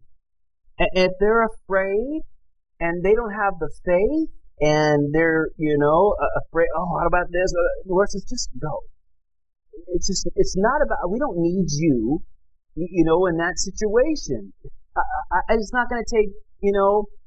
And 0.79 0.89
if 0.93 1.11
they're 1.19 1.45
afraid 1.45 2.21
and 2.79 3.03
they 3.03 3.13
don't 3.13 3.33
have 3.33 3.59
the 3.59 3.69
faith 3.83 4.29
and 4.59 5.13
they're, 5.13 5.49
you 5.57 5.77
know, 5.77 6.15
afraid, 6.45 6.67
oh, 6.77 6.85
what 6.85 7.07
about 7.07 7.27
this? 7.31 7.51
The 7.51 7.93
Lord 7.93 8.09
says, 8.09 8.25
just 8.29 8.49
go. 8.59 8.81
It's 9.93 10.07
just, 10.07 10.27
it's 10.35 10.55
not 10.57 10.81
about, 10.85 11.09
we 11.09 11.19
don't 11.19 11.37
need 11.37 11.67
you, 11.71 12.21
you 12.75 13.03
know, 13.03 13.25
in 13.27 13.37
that 13.37 13.57
situation. 13.57 14.53
I, 14.95 15.01
I, 15.31 15.39
it's 15.49 15.73
not 15.73 15.89
going 15.89 16.03
to 16.03 16.15
take, 16.15 16.29
you 16.61 16.71
know, 16.71 17.05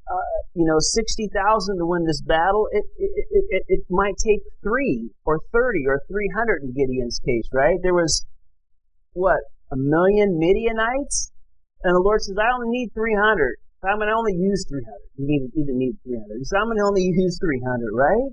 you 0.53 0.65
know, 0.65 0.79
60,000 0.79 1.31
to 1.77 1.85
win 1.85 2.03
this 2.05 2.21
battle, 2.21 2.67
it, 2.71 2.83
it, 2.97 3.11
it, 3.49 3.63
it, 3.67 3.81
might 3.89 4.15
take 4.19 4.41
three 4.61 5.09
or 5.25 5.39
30 5.53 5.87
or 5.87 6.01
300 6.11 6.63
in 6.63 6.73
Gideon's 6.75 7.19
case, 7.23 7.47
right? 7.53 7.79
There 7.81 7.93
was, 7.93 8.25
what, 9.13 9.39
a 9.71 9.77
million 9.77 10.37
Midianites? 10.37 11.31
And 11.83 11.95
the 11.95 12.03
Lord 12.03 12.21
says, 12.21 12.35
I 12.35 12.51
only 12.53 12.69
need 12.69 12.91
300. 12.93 13.57
I'm 13.83 13.97
going 13.97 14.11
to 14.11 14.13
only 14.13 14.37
use 14.37 14.65
300. 14.69 14.85
You, 15.17 15.25
need, 15.25 15.41
you 15.55 15.65
need 15.71 15.95
300. 16.03 16.37
He 16.37 16.45
said, 16.45 16.59
I'm 16.59 16.67
going 16.67 16.77
to 16.77 16.85
only 16.85 17.07
use 17.15 17.39
300, 17.39 17.89
right? 17.95 18.29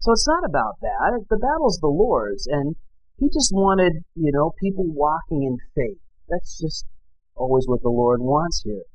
So 0.00 0.12
it's 0.12 0.26
not 0.26 0.48
about 0.48 0.78
that. 0.80 0.96
The 1.28 1.36
battle's 1.36 1.78
the 1.82 1.92
Lord's. 1.92 2.46
And 2.46 2.76
he 3.18 3.26
just 3.28 3.50
wanted, 3.52 3.92
you 4.14 4.30
know, 4.32 4.54
people 4.62 4.86
walking 4.86 5.42
in 5.42 5.58
faith. 5.74 6.00
That's 6.30 6.56
just 6.56 6.86
always 7.34 7.66
what 7.66 7.82
the 7.82 7.90
Lord 7.90 8.20
wants 8.22 8.62
here. 8.64 8.86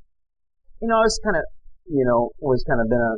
You 0.82 0.88
know, 0.88 1.04
it's 1.04 1.20
kind 1.24 1.36
of 1.36 1.44
you 1.86 2.06
know, 2.06 2.32
always 2.42 2.64
kind 2.64 2.82
of 2.82 2.90
been 2.90 3.02
a 3.02 3.16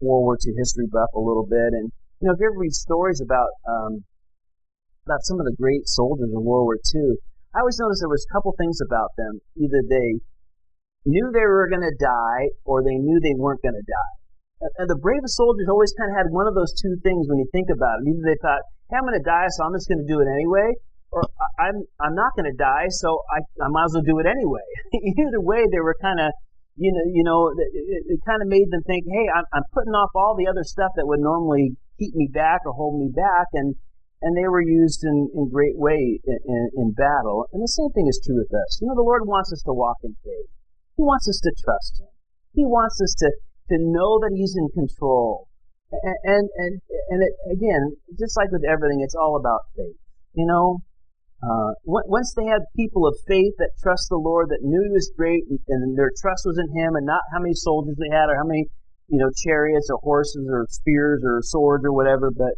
World 0.00 0.24
War 0.24 0.36
II 0.36 0.52
history 0.56 0.86
buff 0.92 1.10
a 1.14 1.20
little 1.20 1.46
bit, 1.46 1.72
and 1.72 1.90
you 2.20 2.28
know, 2.28 2.34
if 2.34 2.40
you 2.40 2.46
ever 2.48 2.58
read 2.58 2.72
stories 2.72 3.20
about 3.20 3.52
um, 3.68 4.04
about 5.06 5.22
some 5.22 5.38
of 5.38 5.46
the 5.46 5.54
great 5.56 5.86
soldiers 5.86 6.32
of 6.34 6.42
World 6.42 6.66
War 6.66 6.76
II, 6.76 7.16
I 7.54 7.60
always 7.60 7.78
noticed 7.78 8.02
there 8.02 8.12
was 8.12 8.26
a 8.28 8.32
couple 8.34 8.52
things 8.58 8.80
about 8.84 9.16
them. 9.16 9.40
Either 9.56 9.80
they 9.88 10.20
knew 11.06 11.30
they 11.32 11.46
were 11.46 11.70
going 11.70 11.86
to 11.86 11.96
die, 11.96 12.50
or 12.66 12.82
they 12.82 12.98
knew 12.98 13.20
they 13.22 13.38
weren't 13.38 13.62
going 13.62 13.78
to 13.78 13.86
die. 13.86 14.14
And 14.80 14.88
the 14.88 14.98
bravest 14.98 15.36
soldiers 15.36 15.68
always 15.68 15.92
kind 15.94 16.10
of 16.10 16.16
had 16.16 16.28
one 16.32 16.48
of 16.48 16.56
those 16.56 16.72
two 16.80 16.96
things 17.04 17.28
when 17.28 17.38
you 17.38 17.48
think 17.52 17.68
about 17.68 18.00
it. 18.00 18.08
Either 18.08 18.24
they 18.24 18.40
thought, 18.40 18.64
"Hey, 18.90 18.96
I'm 18.96 19.04
going 19.04 19.16
to 19.16 19.24
die, 19.24 19.48
so 19.52 19.64
I'm 19.64 19.76
just 19.76 19.88
going 19.88 20.00
to 20.00 20.08
do 20.08 20.20
it 20.20 20.28
anyway," 20.28 20.72
or 21.12 21.22
"I'm 21.60 21.84
I'm 22.00 22.16
not 22.16 22.32
going 22.36 22.48
to 22.48 22.56
die, 22.56 22.88
so 22.88 23.20
I 23.30 23.44
I 23.60 23.68
might 23.68 23.88
as 23.88 23.94
well 23.94 24.08
do 24.08 24.18
it 24.18 24.26
anyway." 24.26 24.64
Either 25.20 25.40
way, 25.44 25.68
they 25.68 25.80
were 25.80 25.96
kind 26.00 26.20
of 26.20 26.32
you 26.76 26.92
know, 26.92 27.04
you 27.08 27.24
know, 27.24 27.48
it, 27.56 28.02
it 28.12 28.20
kind 28.28 28.44
of 28.44 28.48
made 28.48 28.68
them 28.70 28.84
think, 28.84 29.04
hey, 29.08 29.26
I'm, 29.32 29.44
I'm 29.52 29.64
putting 29.72 29.96
off 29.96 30.12
all 30.14 30.36
the 30.36 30.46
other 30.46 30.64
stuff 30.64 30.92
that 30.96 31.08
would 31.08 31.20
normally 31.20 31.72
keep 31.98 32.14
me 32.14 32.28
back 32.28 32.60
or 32.68 32.72
hold 32.72 33.00
me 33.00 33.08
back, 33.08 33.48
and 33.52 33.74
and 34.22 34.36
they 34.36 34.48
were 34.48 34.64
used 34.64 35.04
in, 35.04 35.28
in 35.36 35.48
great 35.48 35.76
way 35.76 36.20
in, 36.24 36.38
in, 36.48 36.70
in 36.76 36.92
battle. 36.92 37.48
And 37.52 37.62
the 37.62 37.68
same 37.68 37.92
thing 37.92 38.08
is 38.08 38.20
true 38.24 38.36
with 38.36 38.52
us. 38.52 38.80
You 38.80 38.88
know, 38.88 38.96
the 38.96 39.04
Lord 39.04 39.28
wants 39.28 39.52
us 39.52 39.62
to 39.68 39.76
walk 39.76 40.00
in 40.02 40.16
faith. 40.24 40.48
He 40.96 41.02
wants 41.04 41.28
us 41.28 41.40
to 41.44 41.52
trust 41.64 42.00
Him. 42.00 42.12
He 42.52 42.64
wants 42.64 43.00
us 43.00 43.14
to 43.24 43.28
to 43.72 43.76
know 43.80 44.20
that 44.20 44.36
He's 44.36 44.56
in 44.56 44.68
control. 44.76 45.48
And 45.92 46.18
and 46.24 46.44
and, 46.56 46.72
and 47.08 47.18
it, 47.24 47.32
again, 47.52 47.96
just 48.20 48.36
like 48.36 48.52
with 48.52 48.64
everything, 48.68 49.00
it's 49.00 49.16
all 49.16 49.36
about 49.36 49.72
faith. 49.76 49.96
You 50.36 50.44
know, 50.44 50.84
uh, 51.42 51.76
once 51.84 52.32
they 52.34 52.46
had 52.46 52.64
people 52.74 53.06
of 53.06 53.14
faith 53.28 53.52
that 53.58 53.76
trust 53.82 54.08
the 54.08 54.16
Lord, 54.16 54.48
that 54.48 54.64
knew 54.64 54.82
He 54.82 54.90
was 54.90 55.12
great, 55.16 55.44
and, 55.48 55.60
and, 55.68 55.98
their 55.98 56.10
trust 56.20 56.44
was 56.46 56.58
in 56.58 56.72
Him, 56.72 56.96
and 56.96 57.04
not 57.04 57.20
how 57.32 57.40
many 57.40 57.52
soldiers 57.52 57.96
they 58.00 58.14
had, 58.14 58.30
or 58.30 58.36
how 58.36 58.44
many, 58.44 58.66
you 59.08 59.18
know, 59.18 59.30
chariots, 59.44 59.88
or 59.90 59.98
horses, 60.00 60.48
or 60.48 60.66
spears, 60.70 61.20
or 61.24 61.40
swords, 61.42 61.84
or 61.84 61.92
whatever. 61.92 62.30
But 62.30 62.56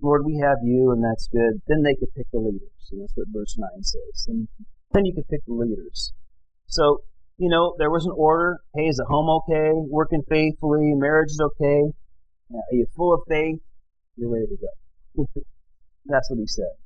Lord, 0.00 0.24
we 0.24 0.38
have 0.38 0.58
You, 0.62 0.92
and 0.92 1.02
that's 1.02 1.28
good. 1.28 1.60
Then 1.66 1.82
they 1.82 1.94
could 1.94 2.14
pick 2.16 2.26
the 2.32 2.38
leaders, 2.38 2.88
and 2.92 3.02
that's 3.02 3.12
what 3.16 3.26
verse 3.32 3.56
nine 3.58 3.82
says. 3.82 4.26
And 4.28 4.48
then 4.92 5.04
you 5.04 5.14
could 5.14 5.28
pick 5.28 5.44
the 5.46 5.54
leaders. 5.54 6.12
So, 6.66 7.02
you 7.36 7.48
know, 7.50 7.74
there 7.78 7.90
was 7.90 8.06
an 8.06 8.14
order. 8.16 8.60
Hey, 8.74 8.86
is 8.86 8.96
the 8.96 9.06
home 9.08 9.28
okay? 9.42 9.72
Working 9.74 10.22
faithfully? 10.28 10.94
Marriage 10.94 11.30
is 11.30 11.42
okay? 11.42 11.82
Are 12.54 12.74
you 12.74 12.86
full 12.96 13.12
of 13.12 13.20
faith? 13.28 13.58
You're 14.16 14.30
ready 14.30 14.46
to 14.46 14.56
go. 14.56 15.26
that's 16.06 16.30
what 16.30 16.38
He 16.38 16.46
said. 16.46 16.79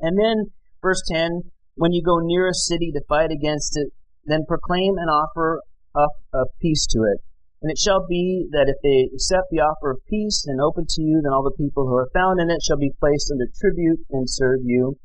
And 0.00 0.18
then, 0.18 0.52
verse 0.82 1.02
10, 1.10 1.42
when 1.74 1.92
you 1.92 2.02
go 2.02 2.18
near 2.20 2.48
a 2.48 2.54
city 2.54 2.90
to 2.92 3.00
fight 3.08 3.30
against 3.30 3.76
it, 3.76 3.88
then 4.24 4.44
proclaim 4.48 4.96
and 4.98 5.10
offer 5.10 5.62
up 5.94 6.12
a 6.32 6.44
peace 6.60 6.86
to 6.90 7.00
it. 7.04 7.20
And 7.62 7.70
it 7.70 7.78
shall 7.78 8.06
be 8.06 8.48
that 8.52 8.68
if 8.68 8.76
they 8.82 9.08
accept 9.14 9.48
the 9.50 9.64
offer 9.64 9.90
of 9.90 10.04
peace 10.08 10.44
and 10.46 10.60
open 10.60 10.84
to 10.88 11.02
you, 11.02 11.20
then 11.22 11.32
all 11.32 11.42
the 11.42 11.56
people 11.56 11.86
who 11.86 11.96
are 11.96 12.10
found 12.12 12.40
in 12.40 12.50
it 12.50 12.62
shall 12.62 12.76
be 12.76 12.92
placed 13.00 13.30
under 13.32 13.48
tribute 13.58 14.00
and 14.10 14.28
serve 14.28 14.60
you. 14.62 14.98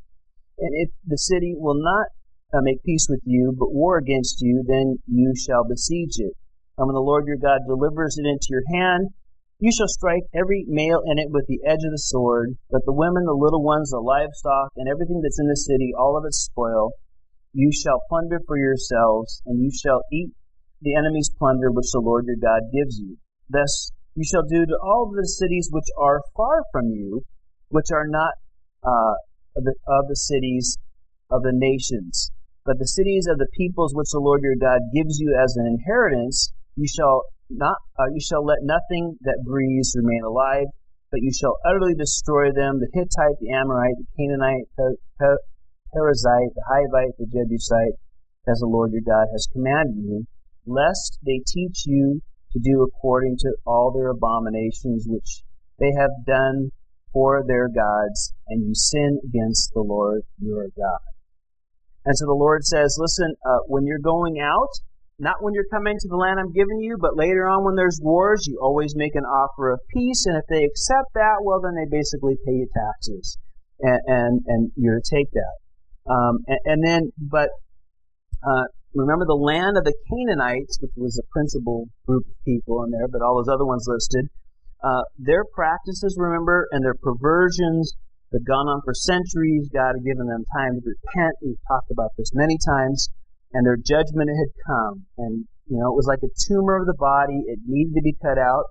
And 0.60 0.72
if 0.76 0.90
the 1.06 1.18
city 1.18 1.56
will 1.56 1.80
not 1.80 2.08
uh, 2.54 2.62
make 2.62 2.84
peace 2.84 3.08
with 3.10 3.22
you, 3.26 3.56
but 3.58 3.74
war 3.74 3.98
against 3.98 4.42
you, 4.42 4.64
then 4.68 5.00
you 5.08 5.34
shall 5.36 5.64
besiege 5.68 6.20
it. 6.20 6.36
And 6.78 6.88
when 6.88 6.96
the 6.96 7.02
Lord 7.02 7.26
your 7.26 7.38
God 7.38 7.62
delivers 7.66 8.18
it 8.20 8.28
into 8.28 8.48
your 8.50 8.64
hand, 8.74 9.10
you 9.62 9.72
shall 9.72 9.88
strike 9.88 10.26
every 10.34 10.66
male 10.68 11.04
in 11.06 11.20
it 11.20 11.30
with 11.30 11.46
the 11.46 11.62
edge 11.64 11.86
of 11.86 11.94
the 11.94 12.02
sword, 12.02 12.58
but 12.72 12.82
the 12.86 12.98
women, 12.98 13.26
the 13.26 13.38
little 13.38 13.62
ones, 13.62 13.92
the 13.92 14.02
livestock, 14.02 14.74
and 14.76 14.90
everything 14.90 15.22
that's 15.22 15.40
in 15.40 15.46
the 15.46 15.56
city, 15.56 15.94
all 15.94 16.18
of 16.18 16.26
its 16.26 16.50
spoil, 16.50 16.90
you 17.54 17.72
shall 17.72 18.02
plunder 18.10 18.42
for 18.48 18.58
yourselves, 18.58 19.44
and 19.46 19.62
you 19.62 19.70
shall 19.70 20.02
eat 20.12 20.34
the 20.82 20.96
enemy's 20.96 21.30
plunder 21.38 21.70
which 21.70 21.94
the 21.94 22.02
Lord 22.02 22.26
your 22.26 22.42
God 22.42 22.74
gives 22.74 22.98
you. 22.98 23.18
Thus 23.52 23.92
you 24.16 24.24
shall 24.26 24.42
do 24.42 24.66
to 24.66 24.78
all 24.82 25.14
the 25.14 25.28
cities 25.28 25.70
which 25.72 25.88
are 25.96 26.24
far 26.36 26.64
from 26.72 26.90
you, 26.90 27.22
which 27.70 27.92
are 27.94 28.08
not 28.08 28.34
uh, 28.82 29.14
of, 29.56 29.64
the, 29.64 29.76
of 29.88 30.08
the 30.10 30.16
cities 30.16 30.80
of 31.30 31.44
the 31.44 31.54
nations, 31.54 32.32
but 32.66 32.80
the 32.80 32.88
cities 32.88 33.28
of 33.30 33.38
the 33.38 33.48
peoples 33.56 33.94
which 33.94 34.10
the 34.12 34.20
Lord 34.20 34.42
your 34.42 34.56
God 34.56 34.82
gives 34.92 35.20
you 35.20 35.38
as 35.38 35.56
an 35.56 35.68
inheritance. 35.68 36.52
You 36.76 36.88
shall 36.88 37.26
not, 37.58 37.78
uh, 38.00 38.08
you 38.14 38.22
shall 38.22 38.46
let 38.46 38.60
nothing 38.64 39.18
that 39.22 39.44
breathes 39.46 39.96
remain 39.96 40.24
alive, 40.24 40.68
but 41.12 41.22
you 41.22 41.32
shall 41.34 41.58
utterly 41.66 41.94
destroy 41.94 42.52
them: 42.52 42.80
the 42.80 42.90
Hittite, 42.94 43.40
the 43.40 43.52
Amorite, 43.52 43.98
the 43.98 44.08
Canaanite, 44.18 44.68
the 44.78 44.96
Perizzite, 45.94 46.54
the 46.56 46.64
Hivite, 46.72 47.18
the 47.18 47.28
Jebusite, 47.28 48.00
as 48.48 48.60
the 48.60 48.68
Lord 48.68 48.92
your 48.92 49.02
God 49.06 49.28
has 49.32 49.48
commanded 49.52 49.98
you, 49.98 50.26
lest 50.66 51.20
they 51.26 51.42
teach 51.46 51.84
you 51.86 52.22
to 52.54 52.60
do 52.60 52.82
according 52.84 53.38
to 53.40 53.56
all 53.66 53.92
their 53.92 54.10
abominations 54.10 55.06
which 55.08 55.44
they 55.80 55.92
have 55.98 56.12
done 56.26 56.72
for 57.14 57.44
their 57.46 57.68
gods, 57.68 58.34
and 58.48 58.68
you 58.68 58.74
sin 58.74 59.20
against 59.24 59.72
the 59.74 59.82
Lord 59.82 60.22
your 60.40 60.68
God. 60.78 61.00
And 62.06 62.18
so 62.18 62.26
the 62.26 62.34
Lord 62.34 62.64
says, 62.64 62.98
listen, 63.00 63.36
uh, 63.46 63.60
when 63.68 63.86
you're 63.86 64.00
going 64.00 64.40
out, 64.40 64.70
not 65.22 65.40
when 65.40 65.54
you're 65.54 65.70
coming 65.72 65.96
to 65.98 66.08
the 66.10 66.18
land 66.18 66.40
I'm 66.40 66.52
giving 66.52 66.82
you, 66.82 66.98
but 67.00 67.16
later 67.16 67.48
on 67.48 67.64
when 67.64 67.76
there's 67.76 68.00
wars, 68.02 68.46
you 68.48 68.60
always 68.62 68.96
make 68.96 69.16
an 69.16 69.24
offer 69.24 69.72
of 69.72 69.80
peace, 69.94 70.26
and 70.26 70.36
if 70.36 70.44
they 70.50 70.66
accept 70.66 71.14
that, 71.14 71.46
well, 71.46 71.62
then 71.62 71.76
they 71.78 71.88
basically 71.90 72.36
pay 72.46 72.66
you 72.66 72.68
taxes, 72.74 73.38
and 73.80 74.02
and, 74.08 74.42
and 74.48 74.72
you're 74.76 75.00
to 75.00 75.16
take 75.16 75.30
that. 75.32 75.56
Um, 76.12 76.40
and, 76.48 76.60
and, 76.66 76.80
then, 76.84 77.02
but 77.18 77.50
uh, 78.42 78.66
remember 78.96 79.26
the 79.26 79.38
land 79.38 79.78
of 79.78 79.86
the 79.86 79.94
Canaanites, 80.10 80.80
which 80.82 80.92
was 80.98 81.14
the 81.14 81.24
principal 81.32 81.86
group 82.08 82.26
of 82.26 82.34
people 82.44 82.84
in 82.84 82.90
there, 82.90 83.08
but 83.08 83.22
all 83.22 83.38
those 83.38 83.54
other 83.54 83.66
ones 83.66 83.86
listed 83.88 84.28
uh, 84.84 85.06
their 85.18 85.46
practices, 85.46 86.18
remember, 86.18 86.68
and 86.72 86.84
their 86.84 86.96
perversions 86.96 87.94
had 88.34 88.46
gone 88.46 88.68
on 88.68 88.82
for 88.84 88.94
centuries. 88.94 89.70
God 89.74 89.94
had 89.94 90.06
given 90.06 90.26
them 90.26 90.44
time 90.58 90.74
to 90.74 90.82
repent. 90.82 91.36
We've 91.44 91.62
talked 91.68 91.92
about 91.92 92.12
this 92.18 92.32
many 92.34 92.58
times. 92.66 93.10
And 93.54 93.66
their 93.66 93.78
judgment 93.78 94.30
had 94.30 94.52
come. 94.66 95.06
And, 95.18 95.46
you 95.68 95.78
know, 95.78 95.92
it 95.92 95.96
was 95.96 96.08
like 96.08 96.24
a 96.24 96.32
tumor 96.48 96.80
of 96.80 96.88
the 96.88 96.98
body. 96.98 97.44
It 97.48 97.60
needed 97.68 97.94
to 97.96 98.02
be 98.02 98.16
cut 98.22 98.38
out. 98.38 98.66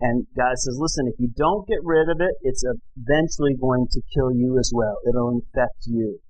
And 0.00 0.26
God 0.36 0.58
says, 0.58 0.76
listen, 0.78 1.06
if 1.08 1.14
you 1.18 1.30
don't 1.36 1.66
get 1.66 1.78
rid 1.82 2.10
of 2.10 2.20
it, 2.20 2.34
it's 2.42 2.64
eventually 2.64 3.54
going 3.58 3.86
to 3.90 4.00
kill 4.14 4.30
you 4.30 4.58
as 4.58 4.70
well. 4.74 4.98
It'll 5.08 5.30
infect 5.30 5.86
you. 5.86 6.20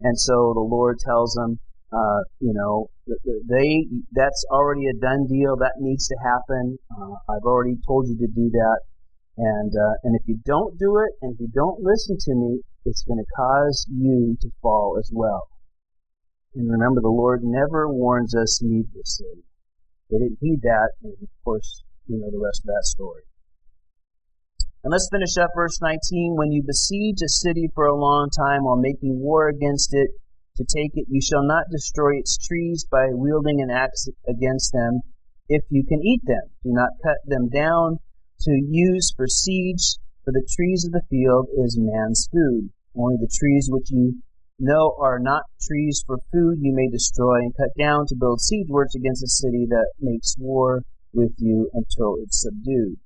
And 0.00 0.18
so 0.18 0.52
the 0.52 0.60
Lord 0.60 0.98
tells 0.98 1.32
them, 1.34 1.58
uh, 1.94 2.20
you 2.40 2.52
know, 2.52 2.90
they 3.48 3.86
that's 4.12 4.44
already 4.50 4.88
a 4.88 4.94
done 5.00 5.26
deal. 5.28 5.56
That 5.56 5.74
needs 5.78 6.08
to 6.08 6.16
happen. 6.24 6.76
Uh, 6.90 7.14
I've 7.30 7.44
already 7.44 7.76
told 7.86 8.08
you 8.08 8.16
to 8.18 8.26
do 8.26 8.50
that, 8.50 8.80
and 9.38 9.72
uh, 9.72 9.94
and 10.02 10.16
if 10.16 10.22
you 10.26 10.40
don't 10.44 10.76
do 10.78 10.98
it, 10.98 11.12
and 11.22 11.34
if 11.34 11.40
you 11.40 11.48
don't 11.54 11.80
listen 11.80 12.16
to 12.18 12.34
me, 12.34 12.60
it's 12.84 13.04
going 13.04 13.18
to 13.18 13.30
cause 13.36 13.86
you 13.90 14.36
to 14.40 14.50
fall 14.60 14.96
as 14.98 15.10
well. 15.14 15.46
And 16.54 16.70
remember, 16.70 17.00
the 17.00 17.08
Lord 17.08 17.40
never 17.42 17.88
warns 17.88 18.34
us 18.34 18.60
needlessly. 18.62 19.44
They 20.10 20.18
didn't 20.18 20.38
heed 20.40 20.62
that, 20.62 20.90
and 21.02 21.14
of 21.20 21.28
course, 21.44 21.82
you 22.06 22.18
know 22.18 22.30
the 22.30 22.44
rest 22.44 22.62
of 22.62 22.66
that 22.66 22.84
story. 22.84 23.22
And 24.84 24.92
let's 24.92 25.08
finish 25.10 25.36
up 25.38 25.50
verse 25.56 25.80
19. 25.80 26.36
When 26.36 26.52
you 26.52 26.62
besiege 26.64 27.22
a 27.24 27.28
city 27.28 27.70
for 27.74 27.86
a 27.86 27.96
long 27.96 28.28
time 28.30 28.64
while 28.64 28.76
making 28.76 29.18
war 29.18 29.48
against 29.48 29.94
it, 29.94 30.10
to 30.56 30.64
take 30.64 30.92
it. 30.94 31.06
You 31.08 31.20
shall 31.20 31.44
not 31.44 31.70
destroy 31.70 32.16
its 32.16 32.38
trees 32.38 32.86
by 32.90 33.08
wielding 33.10 33.60
an 33.60 33.70
axe 33.70 34.08
against 34.28 34.72
them, 34.72 35.00
if 35.48 35.62
you 35.68 35.84
can 35.84 36.00
eat 36.02 36.22
them. 36.24 36.50
Do 36.62 36.70
not 36.72 36.90
cut 37.02 37.18
them 37.26 37.48
down 37.48 37.98
to 38.42 38.50
use 38.52 39.12
for 39.16 39.26
siege, 39.26 39.98
for 40.24 40.32
the 40.32 40.46
trees 40.56 40.84
of 40.84 40.92
the 40.92 41.02
field 41.10 41.48
is 41.64 41.78
man's 41.78 42.28
food. 42.32 42.70
Only 42.96 43.16
the 43.16 43.30
trees 43.34 43.68
which 43.70 43.90
you 43.90 44.22
know 44.58 44.96
are 45.00 45.18
not 45.18 45.42
trees 45.60 46.04
for 46.06 46.18
food 46.32 46.58
you 46.60 46.72
may 46.74 46.88
destroy 46.88 47.36
and 47.38 47.56
cut 47.56 47.70
down 47.78 48.06
to 48.06 48.16
build 48.18 48.40
siege 48.40 48.68
works 48.68 48.94
against 48.94 49.24
a 49.24 49.28
city 49.28 49.66
that 49.68 49.92
makes 50.00 50.36
war 50.38 50.82
with 51.12 51.32
you 51.38 51.70
until 51.74 52.16
it's 52.22 52.42
subdued. 52.42 52.98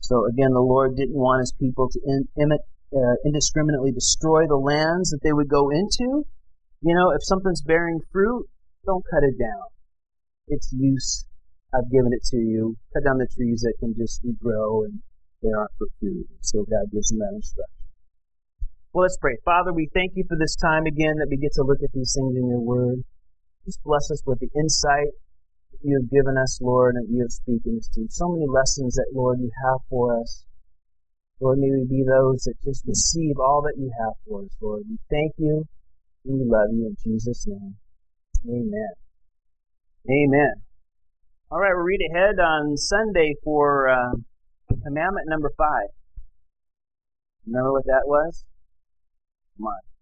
So 0.00 0.26
again, 0.26 0.52
the 0.52 0.60
Lord 0.60 0.96
didn't 0.96 1.16
want 1.16 1.40
his 1.40 1.52
people 1.58 1.88
to 1.90 2.00
in, 2.36 2.52
uh, 2.52 3.16
indiscriminately 3.24 3.92
destroy 3.92 4.46
the 4.46 4.56
lands 4.56 5.10
that 5.10 5.20
they 5.22 5.32
would 5.32 5.48
go 5.48 5.70
into, 5.70 6.24
you 6.82 6.94
know, 6.94 7.10
if 7.10 7.24
something's 7.24 7.62
bearing 7.62 8.00
fruit, 8.12 8.46
don't 8.84 9.04
cut 9.10 9.24
it 9.24 9.38
down. 9.38 9.66
Its 10.48 10.72
use, 10.72 11.26
I've 11.74 11.90
given 11.90 12.12
it 12.12 12.22
to 12.30 12.36
you. 12.36 12.76
Cut 12.94 13.04
down 13.04 13.18
the 13.18 13.26
trees 13.26 13.62
that 13.62 13.74
can 13.80 13.94
just 13.98 14.22
regrow 14.24 14.84
and 14.84 15.00
they 15.42 15.50
aren't 15.50 15.72
for 15.78 15.88
food. 16.00 16.24
So 16.40 16.64
God 16.64 16.86
gives 16.92 17.08
them 17.08 17.18
that 17.18 17.34
instruction. 17.34 17.75
Well, 18.96 19.02
let's 19.02 19.18
pray. 19.20 19.36
Father, 19.44 19.74
we 19.74 19.90
thank 19.92 20.12
you 20.16 20.24
for 20.26 20.38
this 20.40 20.56
time 20.56 20.86
again 20.86 21.20
that 21.20 21.28
we 21.28 21.36
get 21.36 21.52
to 21.60 21.68
look 21.68 21.84
at 21.84 21.92
these 21.92 22.16
things 22.16 22.32
in 22.32 22.48
your 22.48 22.64
word. 22.64 23.04
Just 23.66 23.84
bless 23.84 24.10
us 24.10 24.22
with 24.24 24.40
the 24.40 24.48
insight 24.56 25.12
that 25.68 25.80
you 25.84 26.00
have 26.00 26.08
given 26.08 26.40
us, 26.40 26.58
Lord, 26.62 26.94
and 26.96 27.04
you 27.12 27.20
have 27.20 27.30
spoken 27.30 27.76
us 27.76 27.92
to. 27.92 28.06
So 28.08 28.32
many 28.32 28.48
lessons 28.48 28.94
that, 28.94 29.12
Lord, 29.12 29.40
you 29.40 29.50
have 29.68 29.84
for 29.90 30.18
us. 30.18 30.46
Lord, 31.42 31.58
may 31.58 31.68
we 31.68 31.84
be 31.84 32.08
those 32.08 32.48
that 32.48 32.54
just 32.64 32.88
receive 32.88 33.36
all 33.36 33.60
that 33.68 33.76
you 33.76 33.92
have 34.00 34.14
for 34.24 34.48
us, 34.48 34.56
Lord. 34.62 34.84
We 34.88 34.96
thank 35.10 35.32
you. 35.36 35.68
We 36.24 36.40
love 36.48 36.72
you 36.72 36.88
in 36.88 36.96
Jesus' 37.04 37.44
name. 37.46 37.76
Amen. 38.48 38.92
Amen. 40.08 40.54
All 41.50 41.60
right, 41.60 41.76
we'll 41.76 41.84
read 41.84 42.00
ahead 42.00 42.40
on 42.40 42.78
Sunday 42.78 43.34
for 43.44 43.90
uh, 43.90 44.16
commandment 44.82 45.28
number 45.28 45.52
five. 45.58 45.92
Remember 47.44 47.72
what 47.72 47.84
that 47.84 48.04
was? 48.06 48.46
On. 49.58 49.95